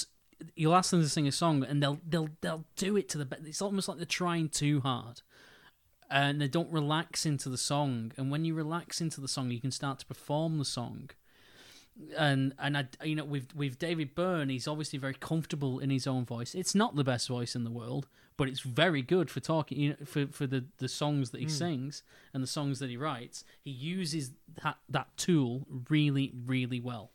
[0.54, 3.24] you'll ask them to sing a song, and they'll they'll they'll do it to the
[3.24, 3.42] best.
[3.46, 5.22] It's almost like they're trying too hard.
[6.10, 9.60] And they don't relax into the song, and when you relax into the song, you
[9.60, 11.10] can start to perform the song
[12.16, 16.06] and and I you know with with David Byrne, he's obviously very comfortable in his
[16.06, 16.54] own voice.
[16.54, 18.08] It's not the best voice in the world,
[18.38, 19.78] but it's very good for talking.
[19.78, 21.50] You know, for for the the songs that he hmm.
[21.50, 24.30] sings and the songs that he writes, he uses
[24.62, 27.10] that that tool really really well.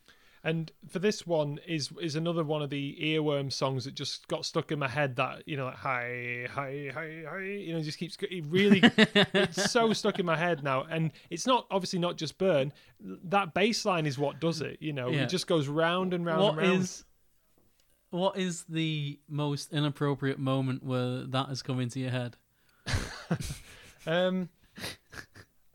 [0.46, 4.46] And for this one is is another one of the earworm songs that just got
[4.46, 5.16] stuck in my head.
[5.16, 8.82] That you know, like hi hi hi hi, you know, just keeps it really.
[8.84, 12.74] it's so stuck in my head now, and it's not obviously not just Byrne.
[13.00, 14.78] That bass line is what does it.
[14.82, 15.24] You know, Yeah.
[15.24, 16.82] it just goes round and round What and round.
[16.82, 17.06] is
[18.14, 22.38] what is the most inappropriate moment where that has come into your head?
[24.06, 24.50] Um,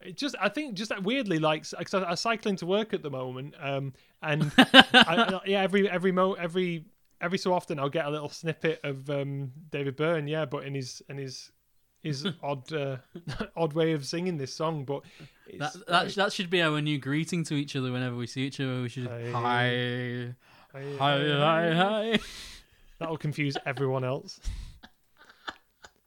[0.03, 3.03] It just I think just that weirdly like because I, I cycle into work at
[3.03, 6.85] the moment, um, and I, I- yeah, every every mo every
[7.21, 10.75] every so often I'll get a little snippet of um, David Byrne, yeah, but in
[10.75, 11.51] his in his
[12.01, 12.99] his odd uh,
[13.57, 15.03] odd way of singing this song, but
[15.59, 18.61] That, that that should be our new greeting to each other whenever we see each
[18.61, 18.83] other.
[18.83, 19.31] We should Hi.
[19.33, 20.35] hi
[20.79, 22.19] I- hi hi hi.
[22.99, 24.41] That'll confuse everyone else.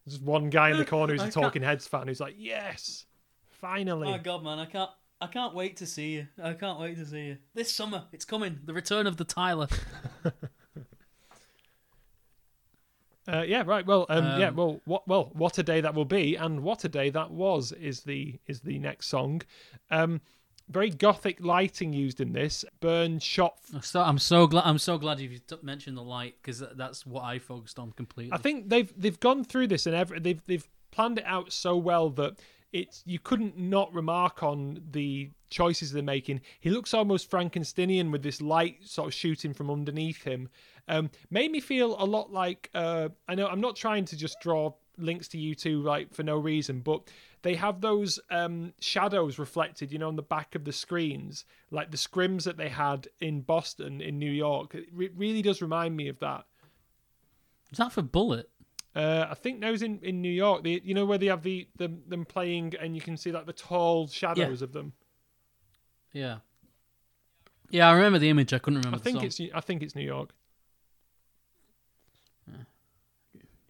[0.05, 2.19] There's just one guy in the corner who's I a can't- Talking Heads fan who's
[2.19, 3.05] like, "Yes,
[3.49, 4.89] finally." Oh god, man, I can't.
[5.19, 6.27] I can't wait to see you.
[6.41, 8.05] I can't wait to see you this summer.
[8.11, 8.59] It's coming.
[8.65, 9.67] The return of the Tyler.
[13.27, 13.85] Uh, yeah, right.
[13.85, 14.47] Well, um, yeah.
[14.47, 15.07] Um, Well, what?
[15.07, 18.39] Well, what a day that will be, and what a day that was is the
[18.47, 19.43] is the next song.
[19.91, 20.21] Um,
[20.71, 22.65] very gothic lighting used in this.
[22.79, 23.57] Burn shot.
[23.73, 24.63] I'm so, I'm so glad.
[24.65, 28.33] I'm so glad you mentioned the light because that's what I focused on completely.
[28.33, 31.77] I think they've they've gone through this and every, they've they've planned it out so
[31.77, 32.39] well that
[32.73, 36.41] it's you couldn't not remark on the choices they're making.
[36.59, 40.49] He looks almost Frankensteinian with this light sort of shooting from underneath him.
[40.87, 44.39] Um, made me feel a lot like uh, I know I'm not trying to just
[44.39, 47.09] draw links to you two like for no reason, but
[47.41, 51.91] they have those um, shadows reflected, you know, on the back of the screens, like
[51.91, 54.75] the scrims that they had in Boston, in New York.
[54.75, 56.45] It re- really does remind me of that.
[57.71, 58.49] Is that for Bullet?
[58.95, 60.63] Uh, I think those in, in New York.
[60.63, 63.45] The, you know where they have the, the them playing, and you can see like
[63.45, 64.93] the tall shadows of them.
[66.11, 66.37] Yeah.
[67.69, 68.53] Yeah, I remember the image.
[68.53, 68.97] I couldn't remember.
[68.97, 70.33] I think it's I think it's New York.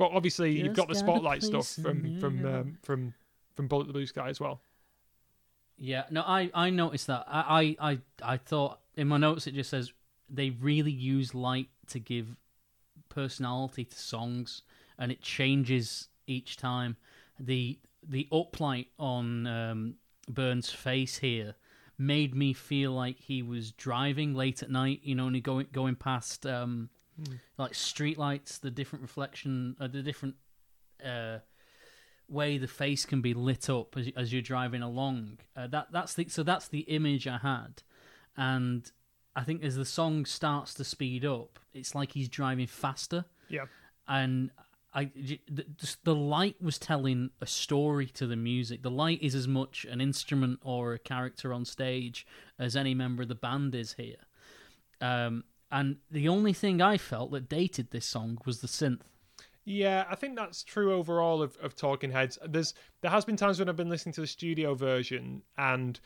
[0.02, 2.56] But obviously, you've got the spotlight stuff from from York.
[2.56, 3.14] um, from
[3.56, 4.60] from Bullet the Blue Sky as well.
[5.78, 7.26] Yeah, no, I I noticed that.
[7.28, 8.00] I I I,
[8.34, 9.94] I thought in my notes it just says
[10.28, 12.36] they really use light to give
[13.10, 14.64] personality to songs,
[14.98, 16.98] and it changes each time.
[17.40, 19.96] The the uplight on um,
[20.28, 21.54] Byrne's face here
[22.00, 25.02] made me feel like he was driving late at night.
[25.04, 26.90] You know, and he going going past um,
[27.58, 30.36] like street lights, the different reflection, uh, the different.
[31.04, 31.40] Uh,
[32.32, 35.38] way the face can be lit up as, as you're driving along.
[35.56, 37.84] Uh, that that's the so that's the image I had,
[38.38, 38.90] and
[39.36, 43.66] I think as the song starts to speed up, it's like he's driving faster, Yeah,
[44.08, 44.52] and
[44.94, 45.06] I
[45.48, 45.66] the,
[46.04, 48.82] the light was telling a story to the music.
[48.82, 52.26] The light is as much an instrument or a character on stage
[52.60, 54.18] as any member of the band is here.
[55.00, 59.02] Um, and the only thing I felt that dated this song was the synth.
[59.66, 60.06] yeah.
[60.10, 62.38] I think that's true overall of, of Talking Heads.
[62.48, 66.00] There's there has been times when I've been listening to the studio version and.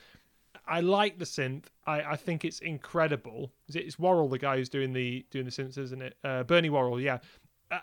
[0.68, 1.66] I like the synth.
[1.86, 3.52] I, I think it's incredible.
[3.68, 6.16] It's Worrell, the guy who's doing the doing the synths, isn't it?
[6.24, 7.20] Uh, Bernie Worrell, yeah,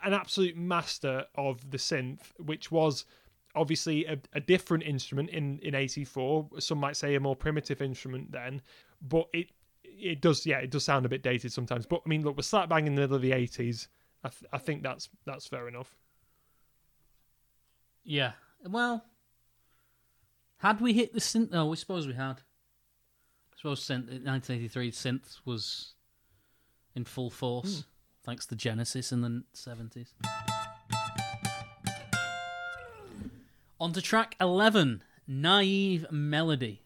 [0.03, 3.05] an absolute master of the synth, which was
[3.55, 6.49] obviously a, a different instrument in in '84.
[6.59, 8.63] Some might say a more primitive instrument then,
[9.01, 9.51] but it
[10.03, 11.87] it does yeah it does sound a bit dated sometimes.
[11.87, 13.89] But I mean, look, we're slap bang in the middle of the '80s.
[14.25, 15.95] I th- I think that's that's fair enough.
[18.05, 18.33] Yeah.
[18.65, 19.05] Well,
[20.59, 21.51] had we hit the synth?
[21.51, 22.41] No, we suppose we had.
[23.53, 25.95] I suppose synth, 1983 synth was
[26.95, 27.81] in full force, hmm.
[28.25, 30.09] thanks to Genesis in the 70s.
[33.81, 36.83] On to track 11, Naive Melody.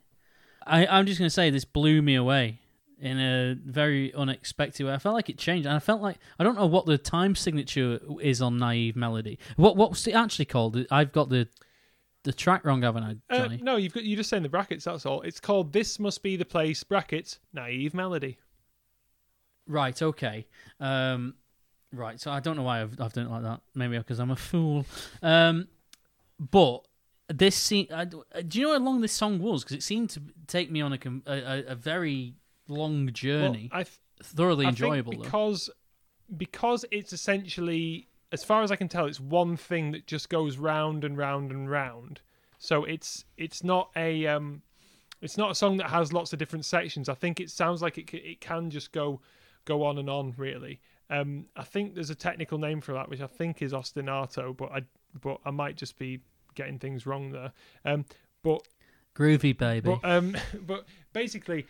[0.66, 2.60] I, I'm just going to say this blew me away
[2.98, 4.92] in a very unexpected way.
[4.92, 7.34] I felt like it changed, and I felt like I don't know what the time
[7.34, 9.38] signature is on Naive Melody.
[9.56, 10.78] What what's it actually called?
[10.90, 11.48] I've got the
[12.22, 14.84] the track wrong, haven't I, Uh, no, you've got you just saying the brackets.
[14.84, 15.22] That's all.
[15.22, 17.38] It's called "This Must Be the Place." Brackets.
[17.52, 18.38] Naive melody.
[19.68, 20.00] Right.
[20.00, 20.46] Okay.
[20.80, 21.34] Um,
[21.92, 22.20] right.
[22.20, 23.60] So I don't know why I've, I've done it like that.
[23.74, 24.86] Maybe because I'm a fool.
[25.22, 25.68] Um,
[26.38, 26.86] but
[27.28, 27.88] this scene.
[27.92, 28.22] I, do
[28.52, 29.64] you know how long this song was?
[29.64, 32.34] Because it seemed to take me on a, a, a very
[32.68, 33.68] long journey.
[33.72, 35.28] Well, I th- Thoroughly I enjoyable think though.
[35.28, 35.70] because
[36.36, 40.56] because it's essentially, as far as I can tell, it's one thing that just goes
[40.56, 42.20] round and round and round.
[42.58, 44.62] So it's it's not a um,
[45.20, 47.08] it's not a song that has lots of different sections.
[47.08, 49.20] I think it sounds like it c- it can just go
[49.66, 50.80] go on and on really.
[51.08, 54.72] Um, I think there's a technical name for that, which I think is ostinato, but
[54.72, 54.82] I
[55.20, 56.20] but I might just be
[56.54, 57.52] getting things wrong there.
[57.84, 58.06] Um,
[58.42, 58.62] but
[59.14, 59.80] Groovy baby.
[60.00, 60.36] but um,
[60.66, 61.66] but basically,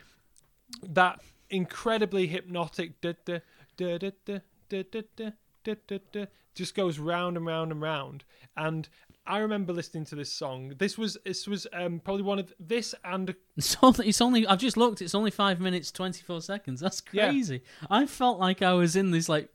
[0.83, 3.39] that incredibly hypnotic da, da,
[3.77, 4.39] da, da, da,
[4.69, 5.31] da, da, da,
[5.65, 8.25] da, da, da, just goes round and round and round.
[8.57, 8.89] And
[9.27, 10.73] I remember listening to this song.
[10.79, 14.47] This was this was um, probably one of this and It's only, it's only.
[14.47, 15.03] I've just looked.
[15.03, 16.81] It's only five minutes twenty four seconds.
[16.81, 17.29] That's Yeah.
[17.31, 17.63] crazy.
[17.91, 19.49] I felt like I was in this like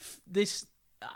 [0.00, 0.66] f- this.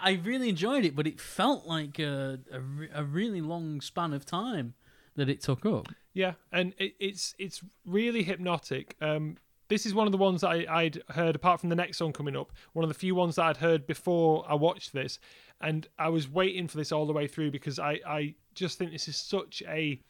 [0.00, 4.26] I really enjoyed it, but it felt like a, a, a really long span of
[4.26, 4.74] time
[5.16, 5.88] that it took up.
[6.18, 8.96] Yeah, and it, it's it's really hypnotic.
[9.00, 9.36] Um,
[9.68, 12.12] this is one of the ones that I, I'd heard apart from the next song
[12.12, 12.50] coming up.
[12.72, 15.20] One of the few ones that I'd heard before I watched this,
[15.60, 18.90] and I was waiting for this all the way through because I I just think
[18.90, 20.00] this is such a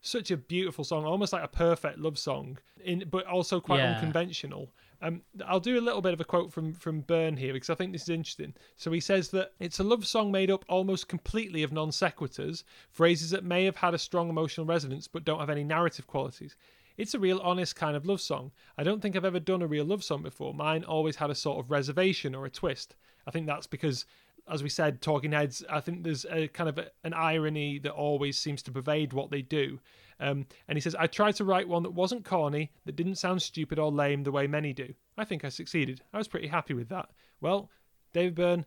[0.00, 3.90] such a beautiful song, almost like a perfect love song, in but also quite Yeah.
[3.90, 4.72] unconventional.
[5.02, 7.74] Um, I'll do a little bit of a quote from from Byrne here because I
[7.74, 8.54] think this is interesting.
[8.76, 12.64] So he says that it's a love song made up almost completely of non sequiturs,
[12.90, 16.56] phrases that may have had a strong emotional resonance but don't have any narrative qualities.
[17.00, 18.52] It's a real honest kind of love song.
[18.76, 20.52] I don't think I've ever done a real love song before.
[20.52, 22.94] Mine always had a sort of reservation or a twist.
[23.26, 24.04] I think that's because,
[24.46, 27.92] as we said, Talking Heads, I think there's a kind of a, an irony that
[27.92, 29.80] always seems to pervade what they do.
[30.20, 33.40] Um, and he says, I tried to write one that wasn't corny, that didn't sound
[33.40, 34.92] stupid or lame the way many do.
[35.16, 36.02] I think I succeeded.
[36.12, 37.08] I was pretty happy with that.
[37.40, 37.70] Well,
[38.12, 38.66] David Byrne,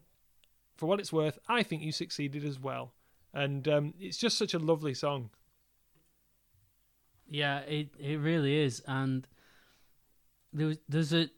[0.75, 2.93] for what it's worth, I think you succeeded as well.
[3.33, 5.29] And um, it's just such a lovely song.
[7.29, 9.27] Yeah, it it really is, and
[10.51, 11.29] there was there's a.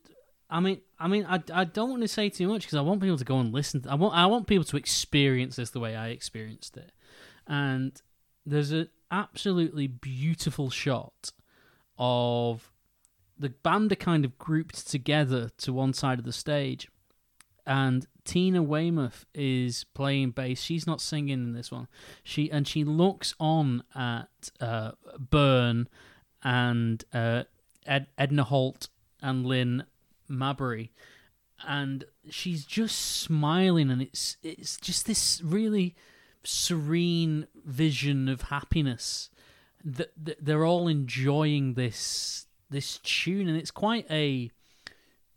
[0.50, 3.02] I mean, I mean, I, I don't want to say too much because I want
[3.02, 3.86] people to go and listen.
[3.88, 6.92] I want I want people to experience this the way I experienced it,
[7.48, 8.02] and
[8.46, 11.32] there's an absolutely beautiful shot
[11.98, 12.72] of
[13.38, 16.88] the band are kind of grouped together to one side of the stage,
[17.66, 20.62] and Tina Weymouth is playing bass.
[20.62, 21.88] She's not singing in this one.
[22.24, 25.88] She and she looks on at uh, Byrne
[26.44, 27.44] and uh,
[27.86, 28.90] Ed, Ednah Holt
[29.22, 29.84] and Lynn
[30.30, 30.92] Mabry,
[31.68, 35.96] and she's just smiling, and it's it's just this really
[36.46, 39.30] serene vision of happiness.
[39.84, 40.12] That
[40.44, 44.50] they're all enjoying this this tune, and it's quite a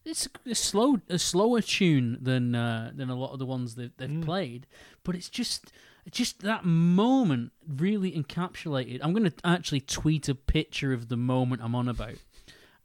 [0.05, 3.99] it's a slow a slower tune than uh, than a lot of the ones that
[3.99, 4.25] they've Mm.
[4.25, 4.67] played,
[5.05, 5.71] but it's just
[6.11, 9.01] just that moment really encapsulated.
[9.03, 12.17] I'm going to actually tweet a picture of the moment I'm on about,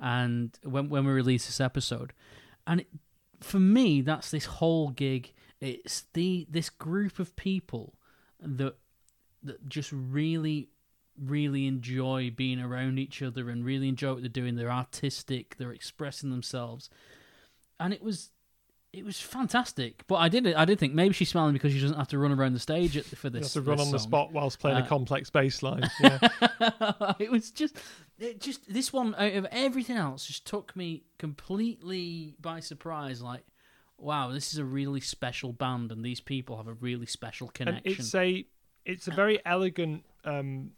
[0.01, 2.11] and when when we release this episode,
[2.67, 2.87] and it,
[3.39, 5.31] for me that's this whole gig.
[5.61, 7.93] It's the this group of people
[8.43, 8.75] that
[9.43, 10.69] that just really
[11.21, 14.55] really enjoy being around each other and really enjoy what they're doing.
[14.55, 15.55] They're artistic.
[15.57, 16.89] They're expressing themselves,
[17.79, 18.31] and it was
[18.91, 20.05] it was fantastic.
[20.07, 22.31] But I did I did think maybe she's smiling because she doesn't have to run
[22.31, 23.53] around the stage at, for You this.
[23.53, 25.89] have to run on the spot whilst playing Uh, a complex bass line.
[25.99, 26.19] Yeah.
[27.19, 27.77] it was just
[28.19, 33.21] it just this one out of everything else just took me completely by surprise.
[33.21, 33.43] Like,
[34.03, 37.53] wow, this is a really special band, and these people have a really special and
[37.53, 37.91] connection.
[37.91, 38.45] it's a
[38.85, 40.71] it's a very elegant um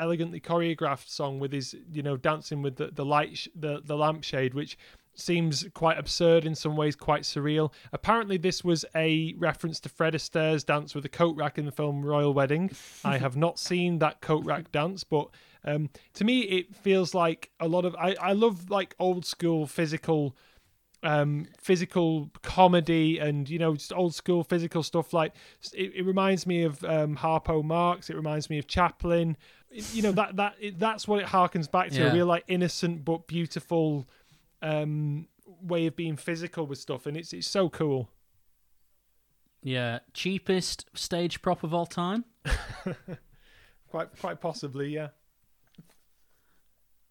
[0.00, 3.96] elegantly choreographed song with his you know dancing with the the light sh- the the
[3.96, 4.76] lampshade which
[5.14, 10.12] seems quite absurd in some ways quite surreal apparently this was a reference to fred
[10.12, 12.68] astaire's dance with a coat rack in the film royal wedding
[13.04, 15.28] i have not seen that coat rack dance but
[15.64, 19.64] um to me it feels like a lot of i i love like old school
[19.68, 20.36] physical
[21.04, 25.12] um, physical comedy and you know just old school physical stuff.
[25.12, 25.34] Like
[25.72, 28.10] it, it reminds me of um, Harpo Marx.
[28.10, 29.36] It reminds me of Chaplin.
[29.70, 32.10] You know that that it, that's what it harkens back to Yeah.
[32.10, 34.06] a real like innocent but beautiful
[34.62, 35.28] um,
[35.62, 37.06] way of being physical with stuff.
[37.06, 38.08] And it's it's so cool.
[39.62, 42.24] Yeah, cheapest stage prop of all time.
[43.88, 45.08] quite quite possibly yeah.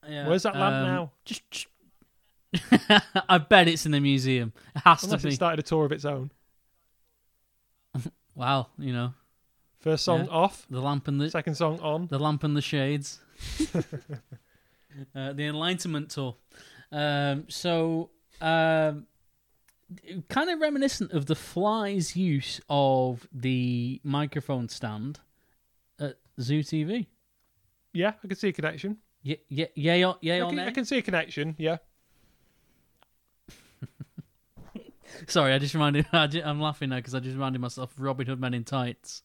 [0.07, 1.11] Yeah, where's that lamp um, now?
[1.25, 1.49] Just.
[1.51, 1.67] just-
[3.29, 4.53] I bet it's in the museum.
[4.75, 6.31] It has unless to it started a tour of its own
[8.35, 9.13] Wow, you know
[9.79, 10.31] first song Yeah.
[10.31, 13.19] off the lamp and the second song on the lamp and the shades.
[15.15, 16.35] uh, the Enlightenment tour.
[16.91, 19.07] Um, so, um,
[20.29, 25.19] kind of reminiscent of the Fly's use of the microphone stand
[25.99, 27.07] at Zoo TV.
[27.93, 29.65] yeah I can see a connection Yeah, yeah,
[30.07, 30.59] or, yay I can.
[30.59, 31.77] I can see a connection yeah
[35.27, 36.05] Sorry, I just reminded.
[36.13, 39.23] I I'm laughing now because I just reminded myself of Robin Hood Men in Tights,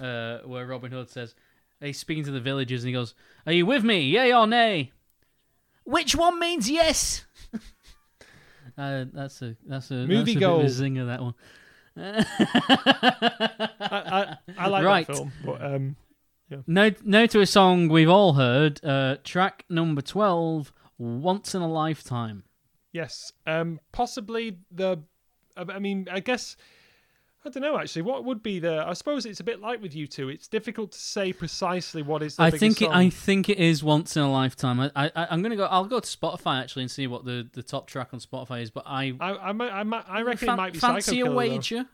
[0.00, 1.34] uh, where Robin Hood says
[1.80, 3.14] he's speaking to the villagers and he goes,
[3.46, 4.00] "Are you with me?
[4.02, 4.92] Yay or nay?"
[5.84, 7.24] Which one means yes?
[8.78, 10.62] uh, that's a that's a Movie that's a gold.
[10.62, 11.34] bit of a zinger that one.
[11.98, 15.06] I, I, I like Right.
[15.06, 15.96] that film but um
[16.66, 18.84] now, now to a song we've all heard.
[18.84, 22.44] Uh, track number twelve, "Once in a Lifetime."
[22.92, 25.02] Yes, um, possibly the.
[25.56, 26.56] I mean, I guess
[27.46, 27.78] I don't know.
[27.78, 28.84] Actually, what would be the?
[28.86, 30.32] I suppose it's a bit like with U2.
[30.32, 32.36] It's difficult to say precisely what is.
[32.36, 32.94] The I biggest think it.
[32.94, 34.80] I think it is once in a lifetime.
[34.80, 35.66] I, I I'm gonna go.
[35.66, 38.70] I'll go to Spotify actually and see what the, the top track on Spotify is.
[38.70, 41.12] But I I, I, might, I, might, I reckon fan- it might be fancy Psycho
[41.12, 41.36] a Killer, though.
[41.36, 41.86] wager.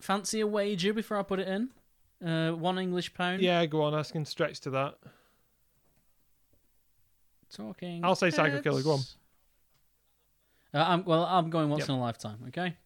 [0.00, 1.68] Fancy a wager before I put it in.
[2.26, 3.42] Uh, one English pound.
[3.42, 3.94] Yeah, go on.
[3.94, 4.96] I can stretch to that.
[7.54, 8.04] Talking.
[8.04, 9.00] I'll say Psycho Killer, go on.
[10.74, 11.88] Uh, I'm, well, I'm going once Yep.
[11.90, 12.38] in a lifetime.
[12.48, 12.76] Okay.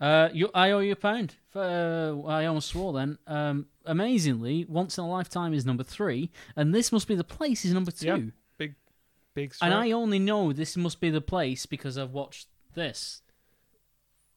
[0.00, 1.36] Uh, you, I owe you a pound.
[1.50, 3.18] For, uh, I almost swore then.
[3.26, 7.64] Um, amazingly, once in a lifetime is number three, and this must be the place
[7.64, 8.06] is number two.
[8.06, 8.18] Yeah.
[8.58, 9.72] Big And strike.
[9.72, 13.20] I only know this must be the place because I've watched this.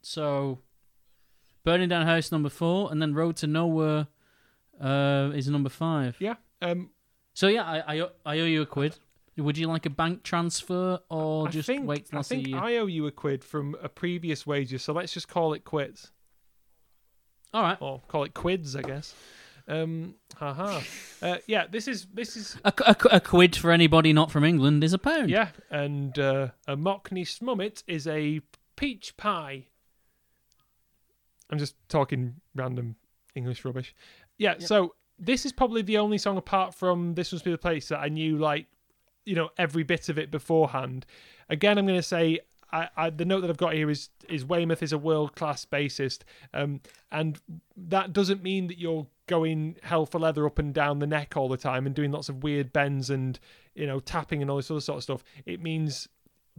[0.02, 0.60] So,
[1.64, 4.08] Burning Down House number four, and then Road to Nowhere
[4.80, 6.18] uh, is number five.
[6.20, 6.36] Yeah.
[6.62, 6.90] Um,
[7.34, 8.98] So yeah, I, I I owe you a quid.
[9.40, 12.46] Would you like a bank transfer or I just think, wait till I, I think
[12.46, 12.58] see you?
[12.58, 16.12] I owe you a quid from a previous wager, so let's just call it quits.
[17.54, 19.16] All right, Or call it quids, I guess.
[19.68, 20.82] Um, haha.
[21.22, 24.86] Uh, yeah, this is this is a, a, a quid for anybody not from England
[24.86, 25.30] is a pound.
[25.30, 28.40] yeah, and uh, a Mockney Smummet is a
[28.78, 29.66] peach pie.
[31.50, 32.96] I'm just talking random
[33.36, 33.94] English rubbish.
[34.38, 37.90] Yeah, so this is probably the only song apart from This Must Be the Place
[37.90, 38.68] that I knew like,
[39.30, 41.06] you know, every bit of it beforehand.
[41.50, 42.40] Again, I'm going to say
[42.72, 45.66] I, I, the note that I've got here is is Weymouth is a world class
[45.66, 46.22] bassist,
[46.52, 47.40] um, and
[47.78, 51.48] that doesn't mean that you're going hell for leather up and down the neck all
[51.48, 53.40] the time and doing lots of weird bends and
[53.76, 55.24] you know tapping and all this other sort of stuff.
[55.46, 56.08] It means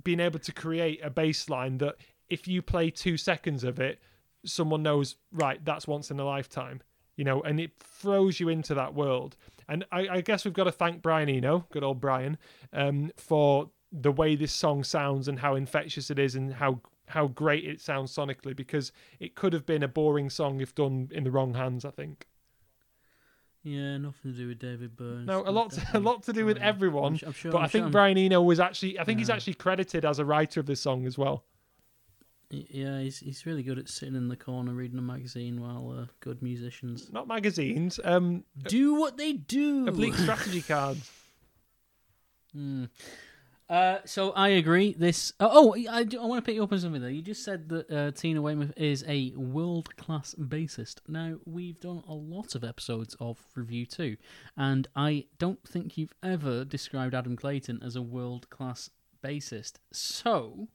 [0.04, 1.96] being able to create a bass line that
[2.28, 4.00] if you play two seconds of it,
[4.44, 6.82] someone knows right that's once in a lifetime
[7.16, 9.36] you know and it throws you into that world
[9.70, 12.36] and i, I guess we've got to thank brian eno good old brian
[12.72, 17.26] um, for the way this song sounds and how infectious it is and how how
[17.26, 21.24] great it sounds sonically because it could have been a boring song if done in
[21.24, 22.26] the wrong hands i think
[23.62, 25.26] yeah, nothing to do with David Burns.
[25.26, 27.52] no a lot to, a lot to do with everyone I'm, I'm sure.
[27.52, 30.18] but I'm i think sure, brian eno was actually i think he's actually credited as
[30.18, 31.44] a writer of this song as well
[32.50, 36.06] Yeah, he's he's really good at sitting in the corner reading a magazine while uh,
[36.18, 39.86] good musicians not magazines um do what they do.
[39.86, 41.10] oblique strategy cards
[42.52, 42.86] Hmm.
[43.68, 44.94] Uh, so I agree.
[44.98, 45.32] This.
[45.38, 47.10] Oh, oh I, do- I want to pick you up on something there.
[47.10, 50.96] You just said that uh, Tina Weymouth is a world class bassist.
[51.06, 54.16] Now we've done a lot of episodes of RevU2,
[54.56, 58.90] and I don't think you've ever described Adam Clayton as a world class
[59.24, 59.74] bassist.
[59.92, 60.66] So,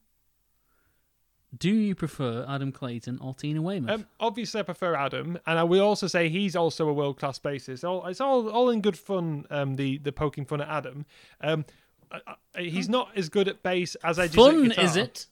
[1.58, 3.90] do you prefer Adam Clayton or Tina Weymouth?
[3.92, 7.40] Um, obviously, I prefer Adam, and I will also say he's also a world class
[7.40, 7.84] bassist.
[7.88, 9.46] All, it's all all in good fun.
[9.50, 11.06] Um, the the poking fun at Adam.
[11.42, 11.66] Um,
[12.12, 12.20] I,
[12.56, 15.28] I, he's not as good at bass as I just Fun, at is it?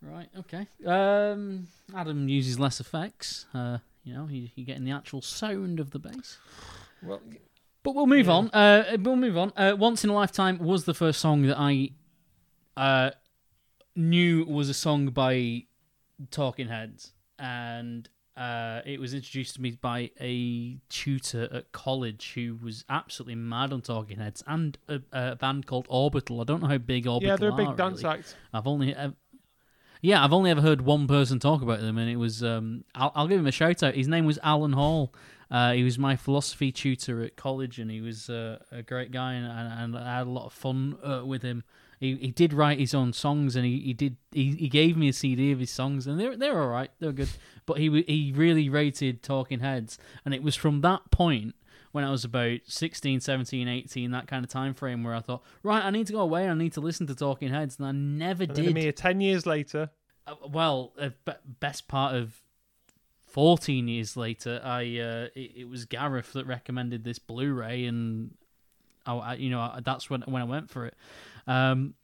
[0.00, 0.28] Right.
[0.38, 0.66] Okay.
[0.84, 3.46] Um, Adam uses less effects.
[3.54, 6.38] Uh, you know, you, you're getting the actual sound of the bass.
[7.02, 7.20] Well,
[7.84, 8.48] But we'll move on.
[8.50, 9.52] Uh, we'll move on.
[9.56, 11.90] Uh, Once in a Lifetime was the first song that I
[12.76, 13.10] uh,
[13.94, 15.64] knew was a song by
[16.30, 22.56] Talking Heads, and uh, it was introduced to me by a tutor at college who
[22.62, 26.40] was absolutely mad on Talking Heads and a, a band called Orbital.
[26.40, 28.18] I don't know how big Orbital yeah, they're a big are, dance really.
[28.18, 28.36] act.
[28.54, 29.10] I've only, uh,
[30.00, 32.42] yeah, I've only ever heard one person talk about them, and it was.
[32.42, 33.94] Um, I'll, I'll give him a shout out.
[33.94, 35.14] His name was Alan Hall.
[35.50, 39.34] Uh, he was my philosophy tutor at college, and he was uh, a great guy,
[39.34, 41.62] and, and, and I had a lot of fun uh, with him.
[42.02, 45.08] He, he did write his own songs, and he, he did he, he gave me
[45.08, 47.28] a CD of his songs, and they're they're all right, they're good.
[47.64, 51.54] But he he really rated Talking Heads, and it was from that point
[51.92, 55.44] when I was about 16, 17, 18, that kind of time frame where I thought,
[55.62, 57.92] right, I need to go away, I need to listen to Talking Heads, and I
[57.92, 58.74] never And did.
[58.74, 59.90] mere ten years later,
[60.26, 62.42] Uh, well, uh, be- best part of
[63.26, 68.34] 14 years later, I uh, it, it was Gareth that recommended this Blu-ray, and
[69.06, 70.94] I, I- you know I, that's when when I went for it.
[71.46, 71.94] Um,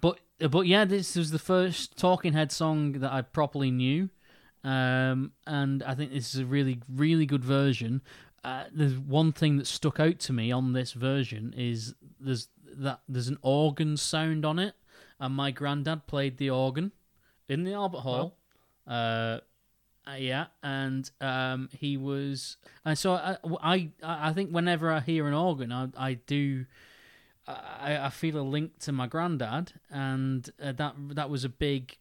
[0.00, 0.18] but
[0.50, 4.10] but yeah, this was the first Talking Head song that I properly knew,
[4.64, 8.02] um, and I think this is a really really good version.
[8.44, 13.00] Uh, there's one thing that stuck out to me on this version is there's that
[13.08, 14.74] there's an organ sound on it,
[15.20, 16.92] and my granddad played the organ
[17.48, 18.36] in the Albert Hall.
[18.86, 19.38] Uh,
[20.06, 25.28] uh, yeah, and um, he was, and so I, I, I think whenever I hear
[25.28, 26.66] an organ, I, I do,
[27.46, 31.96] I, I feel a link to my granddad, and uh, that that was a big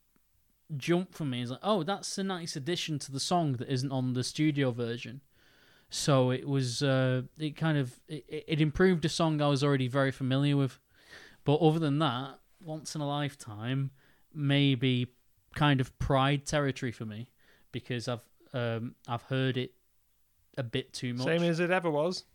[0.77, 1.41] jump for me.
[1.41, 4.72] It's like, oh, that's a nice addition to the song that isn't on the studio
[4.72, 5.22] version.
[5.89, 9.89] So it was, uh, it kind of, it, it improved a song I was already
[9.89, 10.80] very familiar with.
[11.43, 13.91] But other than that, once in a lifetime,
[14.34, 15.07] maybe
[15.53, 17.27] kind of pride territory for me
[17.72, 18.22] because I've
[18.53, 19.73] um, I've heard it
[20.57, 21.26] a bit too much.
[21.26, 22.26] same as it ever was.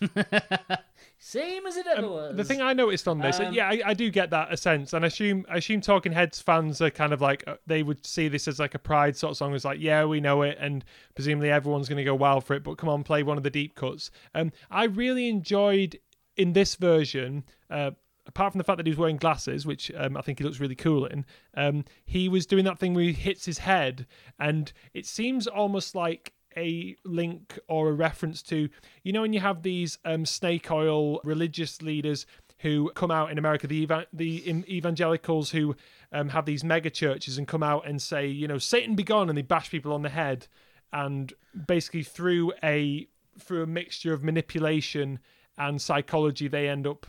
[1.22, 2.36] Same as it ever Um, was.
[2.36, 4.92] The thing I noticed on this, Um, yeah, I, I do get that a sense,
[4.94, 8.04] and I assume I assume Talking Heads fans are kind of like uh, they would
[8.06, 9.54] see this as like a pride sort of song.
[9.54, 10.84] It's like, yeah, we know it, and
[11.14, 12.64] presumably everyone's going to go wild for it.
[12.64, 14.10] But come on, play one of the deep cuts.
[14.34, 15.98] Um, I really enjoyed
[16.36, 17.90] in this version, uh,
[18.26, 20.58] apart from the fact that he was wearing glasses, which um, I think he looks
[20.60, 24.06] really cool in, um, he was doing that thing where he hits his head,
[24.38, 28.68] and it seems almost like a link or a reference to,
[29.02, 32.26] you know, when you have these um, snake oil religious leaders
[32.58, 35.74] who come out in America, the eva- the evangelicals who
[36.12, 39.28] um, have these mega churches and come out and say, you know, Satan be gone,
[39.28, 40.46] and they bash people on the head,
[40.92, 41.32] and
[41.66, 43.08] basically through a
[43.38, 45.18] through a mixture of manipulation
[45.56, 47.06] and psychology, they end up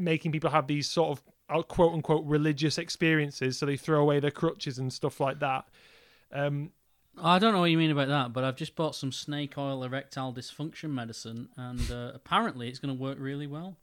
[0.00, 3.58] making people have these sort of uh, quote unquote religious experiences.
[3.58, 5.66] So they throw away their crutches and stuff like that.
[6.32, 6.72] Um,
[7.22, 9.82] I don't know what you mean about that, but I've just bought some snake oil
[9.84, 13.76] erectile dysfunction medicine, and uh, apparently it's going to work really well.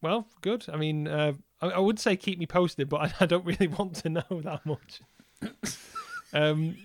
[0.00, 0.66] well, good.
[0.72, 3.68] I mean, uh, I, I would say keep me posted, but I, I don't really
[3.68, 5.00] want to know that much.
[6.32, 6.76] um,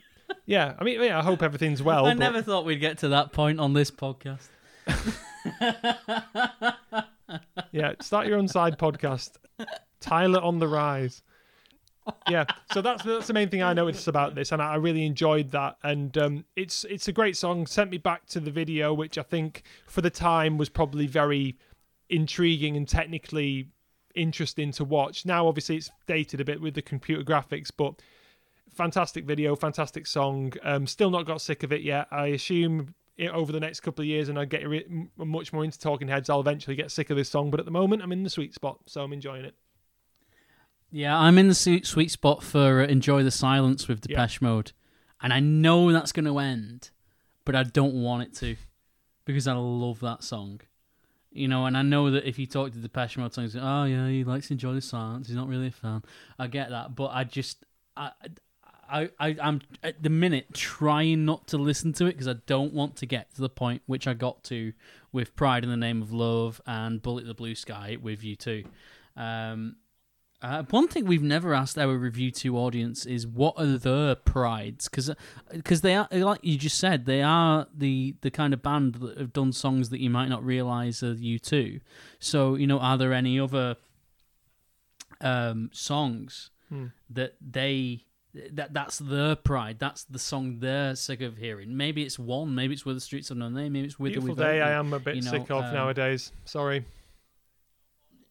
[0.46, 2.06] yeah, I mean, yeah, I hope everything's well.
[2.06, 4.48] I but- never thought we'd get to that point on this podcast.
[7.72, 9.32] yeah, start your own side podcast.
[10.00, 11.22] Tyler on the rise.
[12.30, 15.52] Yeah, so that's that's the main thing I noticed about this, and I really enjoyed
[15.52, 15.78] that.
[15.84, 17.66] And um, it's it's a great song.
[17.66, 21.58] Sent me back to the video, which I think for the time was probably very
[22.10, 23.70] intriguing and technically
[24.16, 25.26] interesting to watch.
[25.26, 27.96] Now, obviously, it's dated a bit with the computer graphics, but
[28.74, 30.54] fantastic video, fantastic song.
[30.64, 32.08] Um, still not got sick of it yet.
[32.12, 35.64] I assume it, over the next couple of years, and I get re- much more
[35.64, 37.52] into Talking Heads, I'll eventually get sick of this song.
[37.52, 39.56] But at the moment, I'm in the sweet spot, so I'm enjoying it.
[40.92, 44.72] Yeah, I'm in the sweet, sweet spot for uh, Enjoy the Silence with Depeche Mode.
[45.22, 46.92] And I know that's going to end,
[47.44, 48.56] but I don't want it to
[49.26, 50.62] because I love that song.
[51.32, 54.08] You know, and I know that if you talk to Depeche Mode songs, oh, yeah,
[54.08, 55.28] he likes to enjoy the silence.
[55.28, 56.04] He's not really a fan.
[56.40, 57.66] I get that, but I just,
[57.96, 58.12] I,
[58.90, 62.74] I, I, I'm at the minute trying not to listen to it because I don't
[62.74, 64.74] want to get to the point which I got to
[65.12, 68.66] with Pride in the Name of Love and Bullet the Blue Sky with U2.
[69.16, 69.76] Um,
[70.42, 75.10] uh, one thing we've never asked our RevU2 audience is what are their prides because
[75.52, 79.18] because they are like you just said they are the the kind of band that
[79.18, 81.82] have done songs that you might not realize are U2.
[82.20, 83.78] So you know, are there any other
[85.22, 86.88] um, songs Hmm.
[87.10, 88.04] that they
[88.52, 89.78] that that's their pride?
[89.80, 91.76] That's the song they're sick of hearing.
[91.78, 92.54] Maybe it's one.
[92.54, 93.74] Maybe it's with the streets of no name.
[93.74, 94.62] Maybe it's with Beautiful the day.
[94.62, 96.32] I am a bit you know, sick of um, nowadays.
[96.46, 96.86] Sorry.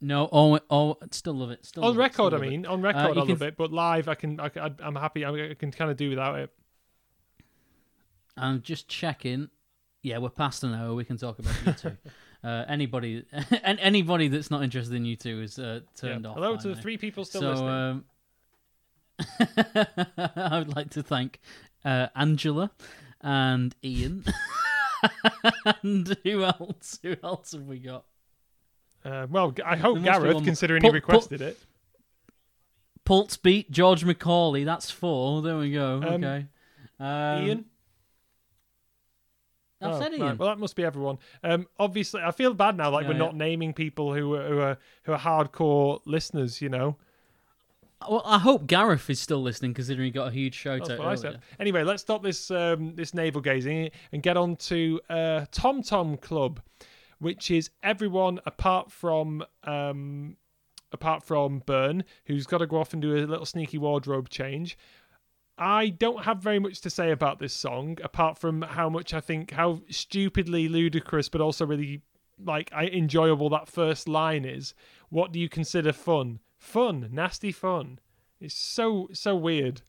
[0.01, 1.65] No, oh, oh, still love it.
[1.65, 3.73] Still On love it, still record, I mean, on record, you I love it, but
[3.73, 4.51] live, I can, I,
[4.81, 5.25] I'm happy.
[5.25, 6.51] I can kind of do without it.
[8.37, 9.49] I'm just checking.
[10.03, 10.95] Yeah, we're past an hour.
[10.95, 11.97] We can talk about U2.
[12.45, 13.25] uh, anybody,
[13.63, 16.31] and anybody that's not interested in U2 is uh, turned Yeah.
[16.31, 16.37] off.
[16.37, 17.71] Hello to the three people still so, listening.
[17.71, 18.05] um,
[20.37, 21.41] I would like to thank
[21.85, 22.71] uh, Angela
[23.23, 24.25] and Ian.
[25.83, 26.99] and who else?
[27.03, 28.05] Who else have we got?
[29.07, 31.59] Uh, well, I hope there must be Gareth, one considering Put- he requested it.
[33.05, 34.65] Pulse Beat, George Macaulay.
[34.65, 35.41] That's four.
[35.43, 35.97] There we go.
[35.97, 36.47] Um, okay.
[36.99, 37.65] Um, Ian.
[39.81, 40.37] I've Oh, said right.
[40.39, 41.19] Well, that must be everyone.
[41.45, 42.91] Um, obviously, I feel bad now.
[42.91, 43.19] Like Yeah, we're yeah.
[43.21, 46.61] not naming people who are, who are who are hardcore listeners.
[46.63, 46.97] You know,
[48.09, 50.99] Well, I hope Gareth is still listening, considering he got a huge shout that's out
[50.99, 51.41] what I said.
[51.61, 56.17] Anyway, let's stop this um, this navel gazing and get on to uh, Tom Tom
[56.17, 56.61] Club,
[57.19, 60.37] which is everyone apart from um,
[60.93, 64.79] apart from Byrne, who's got to go off and do a little sneaky wardrobe change.
[65.59, 69.21] I don't have very much to say about this song, apart from how much I
[69.21, 72.03] think how stupidly ludicrous, but also really
[72.45, 74.75] like I enjoyable that first line is.
[75.09, 76.41] What do you consider fun?
[76.59, 77.99] Fun, nasty fun.
[78.41, 79.83] It's so so weird.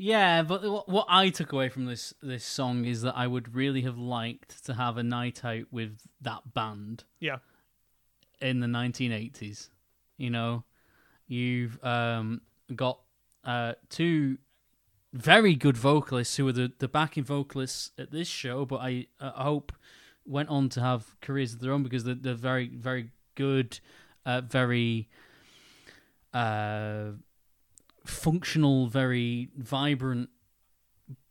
[0.00, 3.82] Yeah, but what, I took away from this this song is that I would really
[3.82, 7.38] have liked to have a night out with that band Yeah,
[8.40, 9.70] in the 1980s.
[10.16, 10.64] You know,
[11.26, 12.42] you've um,
[12.74, 13.00] got
[13.44, 14.38] uh, two
[15.12, 19.32] very good vocalists who were the, the backing vocalists at this show, but I, uh,
[19.32, 19.72] hope
[20.24, 23.80] went on to have careers of their own because they're, they're very, very good,
[24.26, 25.08] uh, very
[26.32, 27.12] uh,
[28.08, 30.30] functional, very vibrant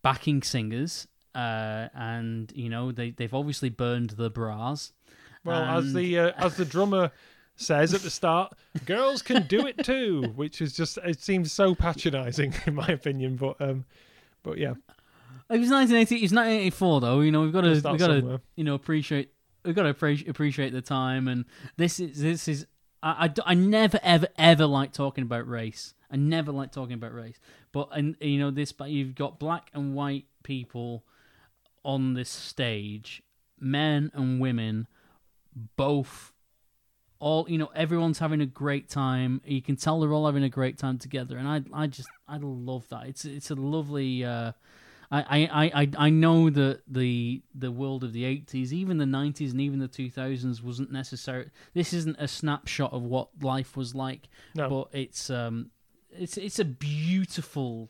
[0.02, 1.08] backing singers.
[1.36, 4.92] Uh, and you know they they've obviously burned the bras.
[5.44, 7.12] Well, as the uh, as the drummer
[7.56, 8.54] says at the start,
[8.86, 13.36] girls can do it too, which is just it seems so patronising in my opinion.
[13.36, 13.86] But um,
[14.42, 14.72] but yeah,
[15.50, 16.16] It was 1980.
[16.16, 17.20] It was 1984, though.
[17.20, 19.32] You know, we've got to, we've got to, you know, appreciate,
[19.64, 21.28] we've got to appreciate, appreciate the time.
[21.28, 21.46] And
[21.76, 22.66] this is, this is,
[23.04, 25.94] I I never, ever, ever like talking about race.
[26.12, 27.40] I never like talking about race.
[27.72, 31.04] But and you know this, but you've got black and white people
[31.84, 33.22] on this stage,
[33.60, 34.88] men and women,
[35.76, 36.34] both
[37.20, 40.50] all you know everyone's having a great time you can tell they're all having a
[40.50, 44.52] great time together and i i just i love that it's it's a lovely uh
[45.10, 49.52] I, I, I, I know that the the world of the 80s, even the 90s
[49.52, 51.50] and even the 2000s wasn't necessary.
[51.74, 54.68] This isn't a snapshot of what life was like, No.
[54.70, 55.72] but it's um
[56.12, 57.90] it's it's a beautiful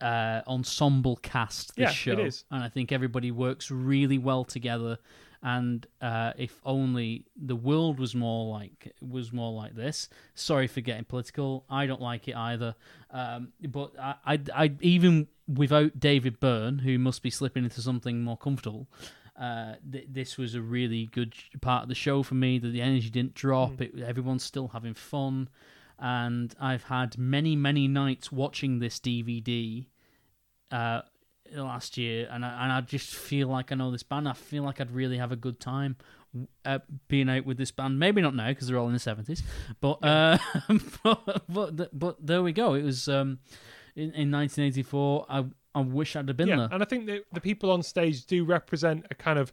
[0.00, 2.44] uh ensemble cast this Yeah, show is.
[2.50, 4.98] and I think everybody works really well together
[5.42, 10.08] and uh, if only the world was more like was more like this.
[10.34, 11.64] Sorry for getting political.
[11.70, 12.74] I don't like it either.
[13.12, 18.24] Um, but I, I, I even without David Byrne, who must be slipping into something
[18.24, 18.88] more comfortable.
[19.40, 22.58] Uh, th- this was a really good part of the show for me.
[22.58, 23.80] That the energy didn't drop.
[23.80, 25.48] It, everyone's still having fun,
[25.98, 29.86] and I've had many, many nights watching this DVD
[30.70, 31.02] uh,
[31.54, 34.28] last year, and I, and I just feel like I know this band.
[34.28, 35.96] I feel like I'd really have a good time
[36.64, 37.98] uh, being out with this band.
[37.98, 39.42] Maybe not now because they're all in the seventies,
[39.80, 40.38] but, uh,
[41.02, 42.74] but but but there we go.
[42.74, 43.38] It was um,
[43.96, 45.26] in, in 1984.
[45.28, 45.44] I
[45.74, 46.68] I wish I'd have been yeah, there.
[46.72, 49.52] and I think that the people on stage do represent a kind of,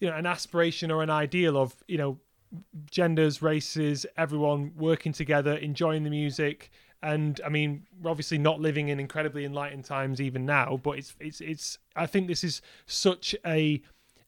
[0.00, 2.18] you know, an aspiration or an ideal of you know,
[2.90, 6.70] genders, races, everyone working together, enjoying the music.
[7.02, 11.14] And I mean, we're obviously not living in incredibly enlightened times even now, but it's
[11.20, 11.78] it's it's.
[11.94, 13.82] I think this is such a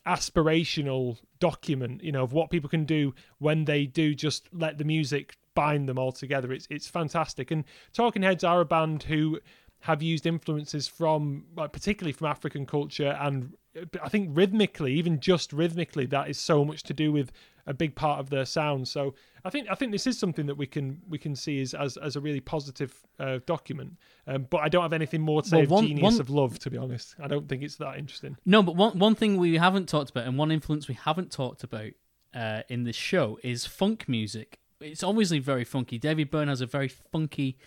[0.06, 4.84] aspirational document, you know, of what people can do when they do just let the
[4.84, 6.52] music bind them all together.
[6.52, 7.50] It's it's fantastic.
[7.50, 9.40] And Talking Heads are a band who
[9.80, 13.54] have used influences from, like, particularly from African culture, and
[14.02, 17.30] I think rhythmically, even just rhythmically, that is so much to do with
[17.66, 18.88] a big part of their sound.
[18.88, 19.14] So
[19.44, 21.96] I think I think this is something that we can we can see as as,
[21.98, 23.96] as a really positive uh, document.
[24.26, 26.30] Um, but I don't have anything more to say Well, of one- Genius one- of
[26.30, 27.14] Love, to be honest.
[27.22, 28.36] I don't think it's that interesting.
[28.46, 31.62] No, but one one thing we haven't talked about, and one influence we haven't talked
[31.62, 31.92] about
[32.34, 34.58] uh, in this show is funk music.
[34.80, 35.98] It's obviously very funky.
[35.98, 37.58] David Byrne has a very funky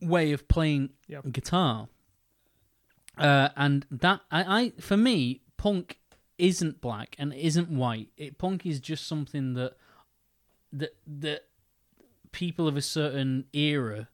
[0.00, 1.20] way of playing Yeah.
[1.30, 1.88] guitar,
[3.18, 5.98] uh, and that I, I for me, punk
[6.38, 8.08] isn't black and isn't white.
[8.16, 9.74] It punk is just something that
[10.72, 11.44] that that
[12.32, 14.08] people of a certain era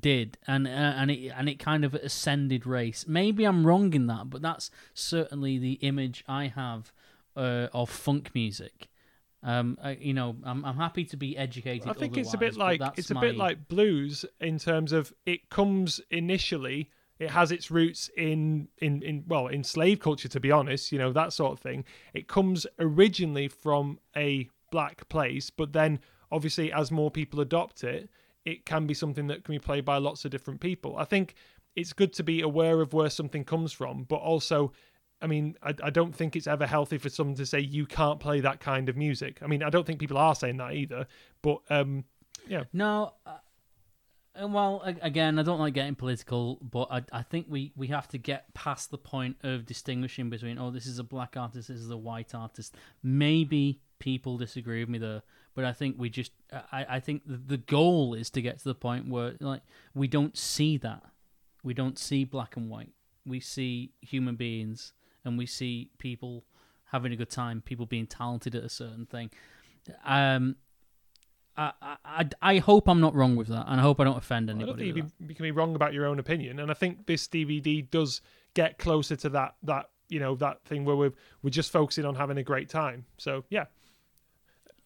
[0.00, 0.38] did.
[0.46, 3.06] And uh, and it and it kind of ascended race.
[3.08, 6.92] Maybe i'm wrong in that but that's certainly the image i have
[7.36, 8.88] uh, of funk music.
[9.42, 12.56] Um I, you know I'm, I'm happy to be educated I think it's a bit
[12.56, 16.90] like it's a bit like blues in terms of it comes initially
[17.22, 20.98] it has its roots in in in well in slave culture to be honest you
[20.98, 26.00] know that sort of thing it comes originally from a black place but then
[26.32, 28.10] obviously as more people adopt it
[28.44, 31.34] it can be something that can be played by lots of different people i think
[31.76, 34.72] it's good to be aware of where something comes from but also
[35.20, 38.18] I mean, I, I don't think it's ever healthy for someone to say you can't
[38.18, 39.38] play that kind of music.
[39.40, 41.06] I mean, I don't think people are saying that either.
[41.42, 42.02] But um,
[42.48, 43.14] yeah, No,
[44.40, 48.18] well, again, I don't like getting political, but I, I think we, we have to
[48.18, 51.90] get past the point of distinguishing between, oh, this is a black artist, this is
[51.90, 52.74] a white artist.
[53.02, 55.22] Maybe people disagree with me there,
[55.54, 58.74] but I think we just, I, I think the goal is to get to the
[58.74, 59.62] point where, like,
[59.94, 61.02] we don't see that.
[61.62, 62.92] We don't see black and white.
[63.26, 64.92] We see human beings
[65.24, 66.44] and we see people
[66.90, 69.30] having a good time, people being talented at a certain thing.
[70.04, 70.56] Um,
[71.56, 71.72] I,
[72.04, 74.54] I, I hope I'm not wrong with that, and I hope I don't offend I
[74.54, 74.92] don't anybody.
[74.92, 76.58] think you, you can be wrong about your own opinion.
[76.60, 78.20] And I think this DVD does
[78.54, 81.12] get closer to that that you know that thing where we're
[81.42, 83.04] we're just focusing on having a great time.
[83.18, 83.66] So yeah,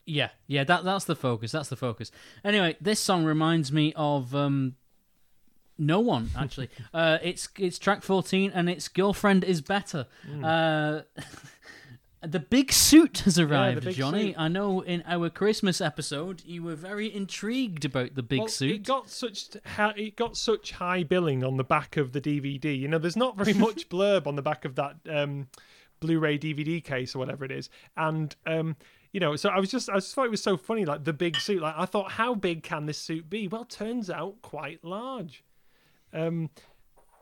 [0.05, 1.53] Yeah, yeah, that that's the focus.
[1.53, 2.11] That's the focus.
[2.45, 4.75] Anyway, this song reminds me of um,
[5.79, 6.69] no one actually.
[6.95, 10.07] uh, it's it's track 14, and its girlfriend is better.
[10.43, 11.03] Uh,
[12.27, 14.29] the big suit has arrived, big Johnny.
[14.29, 14.39] suit.
[14.39, 18.73] I know in our Christmas episode you were very intrigued about the big well, suit.
[18.73, 22.79] It got such it got such high billing on the back of the DVD.
[22.79, 25.49] You know, there's not very much blurb on the back of that um,
[26.01, 28.77] Blu-ray DVD case or whatever it is, and um,
[29.13, 31.13] you know, so I was just I just thought it was so funny, like the
[31.13, 31.63] big suit.
[31.63, 33.49] Like I thought, how big can this suit be?
[33.49, 35.43] Well, turns out quite large.
[36.13, 36.51] Um,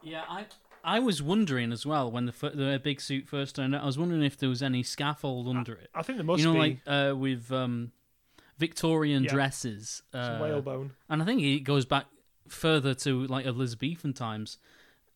[0.03, 0.47] Yeah, I
[0.85, 3.83] I was wondering as well when the the big suit first turned out.
[3.83, 5.89] I was wondering if there was any scaffold under it.
[5.95, 7.93] I think there must you know, be like uh, with um,
[8.59, 9.31] Victorian Yeah.
[9.31, 10.93] dresses, uh, whalebone.
[11.09, 12.07] and I think it goes back
[12.49, 14.59] further to like Elizabethan times,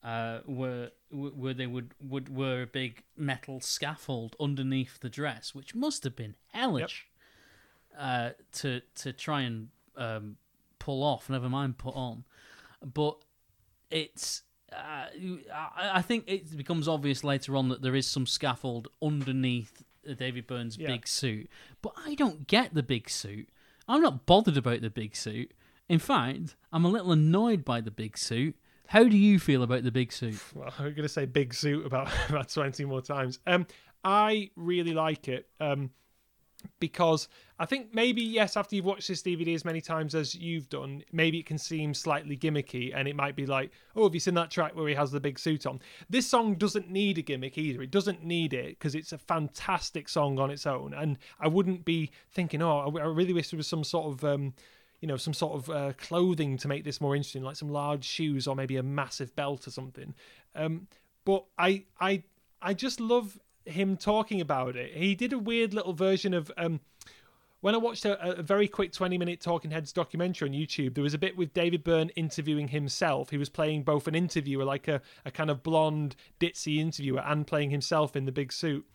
[0.03, 5.75] uh, where where they would would wear a big metal scaffold underneath the dress, which
[5.75, 7.07] must have been hellish
[7.99, 10.37] uh, to to try and um,
[10.79, 11.29] pull off.
[11.29, 12.25] Never mind put on,
[12.83, 13.19] but
[13.91, 14.43] it's.
[14.73, 15.07] Uh,
[15.55, 19.83] I, I think it becomes obvious later on that there is some scaffold underneath
[20.19, 20.89] David Byrne's Yeah.
[20.89, 21.49] big suit,
[21.83, 23.49] but I don't get the big suit.
[23.89, 25.53] I'm not bothered about the big suit.
[25.89, 28.57] In fact, I'm a little annoyed by the big suit.
[28.89, 30.39] How do you feel about the big suit?
[30.55, 33.39] well, I'm going to say big suit about about 20 more times.
[33.47, 33.67] Um,
[34.05, 35.91] I really like it um,
[36.81, 37.29] because
[37.59, 41.03] I think maybe, yes, after you've watched this DVD as many times as you've done,
[41.13, 44.35] maybe it can seem slightly gimmicky and it might be like, oh, have you seen
[44.35, 45.81] that track where he has the big suit on?
[46.09, 47.83] This song doesn't need a gimmick either.
[47.83, 50.95] It doesn't need it because it's a fantastic song on its own.
[50.95, 54.25] And I wouldn't be thinking, oh, I really wish there was some sort of.
[54.25, 54.55] Um,
[55.01, 58.05] you know, some sort of uh, clothing to make this more interesting, like some large
[58.05, 60.13] shoes or maybe a massive belt or something.
[60.57, 60.89] Um,
[61.25, 62.25] but I, I,
[62.61, 63.39] I just love
[63.69, 64.95] him talking about it.
[64.95, 66.81] He did a weird little version of um,
[67.61, 71.03] when I watched a, a very quick 20 minute Talking Heads documentary on YouTube, there
[71.03, 73.31] was a bit with David Byrne interviewing himself.
[73.31, 77.47] He was playing both an interviewer, like a, a kind of blonde, ditzy interviewer, and
[77.47, 78.87] playing himself in the big suit.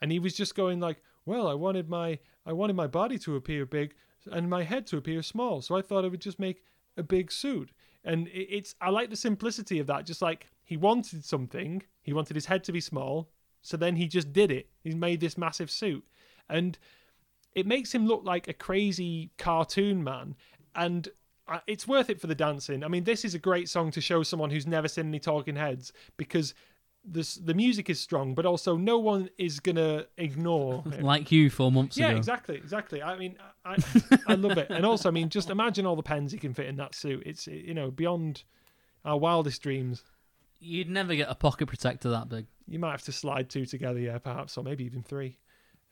[0.00, 3.36] And he was just going like, "Well, I wanted my I wanted my body to
[3.36, 3.94] appear big
[4.30, 6.62] and my head to appear small, so I thought I would just make
[6.96, 7.70] a big suit."
[8.04, 10.06] And it, it's I like the simplicity of that.
[10.06, 13.30] Just like he wanted something, he wanted his head to be small,
[13.62, 14.68] so then he just did it.
[14.82, 16.04] He made this massive suit,
[16.48, 16.78] and
[17.54, 20.34] it makes him look like a crazy cartoon man.
[20.74, 21.08] And
[21.66, 22.84] it's worth it for the dancing.
[22.84, 25.56] I mean this is a great song to show someone who's never seen any talking
[25.56, 26.54] heads because
[27.04, 31.02] this, the music is strong but also no one is gonna ignore it.
[31.02, 32.16] Like you four months yeah ago.
[32.16, 33.02] exactly exactly.
[33.02, 33.76] I mean I,
[34.28, 34.70] I love it.
[34.70, 37.22] And also i mean just imagine all the pens he can fit in that suit.
[37.26, 38.44] It's you know beyond
[39.04, 40.04] our wildest dreams
[40.64, 42.46] You'd never get a pocket protector that big.
[42.68, 45.38] you might have to slide two together yeah perhaps or maybe even three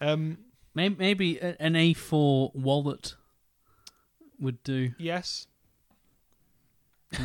[0.01, 0.39] um
[0.73, 3.17] Maybe, maybe an A4 wallet
[4.39, 4.93] would do.
[4.99, 5.49] yes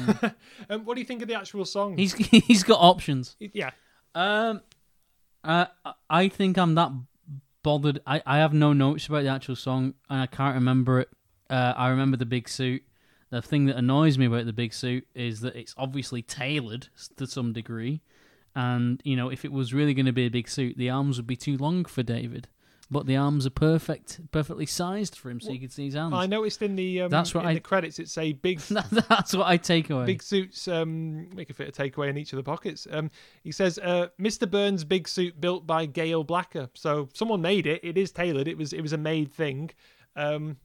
[0.70, 2.14] um, what do you think of the actual song He's
[2.48, 3.36] he's got options.
[3.40, 3.70] yeah
[4.16, 4.62] Um,
[5.44, 5.66] uh,
[6.10, 6.92] I think I'm that
[7.62, 8.00] bothered.
[8.08, 11.10] I, I have no notes about the actual song, and I can't remember it.
[11.50, 12.82] Uh, I remember the big suit.
[13.32, 16.88] The thing that annoys me about the big suit is that it's obviously tailored
[17.18, 18.02] to some degree,
[18.56, 21.18] and you know if it was really going to be a big suit, the arms
[21.18, 22.48] would be too long for David.
[22.92, 26.14] But the arms are perfect, perfectly sized for him, so you can see his hands.
[26.14, 28.60] I noticed in the um, That's what in I- the credits it say big
[29.10, 30.06] That's what I take away.
[30.06, 32.88] big suits um, make a fit a takeaway in each of the pockets.
[32.92, 33.10] Um,
[33.44, 34.50] he says uh, Mr.
[34.50, 36.70] Byrne's big suit built by Gail Blacker.
[36.76, 37.82] So someone made it.
[37.84, 38.48] It is tailored.
[38.48, 39.72] It was it was a made thing.
[40.16, 40.58] Um,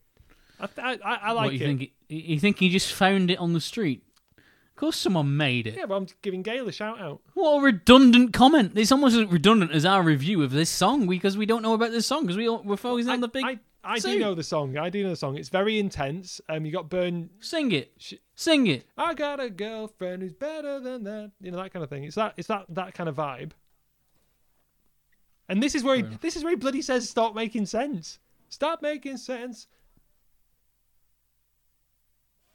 [0.60, 1.66] I, I, I I like what you it.
[1.66, 1.92] think?
[2.08, 4.02] You think he just found it on the street?
[4.36, 5.74] Of course, someone made it.
[5.76, 7.20] Yeah, but I'm giving Gail a shout out.
[7.34, 8.72] What a redundant comment!
[8.76, 11.90] It's almost as redundant as our review of this song because we don't know about
[11.90, 13.44] this song because we all- we're focusing on the big.
[13.44, 14.76] I, I do know the song.
[14.78, 15.36] I do know the song.
[15.38, 16.40] It's very intense.
[16.48, 17.30] Um, you got Byrne.
[17.40, 18.86] Sing it, Sh- sing it.
[18.96, 21.32] I got a girlfriend who's better than that.
[21.40, 22.04] You know that kind of thing.
[22.04, 22.34] It's that.
[22.38, 23.52] It's that that kind of vibe.
[25.48, 28.18] And this is where he, this is where he bloody says, "Stop making sense.
[28.48, 29.66] Stop making sense."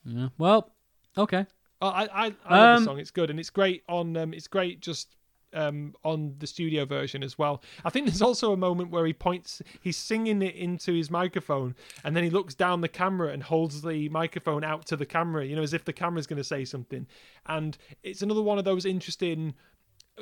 [0.06, 0.30] Yeah.
[0.38, 0.72] Well,
[1.18, 1.45] okay.
[1.82, 2.99] Oh, I I, I love Um, the song.
[2.99, 4.15] It's good and it's great on.
[4.18, 5.15] Um, it's great just
[5.53, 7.61] um on the studio version as well.
[7.86, 9.61] I think there's also a moment where he points.
[9.82, 13.82] He's singing it into his microphone and then he looks down the camera and holds
[13.82, 15.45] the microphone out to the camera.
[15.45, 17.07] You know, as if the camera's going to say something.
[17.45, 19.53] And it's another one of those interesting.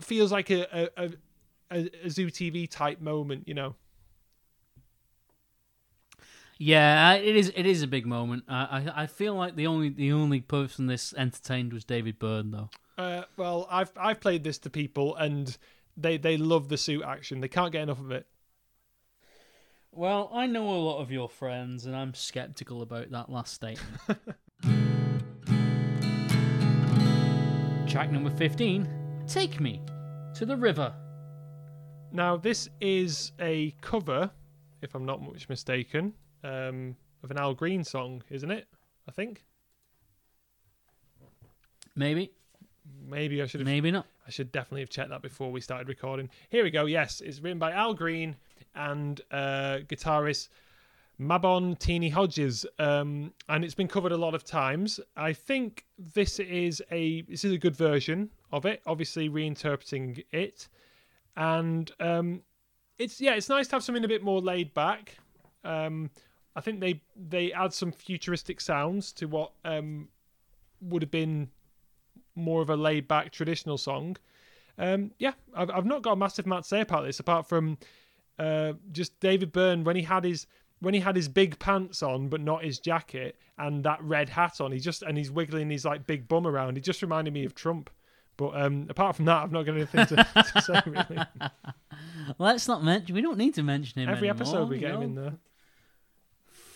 [0.01, 1.09] Feels like a a, a,
[1.71, 3.47] a, a Zoo TV type moment.
[3.47, 3.75] You know.
[6.65, 7.51] Yeah, it is.
[7.57, 8.45] It is a big moment.
[8.47, 12.51] I, I I feel like the only the only person this entertained was David Byrne,
[12.51, 12.69] though.
[12.97, 15.57] Uh, well, I've I've played this to people and
[15.97, 17.41] they they love the suit action.
[17.41, 18.27] They can't get enough of it.
[19.91, 23.99] Well, I know a lot of your friends, and I'm skeptical about that last statement.
[27.89, 28.87] Track number 15
[29.27, 29.81] Take Me
[30.35, 30.95] to the River.
[32.13, 34.31] Now, this is a cover,
[34.81, 36.13] if I'm not much mistaken,
[36.43, 38.67] um, of an Al Green song, isn't it?
[39.07, 39.43] I think.
[41.95, 42.31] Maybe,
[43.07, 43.67] Maybe I should have.
[43.67, 44.05] maybe not.
[44.27, 46.29] I should definitely have checked that before we started recording.
[46.49, 46.85] Here we go.
[46.85, 48.35] Yes, it's written by Al Green
[48.75, 50.49] and uh, guitarist
[51.19, 54.99] Mabon Teenie Hodges, um, and it's been covered a lot of times.
[55.15, 58.81] I think this is a this is a good version of it.
[58.87, 60.67] Obviously, reinterpreting it,
[61.37, 62.41] and um,
[62.97, 65.17] it's yeah, it's nice to have something a bit more laid back.
[65.63, 66.09] Um,
[66.55, 70.09] I think they they add some futuristic sounds to what um,
[70.81, 71.49] would have been
[72.35, 74.17] more of a laid back traditional song.
[74.77, 77.77] Um, yeah, I've, I've not got a massive amount to say about this apart from
[78.39, 80.47] uh, just David Byrne when he had his
[80.79, 84.59] when he had his big pants on but not his jacket and that red hat
[84.59, 84.71] on.
[84.71, 86.75] He just and he's wiggling his like big bum around.
[86.75, 87.89] He just reminded me of Trump.
[88.35, 91.23] But um, apart from that, I've not got anything to, to say really.
[92.39, 93.13] Let's not mention.
[93.13, 95.33] We don't need to mention him Every anymore, episode we get him in there.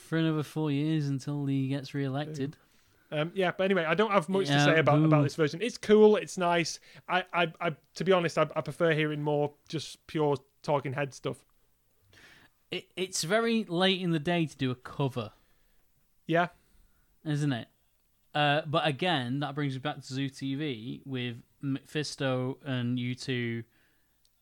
[0.07, 2.55] For another four years until he gets re-elected.
[3.11, 5.61] Um, yeah, but anyway, I don't have much to say about, about this version.
[5.61, 6.79] It's cool, it's nice.
[7.07, 11.13] I, I, I to be honest, I, I prefer hearing more just pure talking head
[11.13, 11.37] stuff.
[12.71, 15.31] It, it's very late in the day to do a cover,
[16.25, 16.47] Yeah,
[17.25, 17.67] isn't it?
[18.35, 23.63] Uh, but again, that brings me back to Zoo TV with MacPhisto and U2.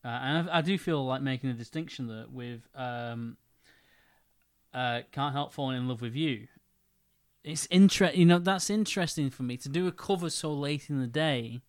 [0.04, 3.38] Uh, and I, I do feel like making a distinction that with um,
[4.76, 6.48] uh, "Can't Help Falling in Love with You."
[7.44, 11.00] It's inter- you know that's interesting for me to do a cover so late in
[11.00, 11.62] the day.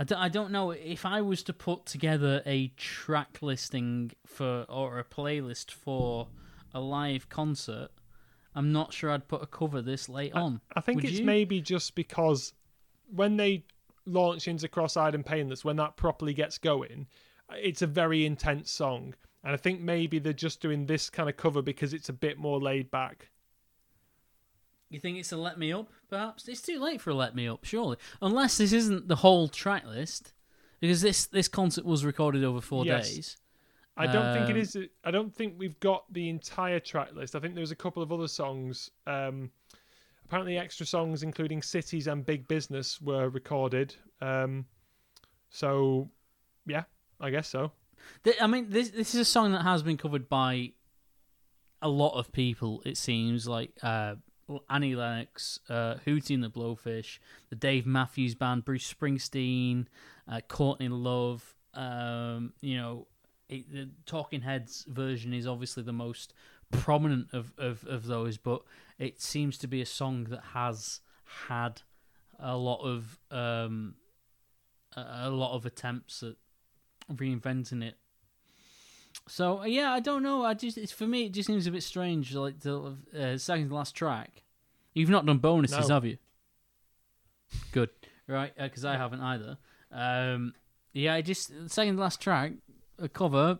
[0.00, 4.64] I don't, I don't know if I was to put together a track listing for
[4.68, 6.28] or a playlist for
[6.72, 7.88] a live concert.
[8.54, 10.60] I'm not sure I'd put a cover this late on.
[10.74, 11.24] I think Would it's you?
[11.24, 12.52] maybe just because
[13.12, 13.64] when they
[14.06, 17.06] launch into Cross-eyed and Painless, when that properly gets going,
[17.52, 21.36] it's a very intense song, and I think maybe they're just doing this kind of
[21.36, 23.28] cover because it's a bit more laid back.
[24.90, 25.90] You think it's a let me up?
[26.08, 27.98] Perhaps it's too late for a let me up, surely.
[28.22, 30.32] Unless this isn't the whole track list,
[30.80, 33.14] because this this concert was recorded over four Yes.
[33.14, 33.36] days.
[33.96, 34.88] I don't think it Um.
[35.04, 37.34] I don't think we've got the entire track list.
[37.34, 38.90] I think there's a couple of other songs.
[39.08, 39.50] Um,
[40.24, 43.94] apparently, extra songs including "Cities" and "Big Business" were recorded.
[44.20, 44.66] Um,
[45.50, 46.08] so,
[46.64, 46.84] yeah,
[47.20, 47.72] I guess so.
[48.40, 50.72] I mean, this this is a song that has been covered by
[51.80, 52.82] a lot of people.
[52.84, 54.16] It seems like uh,
[54.68, 57.18] Annie Lennox, uh, Hootie and the Blowfish,
[57.50, 59.86] the Dave Matthews Band, Bruce Springsteen,
[60.30, 61.54] uh, Courtney Love.
[61.74, 63.06] Um, you know,
[63.48, 66.34] it, the Talking Heads version is obviously the most
[66.70, 68.62] prominent of, of, of those, but
[68.98, 71.00] it seems to be a song that has
[71.46, 71.82] had
[72.38, 73.94] a lot of um,
[74.96, 76.34] a lot of attempts at
[77.12, 77.96] reinventing it.
[79.26, 80.44] So yeah, I don't know.
[80.44, 81.26] I just it's for me.
[81.26, 82.34] It just seems a bit strange.
[82.34, 84.42] Like the uh, second to last track.
[84.94, 85.94] You've not done bonuses, No.
[85.94, 86.18] have you?
[87.72, 87.90] Good,
[88.26, 88.52] right?
[88.56, 89.58] Because I haven't either.
[89.92, 90.54] Um,
[90.92, 92.52] yeah, I just second to last track,
[92.98, 93.58] a cover.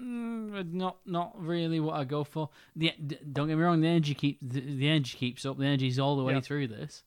[0.00, 2.50] mm, Not not really what I go for.
[2.76, 2.92] The,
[3.32, 3.80] don't get me wrong.
[3.80, 5.58] The energy keep the, the energy keeps up.
[5.58, 6.40] The energy's all the way Yeah.
[6.40, 7.02] through this,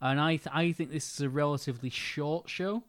[0.00, 2.84] and I th- I think this is a relatively short show.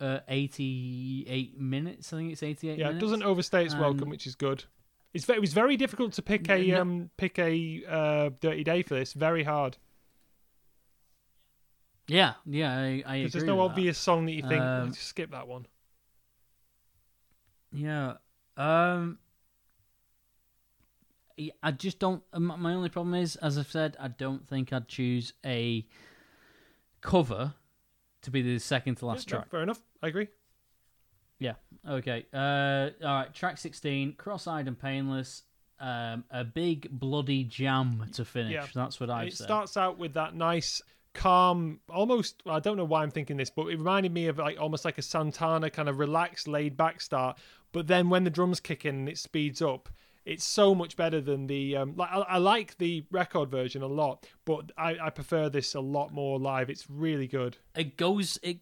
[0.00, 2.12] Uh, 88 minutes.
[2.12, 4.64] I think it's 88 Yeah, it doesn't overstay its welcome, Um, which is good.
[5.12, 8.82] It's it was very difficult to pick a No- um pick a uh, dirty day
[8.82, 9.12] for this.
[9.12, 9.76] Very hard
[12.08, 13.70] Yeah, yeah, I, I there's no with that.
[13.72, 15.66] obvious song that you think Um, "Let's skip that one.
[17.72, 18.14] Yeah.
[18.56, 19.18] Um.
[21.62, 22.22] I just don't.
[22.34, 25.86] um, My only problem is, as I've said, I don't think I'd choose a
[27.00, 27.54] cover
[28.22, 29.50] to be the second to last Yeah, no, track.
[29.50, 29.80] fair enough.
[30.02, 30.28] I agree.
[31.38, 31.54] Yeah.
[31.88, 32.26] Okay.
[32.32, 32.90] Uh.
[33.02, 33.34] All right.
[33.34, 34.14] Track sixteen.
[34.14, 35.42] Cross-eyed and painless.
[35.78, 36.24] Um.
[36.30, 38.52] A big bloody jam to finish.
[38.52, 38.66] Yeah.
[38.74, 39.44] That's what I've it said.
[39.44, 40.82] starts out with that nice
[41.12, 44.60] calm almost i don't know why i'm thinking this but it reminded me of like
[44.60, 47.36] almost like a santana kind of relaxed laid back start
[47.72, 49.88] but then when the drums kick in and it speeds up
[50.24, 53.88] it's so much better than the um like i, I like the record version a
[53.88, 58.38] lot but I, I prefer this a lot more live it's really good it goes
[58.44, 58.58] it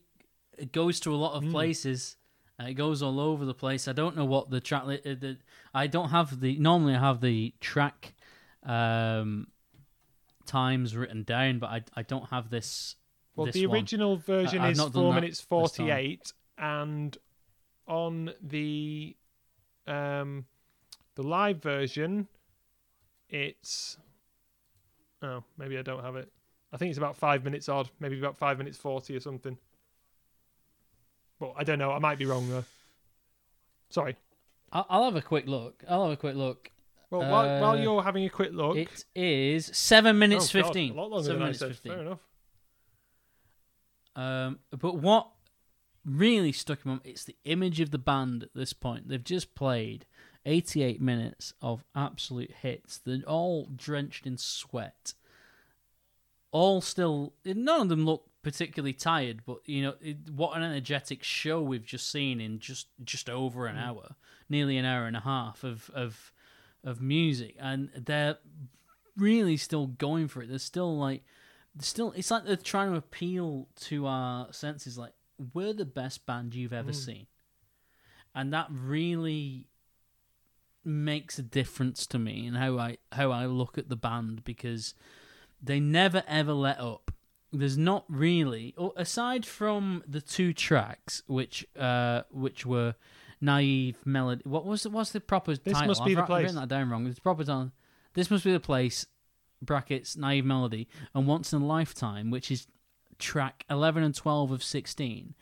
[0.59, 1.51] it goes to a lot of Hmm.
[1.51, 2.17] places.
[2.61, 3.87] It goes all over the place.
[3.87, 4.85] I don't know what the track.
[4.87, 5.39] li- Uh, the,
[5.73, 6.59] I don't have the.
[6.59, 8.15] Normally, I have the track
[8.65, 9.47] um,
[10.47, 12.97] times written down, but I I don't have this.
[13.37, 13.77] well this the one.
[13.79, 17.17] original version I've is four minutes 48 and
[17.87, 19.17] on the
[19.87, 20.45] um
[21.15, 22.27] the live version
[23.29, 23.97] it's
[25.23, 26.31] oh maybe i don't have it
[26.73, 29.57] i think it's about five minutes odd maybe about five minutes 40 or something
[31.41, 32.65] but i don't know i might be wrong though
[33.91, 34.17] sorry
[34.71, 35.83] I'll, I'll have a quick look.
[35.89, 36.71] I'll have a quick look.
[37.11, 40.67] well while, while Uh, you're having a quick look It is seven minutes oh God,
[40.67, 40.93] fifteen.
[40.93, 41.69] a lot longer seven than I minutes said.
[41.71, 41.93] fifteen.
[41.93, 42.19] fair enough
[44.17, 45.29] Um, but what
[46.05, 49.09] really stuck in my it's the image of the band at this point.
[49.09, 50.07] They've just played
[50.47, 52.99] 88 minutes of absolute hits.
[52.99, 55.15] They're all drenched in sweat.
[56.51, 61.23] All still, none of them look particularly tired, but you know it, what an energetic
[61.23, 63.87] show we've just seen in just just over an mm.
[63.87, 64.17] hour,
[64.49, 66.33] nearly an hour and a half of of
[66.83, 68.39] of music, and they're
[69.17, 70.49] really still going for it.
[70.49, 71.25] They're still like
[71.81, 75.13] still it's like they're trying to appeal to our senses like
[75.53, 77.05] we're the best band you've ever mm.
[77.05, 77.27] seen.
[78.35, 79.67] And that really
[80.85, 84.95] makes a difference to me and how i how i look at the band because
[85.63, 87.08] they never ever let up
[87.53, 92.95] there's not really, aside from the two tracks, which uh, which were
[93.41, 94.43] naive melody.
[94.45, 95.89] What was the, what's the proper This title?
[95.89, 96.43] Must Be I've, the I've Place.
[96.45, 97.07] written that down wrong.
[97.07, 97.73] It's proper title.
[98.15, 99.07] This must be the place.
[99.61, 102.69] Brackets naive melody and once in a lifetime, which is
[103.19, 105.35] track eleven and twelve of sixteen.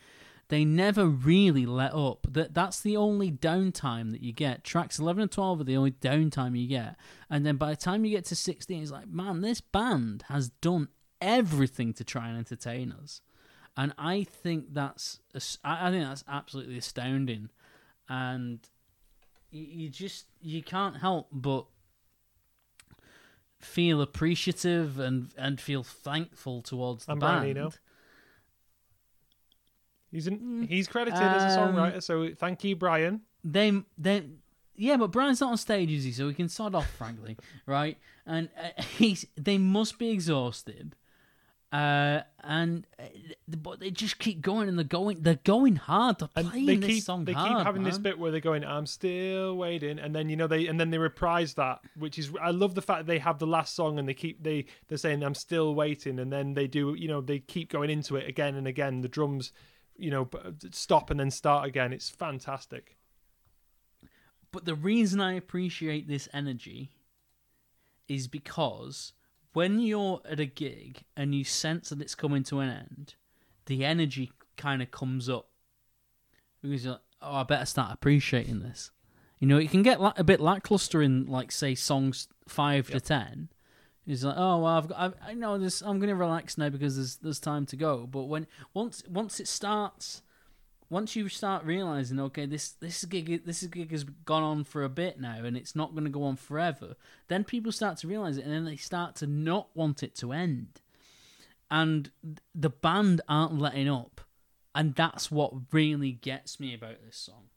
[0.49, 2.27] They never really let up.
[2.31, 4.65] That that's the only downtime that you get.
[4.65, 6.97] Tracks eleven and twelve are the only downtime you get.
[7.29, 10.49] And then by the time you get to sixteen, it's like, man, this band has
[10.49, 10.89] done
[11.21, 13.21] everything to try and entertain us.
[13.77, 15.21] And I think that's
[15.65, 17.51] I I think that's absolutely astounding.
[18.09, 18.61] And
[19.51, 21.67] you, just you can't help but
[23.61, 27.59] feel appreciative and and feel thankful towards the And Brian band.
[27.59, 27.71] Eno.
[30.11, 33.23] He's in, he's credited as a Um, songwriter, so thank you, Brian.
[33.45, 34.25] they they
[34.79, 36.13] yeah, but Brian's not on stage, is he?
[36.13, 37.37] So he can sod off, frankly,
[37.67, 37.99] right?
[38.25, 40.95] And uh, he's they must be exhausted,
[41.77, 43.03] uh, and uh,
[43.49, 46.21] but they just keep going and they're going they're going hard.
[46.21, 48.41] They're And playing they this keep song they hard, keep having this bit where they're
[48.41, 52.19] going, "I'm still waiting," and then you know they and then they reprise that, which
[52.19, 54.65] is I love the fact that they have the last song and they keep they
[54.89, 58.17] they're saying, "I'm still waiting," and then they do you know they keep going into
[58.17, 59.03] it again and again.
[59.03, 59.53] The drums,
[59.99, 60.31] you know,
[60.71, 61.93] stop and then start again.
[61.93, 62.97] It's fantastic.
[64.51, 66.93] But the reason I appreciate this energy
[68.09, 69.13] is because
[69.57, 73.15] when you're at a gig and you sense that it's coming to an end,
[73.65, 75.49] the energy kind of comes up.
[76.61, 78.91] Because you're like, oh, I better start appreciating this.
[79.39, 83.49] You know, it can get a bit lackluster in, like, say, songs five to ten.
[84.07, 85.81] It's like, oh well, I've got, I, I know this.
[85.81, 88.07] I'm gonna relax now because there's there's time to go.
[88.07, 90.21] But when once once it starts,
[90.89, 94.89] once you start realizing, okay, this this gig this gig has gone on for a
[94.89, 96.97] bit now, and it's not going to go on forever.
[97.29, 100.33] Then people start to realize it, and then they start to not want it to
[100.33, 100.81] end.
[101.71, 102.11] And
[102.55, 104.21] the band aren't letting up,
[104.75, 107.49] and that's what really gets me about this song.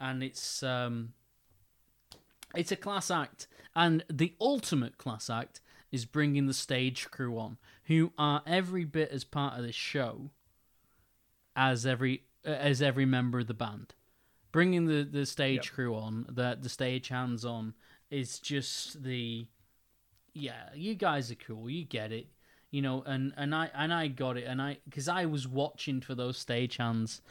[0.00, 1.12] And it's um,
[2.54, 3.46] it's a class act,
[3.76, 9.10] and the ultimate class act is bringing the stage crew on, who are every bit
[9.10, 10.30] as part of this show
[11.54, 13.94] as every as every member of the band.
[14.50, 15.74] Bringing the, the stage Yep.
[15.74, 17.74] crew on, the the stage hands on,
[18.10, 19.46] is just the
[20.34, 20.70] yeah.
[20.74, 21.70] You guys are cool.
[21.70, 22.26] You get it,
[22.70, 23.02] you know.
[23.06, 24.44] And and I and I got it.
[24.44, 27.22] And I because I was watching for those stage hands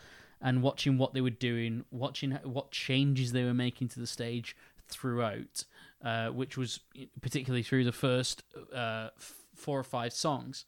[0.42, 4.56] and watching what they were doing, watching what changes they were making to the stage
[4.88, 5.66] throughout,
[6.04, 6.80] uh, which was
[7.22, 8.44] particularly through the first
[8.76, 9.10] uh,
[9.54, 10.66] four or five songs.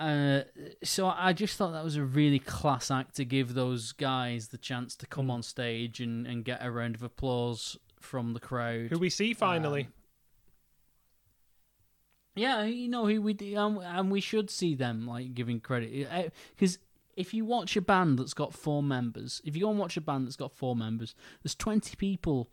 [0.00, 0.44] Uh,
[0.82, 4.56] so I just thought that was a really class act to give those guys the
[4.56, 8.88] chance to come on stage and, and get a round of applause from the crowd.
[8.90, 9.82] Who we see finally.
[9.82, 9.92] Um,
[12.34, 16.32] Yeah, you know who we do, um, and we should see them like giving credit
[16.56, 16.78] because
[17.14, 20.00] if you watch a band that's got four members, if you go and watch a
[20.00, 22.50] band that's got four members, there's twenty people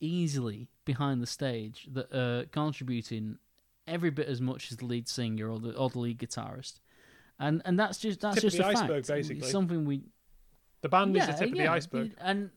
[0.00, 3.36] easily behind the stage that are contributing
[3.90, 6.80] every bit as much as the lead singer or the or the lead guitarist,
[7.38, 9.08] and and that's just that's Tip just the a iceberg, fact.
[9.08, 9.42] basically.
[9.42, 10.02] It's something we
[10.80, 12.12] the band is the tip of the iceberg.
[12.18, 12.50] And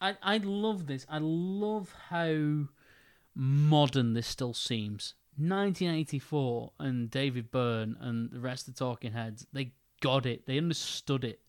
[0.00, 1.06] I I love this.
[1.08, 2.66] I love how
[3.34, 5.14] modern this still seems.
[5.36, 10.46] 1984 and David Byrne and the rest of the Talking Heads, they got it.
[10.46, 11.40] They understood it.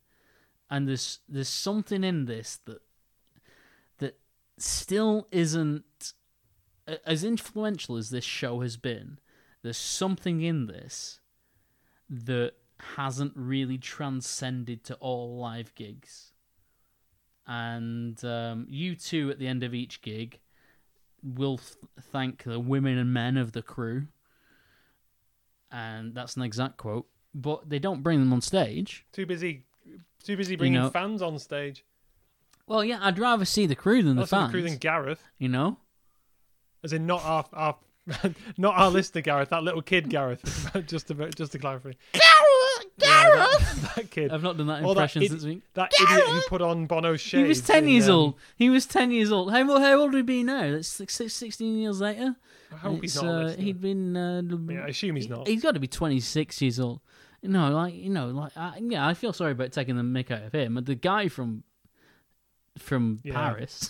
[0.71, 2.81] And there's there's something in this that
[3.99, 4.17] that
[4.57, 6.13] still isn't
[7.05, 9.19] as influential as this show has been.
[9.61, 11.19] There's something in this
[12.09, 16.31] that hasn't really transcended to all live gigs.
[17.47, 20.39] And um, U2 at the end of each gig
[21.23, 21.77] will th-
[22.11, 24.07] thank the women and men of the crew.
[25.71, 27.07] And that's an exact quote.
[27.33, 29.05] But they don't bring them on stage.
[29.11, 29.65] Too busy,
[30.23, 31.83] too busy bringing know- fans on stage.
[32.67, 34.51] Well, yeah, I'd rather see the crew than the Also, the fans.
[34.51, 35.77] crew than Gareth, you know?
[36.85, 37.75] As in not our our.
[38.59, 39.49] Not our listener, Gareth.
[39.49, 40.69] That little kid, Gareth.
[40.85, 41.93] just to just to clarify.
[42.13, 44.31] Gareth, that, that kid.
[44.31, 45.61] I've not done that Or that impression id- since we.
[45.73, 47.41] That idiot who put on Bono's shades.
[47.41, 48.35] He was 10 in, years um, old.
[48.57, 49.51] He was 10 years old.
[49.51, 50.69] How, how old would he be now?
[50.69, 52.35] That's six, six, 16 years later.
[52.71, 53.25] I hope he's not.
[53.25, 54.15] uh, he'd been.
[54.15, 55.47] Uh, Yeah, I assume he's not.
[55.47, 56.99] He's got to be 26 years old.
[57.41, 60.43] No, like, you know, like, I, yeah, I feel sorry about taking the mick out
[60.43, 60.75] of him.
[60.75, 61.63] But the guy from
[62.77, 63.33] from Yeah.
[63.33, 63.89] Paris,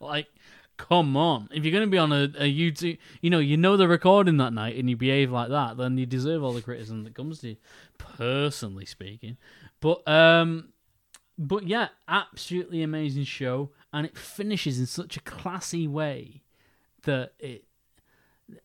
[0.00, 0.26] like,
[0.76, 1.48] come on.
[1.52, 4.36] If you're going to be on a, a YouTube, you know, you know the recording
[4.38, 7.40] that night and you behave like that, then you deserve all the criticism that comes
[7.40, 7.56] to you,
[7.98, 9.36] personally speaking.
[9.80, 10.70] But, um,
[11.38, 13.70] but yeah, absolutely amazing show.
[13.92, 16.42] And it finishes in such a classy way
[17.02, 17.64] that it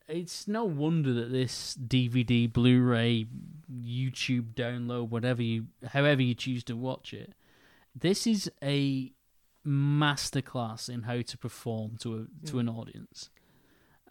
[0.08, 3.28] it's no wonder that this DVD, Blu-ray,
[3.74, 7.34] YouTube download, whatever you, however you choose to watch it,
[7.96, 9.14] this is a
[9.66, 13.30] masterclass in how to perform to a to an audience.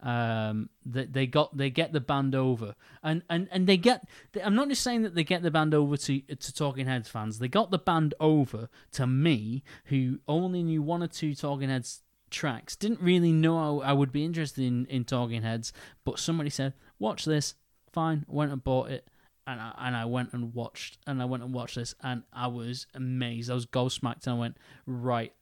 [0.01, 4.07] Um, that they got they get the band over, and and and they get.
[4.41, 7.39] I'm not just saying that they get the band over to to Talking Heads fans.
[7.39, 12.01] They got the band over to me, who only knew one or two Talking Heads
[12.29, 12.77] tracks.
[12.77, 15.73] Didn't really know I, I would be interested in in Talking Heads,
[16.05, 17.55] but somebody said, "Watch this."
[17.91, 19.09] Fine, went and bought it
[19.49, 22.47] and I, and I went and watched and I went and watched this and I
[22.47, 23.49] was amazed.
[23.49, 25.33] I was gobsmacked and I went right.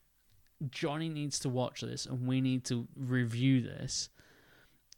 [0.69, 4.09] Jonny needs to watch this and we need to review this.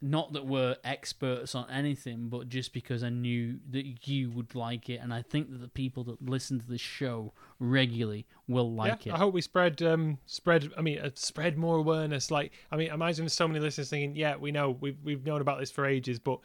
[0.02, 4.90] Not that we're experts on anything, but just because I knew that you would like
[4.90, 9.06] it, and I think that the people that listen to this show regularly will like
[9.06, 9.15] yeah, it.
[9.15, 10.72] I hope we spread um spread.
[10.77, 12.31] I mean, uh, spread more awareness.
[12.31, 15.41] Like, I mean, imagine there's so many listeners thinking, "Yeah, we know, we've we've known
[15.41, 16.40] about this for ages," but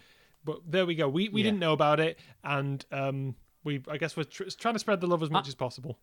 [0.45, 1.09] but there we go.
[1.09, 1.45] We we Yeah.
[1.45, 5.07] didn't know about it, and um we I guess we're tr- trying to spread the
[5.07, 5.97] love as much as possible.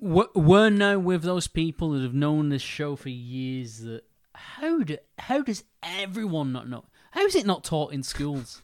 [0.00, 3.80] We're, now with those people that have known this show for years.
[3.80, 4.02] That
[4.34, 6.84] how do how does everyone not know?
[7.10, 8.62] How is it not taught in schools?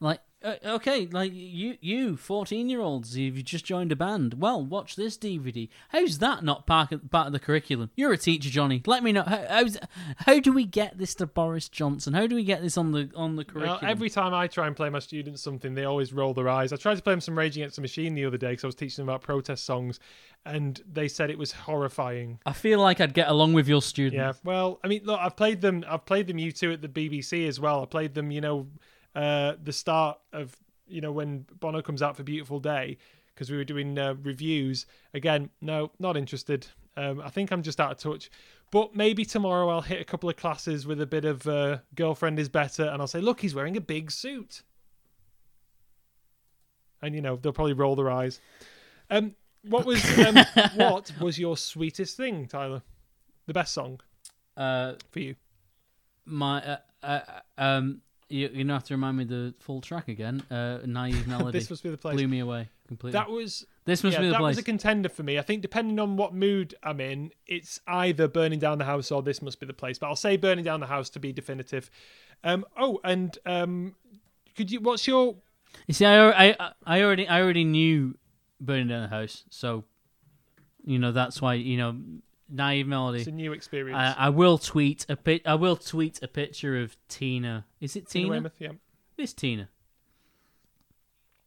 [0.00, 4.34] Like, uh, okay, like you, you, fourteen year olds, you've just joined a band.
[4.34, 5.68] Well, watch this DVD.
[5.90, 7.90] How's that not part of, part of the curriculum?
[7.96, 8.82] You're a teacher, Jonny.
[8.86, 9.22] Let me know.
[9.22, 9.78] How, how's,
[10.18, 12.14] how do we get this to Boris Johnson?
[12.14, 13.84] How do we get this on the on the Well, curriculum?
[13.86, 16.72] every time I try and play my students something, they always roll their eyes.
[16.72, 18.68] I tried to play them some Rage Against the Machine the other day because I
[18.68, 20.00] was teaching them about protest songs,
[20.44, 22.38] and they said it was horrifying.
[22.46, 24.16] I feel like I'd get along with your students.
[24.16, 25.84] Yeah, well, I mean, look, I've played them.
[25.88, 26.36] I've played them.
[26.38, 27.82] U2 at the BBC as well.
[27.82, 28.30] I played them.
[28.30, 28.66] You know,
[29.14, 30.56] uh, the start of
[30.86, 32.98] you know when Bono comes out for Beautiful Day
[33.34, 34.86] because we were doing uh, reviews.
[35.14, 36.66] Again, no, not interested.
[36.96, 38.30] Um, I think I'm just out of touch.
[38.70, 42.38] But maybe tomorrow I'll hit a couple of classes with a bit of uh, girlfriend
[42.38, 44.62] is better, and I'll say, look, he's wearing a big suit,
[47.02, 48.40] and you know they'll probably roll their eyes.
[49.10, 50.36] Um, what was um,
[50.74, 52.82] what was your sweetest thing, Tyler?
[53.46, 54.00] The best song
[54.56, 55.34] Uh, for you?
[56.24, 57.20] my uh, uh,
[57.58, 58.00] um
[58.32, 61.70] you, you're gonna have to remind me the full track again uh naive melody This
[61.70, 62.14] must be the place.
[62.14, 64.64] blew me away completely That was this must yeah, be the that place was a
[64.64, 65.38] contender for me.
[65.38, 69.22] I think depending on what mood I'm in, it's either burning down the house or
[69.22, 69.98] this must be the place.
[69.98, 71.90] But I'll say burning down the house to be definitive.
[72.44, 73.96] Um, oh, and um,
[74.56, 74.80] could you?
[74.80, 75.36] What's your?
[75.86, 78.14] you see I, I i already i already knew
[78.60, 79.84] burning down the house so
[80.84, 81.96] you know that's why you know
[82.52, 83.18] naive Melody.
[83.18, 83.96] It's a new experience.
[83.98, 85.42] I, I will tweet a pic.
[85.46, 87.66] I will tweet a picture of Tina.
[87.80, 88.30] Is it Tina Tina?
[88.30, 88.72] Weymouth, yeah.
[89.16, 89.68] This Tina.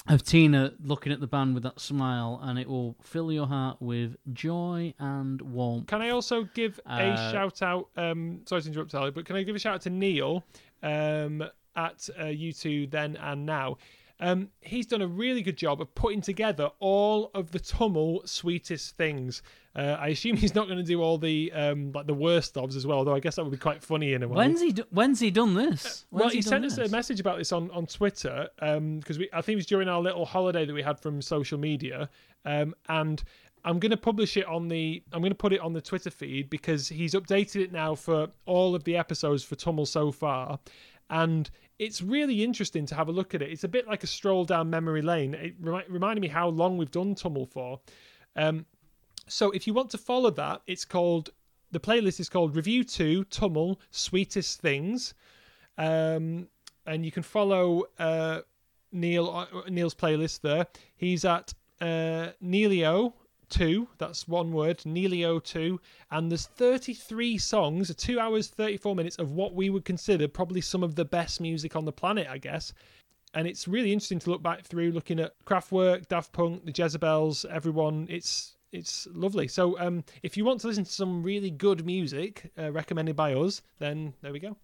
[0.08, 3.82] Of Tina looking at the band with that smile, and it will fill your heart
[3.82, 5.88] with joy and warmth.
[5.88, 7.90] Can I also give a Uh, shout out?
[7.98, 10.44] Um, sorry to interrupt, Ali, but can I give a shout out to Neil
[10.84, 11.42] um,
[11.76, 13.78] at uh, U2 then and now?
[14.20, 18.96] Um, he's done a really good job of putting together all of the TUML sweetest
[18.96, 19.42] things.
[19.76, 22.78] Uh, I assume he's not going to do all the um, like the worst ofs
[22.78, 24.36] as well, though I guess that would be quite funny in a way.
[24.38, 24.72] When's he?
[24.72, 26.06] Do- when's he done this?
[26.12, 26.90] Well, When's he, done sent us this?
[26.90, 30.02] a message about this on, on Twitter because we I think it was during our
[30.02, 32.10] little holiday that we had from social media,
[32.46, 33.22] um, and
[33.66, 36.10] I'm going to publish it on the I'm going to put it on the Twitter
[36.10, 40.58] feed because he's updated it now for all of the episodes for TUML so far,
[41.10, 41.50] and
[41.80, 43.52] it's really interesting to have a look at it.
[43.52, 45.34] It's a bit like a stroll down memory lane.
[45.34, 47.80] It remi- reminded me how long we've done TUML for.
[48.36, 48.66] Um,
[49.28, 51.32] so if you want to follow that, it's called
[51.72, 55.14] the playlist is called Review Two TUML Sweetest Things
[55.78, 56.48] um,
[56.86, 58.42] and you can follow uh,
[58.92, 60.68] Neil uh, Neil's playlist there.
[60.96, 63.14] He's at uh, Neilio
[63.56, 63.88] two.
[63.98, 65.80] That's one word, Neilio two,
[66.12, 70.84] and there's 33 songs, two hours 34 minutes of what we would consider probably some
[70.84, 72.74] of the best music on the planet, I guess.
[73.34, 77.46] And it's really interesting to look back through, looking at Kraftwerk, Daft Punk, the Jezabels,
[77.50, 78.08] everyone.
[78.10, 79.48] It's it's lovely.
[79.48, 83.34] So um, if you want to listen to some really good music uh, recommended by
[83.36, 84.58] us, then there we go.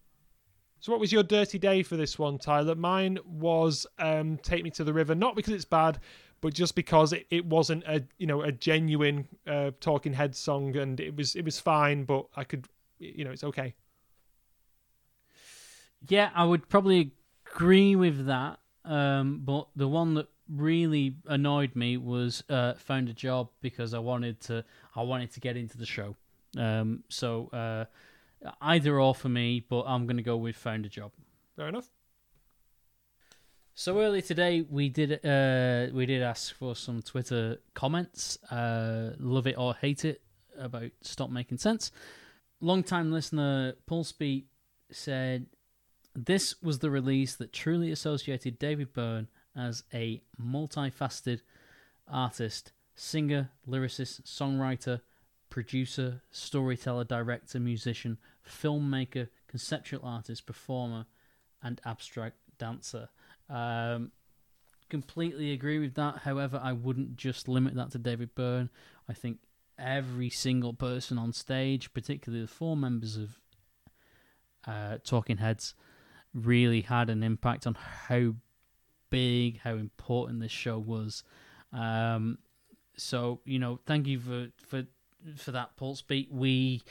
[0.80, 2.74] So what was your dirty day for this one, Tyler?
[2.74, 5.98] Mine was um, "Take Me to the River," not because it's bad,
[6.42, 10.76] but just because it, it wasn't a you know a genuine uh, Talking Heads song,
[10.76, 12.66] and it was it was fine, but I could
[12.98, 13.74] you know it's okay.
[16.08, 17.12] Yeah, I would probably
[17.46, 18.58] agree with that.
[18.84, 24.00] Um, but the one that really annoyed me was uh, found a job because I
[24.00, 24.64] wanted to
[24.96, 26.16] I wanted to get into the show.
[26.58, 27.84] Um, so uh,
[28.60, 31.12] either or for me, but I'm going to go with found a job.
[31.56, 31.88] Fair enough.
[33.74, 39.46] So early today, we did uh, we did ask for some Twitter comments, uh, love
[39.46, 40.20] it or hate it,
[40.58, 41.90] about stop making sense.
[42.60, 44.46] Long time listener Pulse Beat
[44.90, 45.46] said,
[46.14, 51.40] This was the release that truly associated David Byrne as a multifaceted
[52.06, 55.00] artist, singer, lyricist, songwriter,
[55.48, 61.06] producer, storyteller, director, musician, filmmaker, conceptual artist, performer,
[61.62, 63.08] and abstract dancer.
[63.52, 64.12] Um,
[64.88, 66.18] completely agree with that.
[66.18, 68.70] However, I wouldn't just limit that to David Byrne.
[69.08, 69.38] I think
[69.78, 73.40] every single person on stage, particularly the four members of
[74.66, 75.74] uh, Talking Heads,
[76.34, 78.34] really had an impact on how
[79.10, 81.22] big, how important this show was.
[81.72, 82.38] Um,
[82.96, 84.84] so you know, thank you for for
[85.36, 86.30] for that pulse beat.
[86.30, 86.82] We,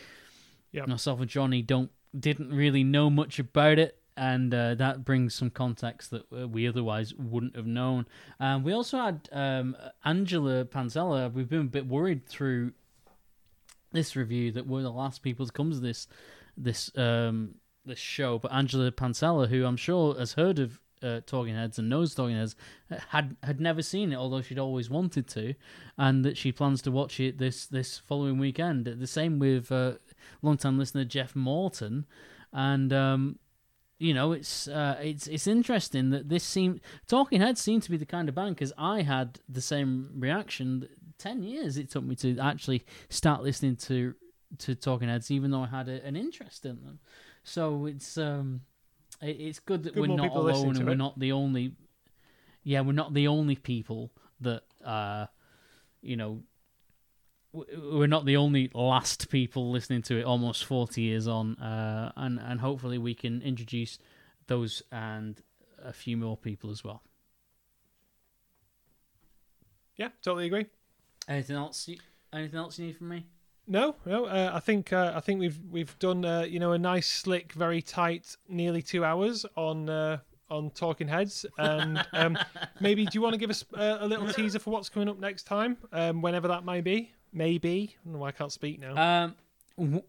[0.74, 0.88] Yep.
[0.88, 4.01] myself and Jonny, don't didn't really know much about it.
[4.18, 8.06] And uh, that brings some context that uh, we otherwise wouldn't have known.
[8.40, 11.32] Um, we also had um, Angela Panzella.
[11.32, 12.74] We've been a bit worried through
[13.92, 16.08] this review that we're the last people to come to this
[16.58, 17.56] this um,
[17.86, 18.40] this show.
[18.40, 22.36] But Angela Pansella, who I'm sure has heard of uh, Talking Heads and knows Talking
[22.36, 22.56] Heads,
[23.10, 25.54] had had never seen it, although she'd always wanted to,
[25.98, 28.86] and that she plans to watch it this this following weekend.
[28.86, 29.94] The same with uh,
[30.42, 32.06] long-time listener Jeff Morton,
[32.54, 33.40] and um,
[34.02, 37.98] you know it's uh, it's it's interesting that this seemed Talking Heads seemed to be
[37.98, 40.88] the kind of band because I had the same reaction.
[41.20, 44.16] Ten years it took me to actually start listening to
[44.60, 47.00] to Talking Heads, even though I had a, an interest in them.
[47.44, 48.62] So it's um,
[49.22, 50.98] it, it's good that Good we're not alone and we're it.
[50.98, 51.76] not the only.
[52.64, 55.28] Yeah, we're not the only people that uh,
[56.02, 56.42] you know.
[57.54, 62.12] W- We're not the only last people listening to it almost forty years on, uh,
[62.16, 64.00] and and hopefully we can introduce
[64.48, 65.42] those and
[65.84, 67.02] a few more people as well.
[69.96, 70.66] Yeah, totally agree.
[71.28, 71.88] Anything else?
[71.88, 71.98] You,
[72.34, 73.26] anything else you need from me?
[73.68, 74.26] No, no.
[74.26, 77.54] Uh, I think uh, I think we've we've done uh, you know a nice, slick,
[77.54, 80.18] very tight, nearly two hours on uh,
[80.50, 82.38] on Talking Heads, and um,
[82.80, 85.20] maybe do you want to give us uh, a little teaser for what's coming up
[85.20, 87.12] next time, um, whenever that may be?
[87.34, 87.96] Maybe.
[87.96, 89.24] I don't know why I can't speak now.
[89.26, 89.36] Um,
[89.78, 90.04] w-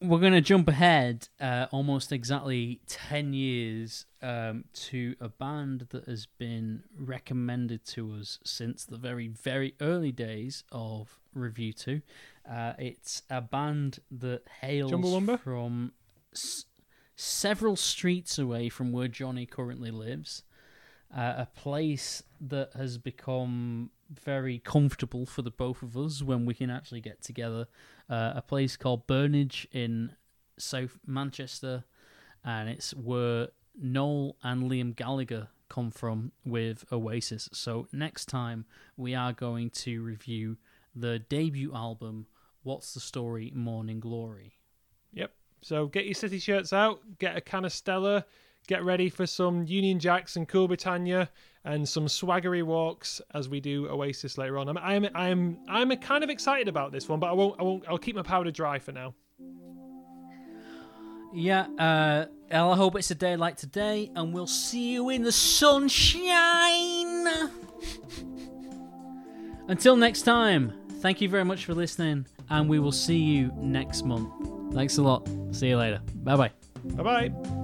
[0.00, 6.06] we're going to jump ahead uh, almost exactly 10 years um, to a band that
[6.06, 12.02] has been recommended to us since the very, very early days of RevU2.
[12.50, 14.90] Uh, it's a band that hails
[15.38, 15.92] from
[16.32, 16.64] s-
[17.14, 20.42] several streets away from where Jonny currently lives.
[21.14, 26.54] Uh, a place that has become very comfortable for the both of us when we
[26.54, 27.66] can actually get together.
[28.08, 30.12] Uh, a place called Burnage in
[30.58, 31.84] South Manchester,
[32.44, 33.48] and it's where
[33.80, 37.48] Noel and Liam Gallagher come from with Oasis.
[37.52, 38.66] So next time
[38.96, 40.58] we are going to review
[40.94, 42.26] the debut album,
[42.62, 44.58] What's the Story, Morning Glory.
[45.12, 45.32] Yep.
[45.62, 48.26] So get your city shirts out, get a can of Stella,
[48.66, 51.30] get ready for some Union Jacks and Cool Britannia
[51.64, 54.68] and some swaggery walks as we do Oasis later on.
[54.68, 57.84] I'm I'm I'm I'm kind of excited about this one, but I won't I won't
[57.88, 59.14] I'll keep my powder dry for now.
[61.34, 65.32] Yeah, uh, I hope it's a day like today, and we'll see you in the
[65.32, 66.28] sunshine.
[69.68, 74.04] Until next time, thank you very much for listening, and we will see you next
[74.04, 74.30] month.
[74.74, 75.26] Thanks a lot.
[75.52, 76.02] See you later.
[76.16, 76.50] Bye bye.
[76.84, 77.61] Bye bye.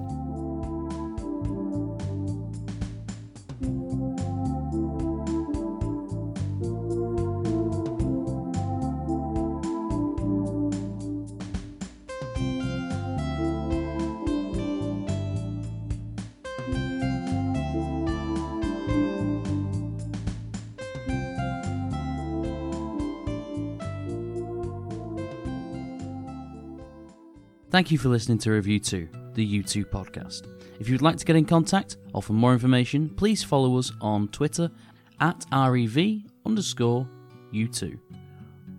[27.71, 30.47] Thank you for listening to RevU2, the U2 podcast.
[30.79, 34.27] If you'd like to get in contact or for more information, please follow us on
[34.29, 34.71] Twitter
[35.19, 37.07] at REV underscore
[37.53, 37.99] U2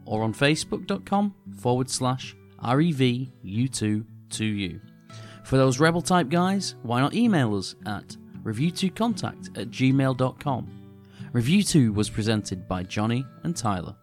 [0.07, 2.35] or on facebook.com forward slash
[2.65, 4.81] REV U2
[5.45, 10.69] For those rebel type guys, why not email us at review2contact at gmail.com.
[11.33, 13.95] RevU2 was presented by Jonny and Tyler.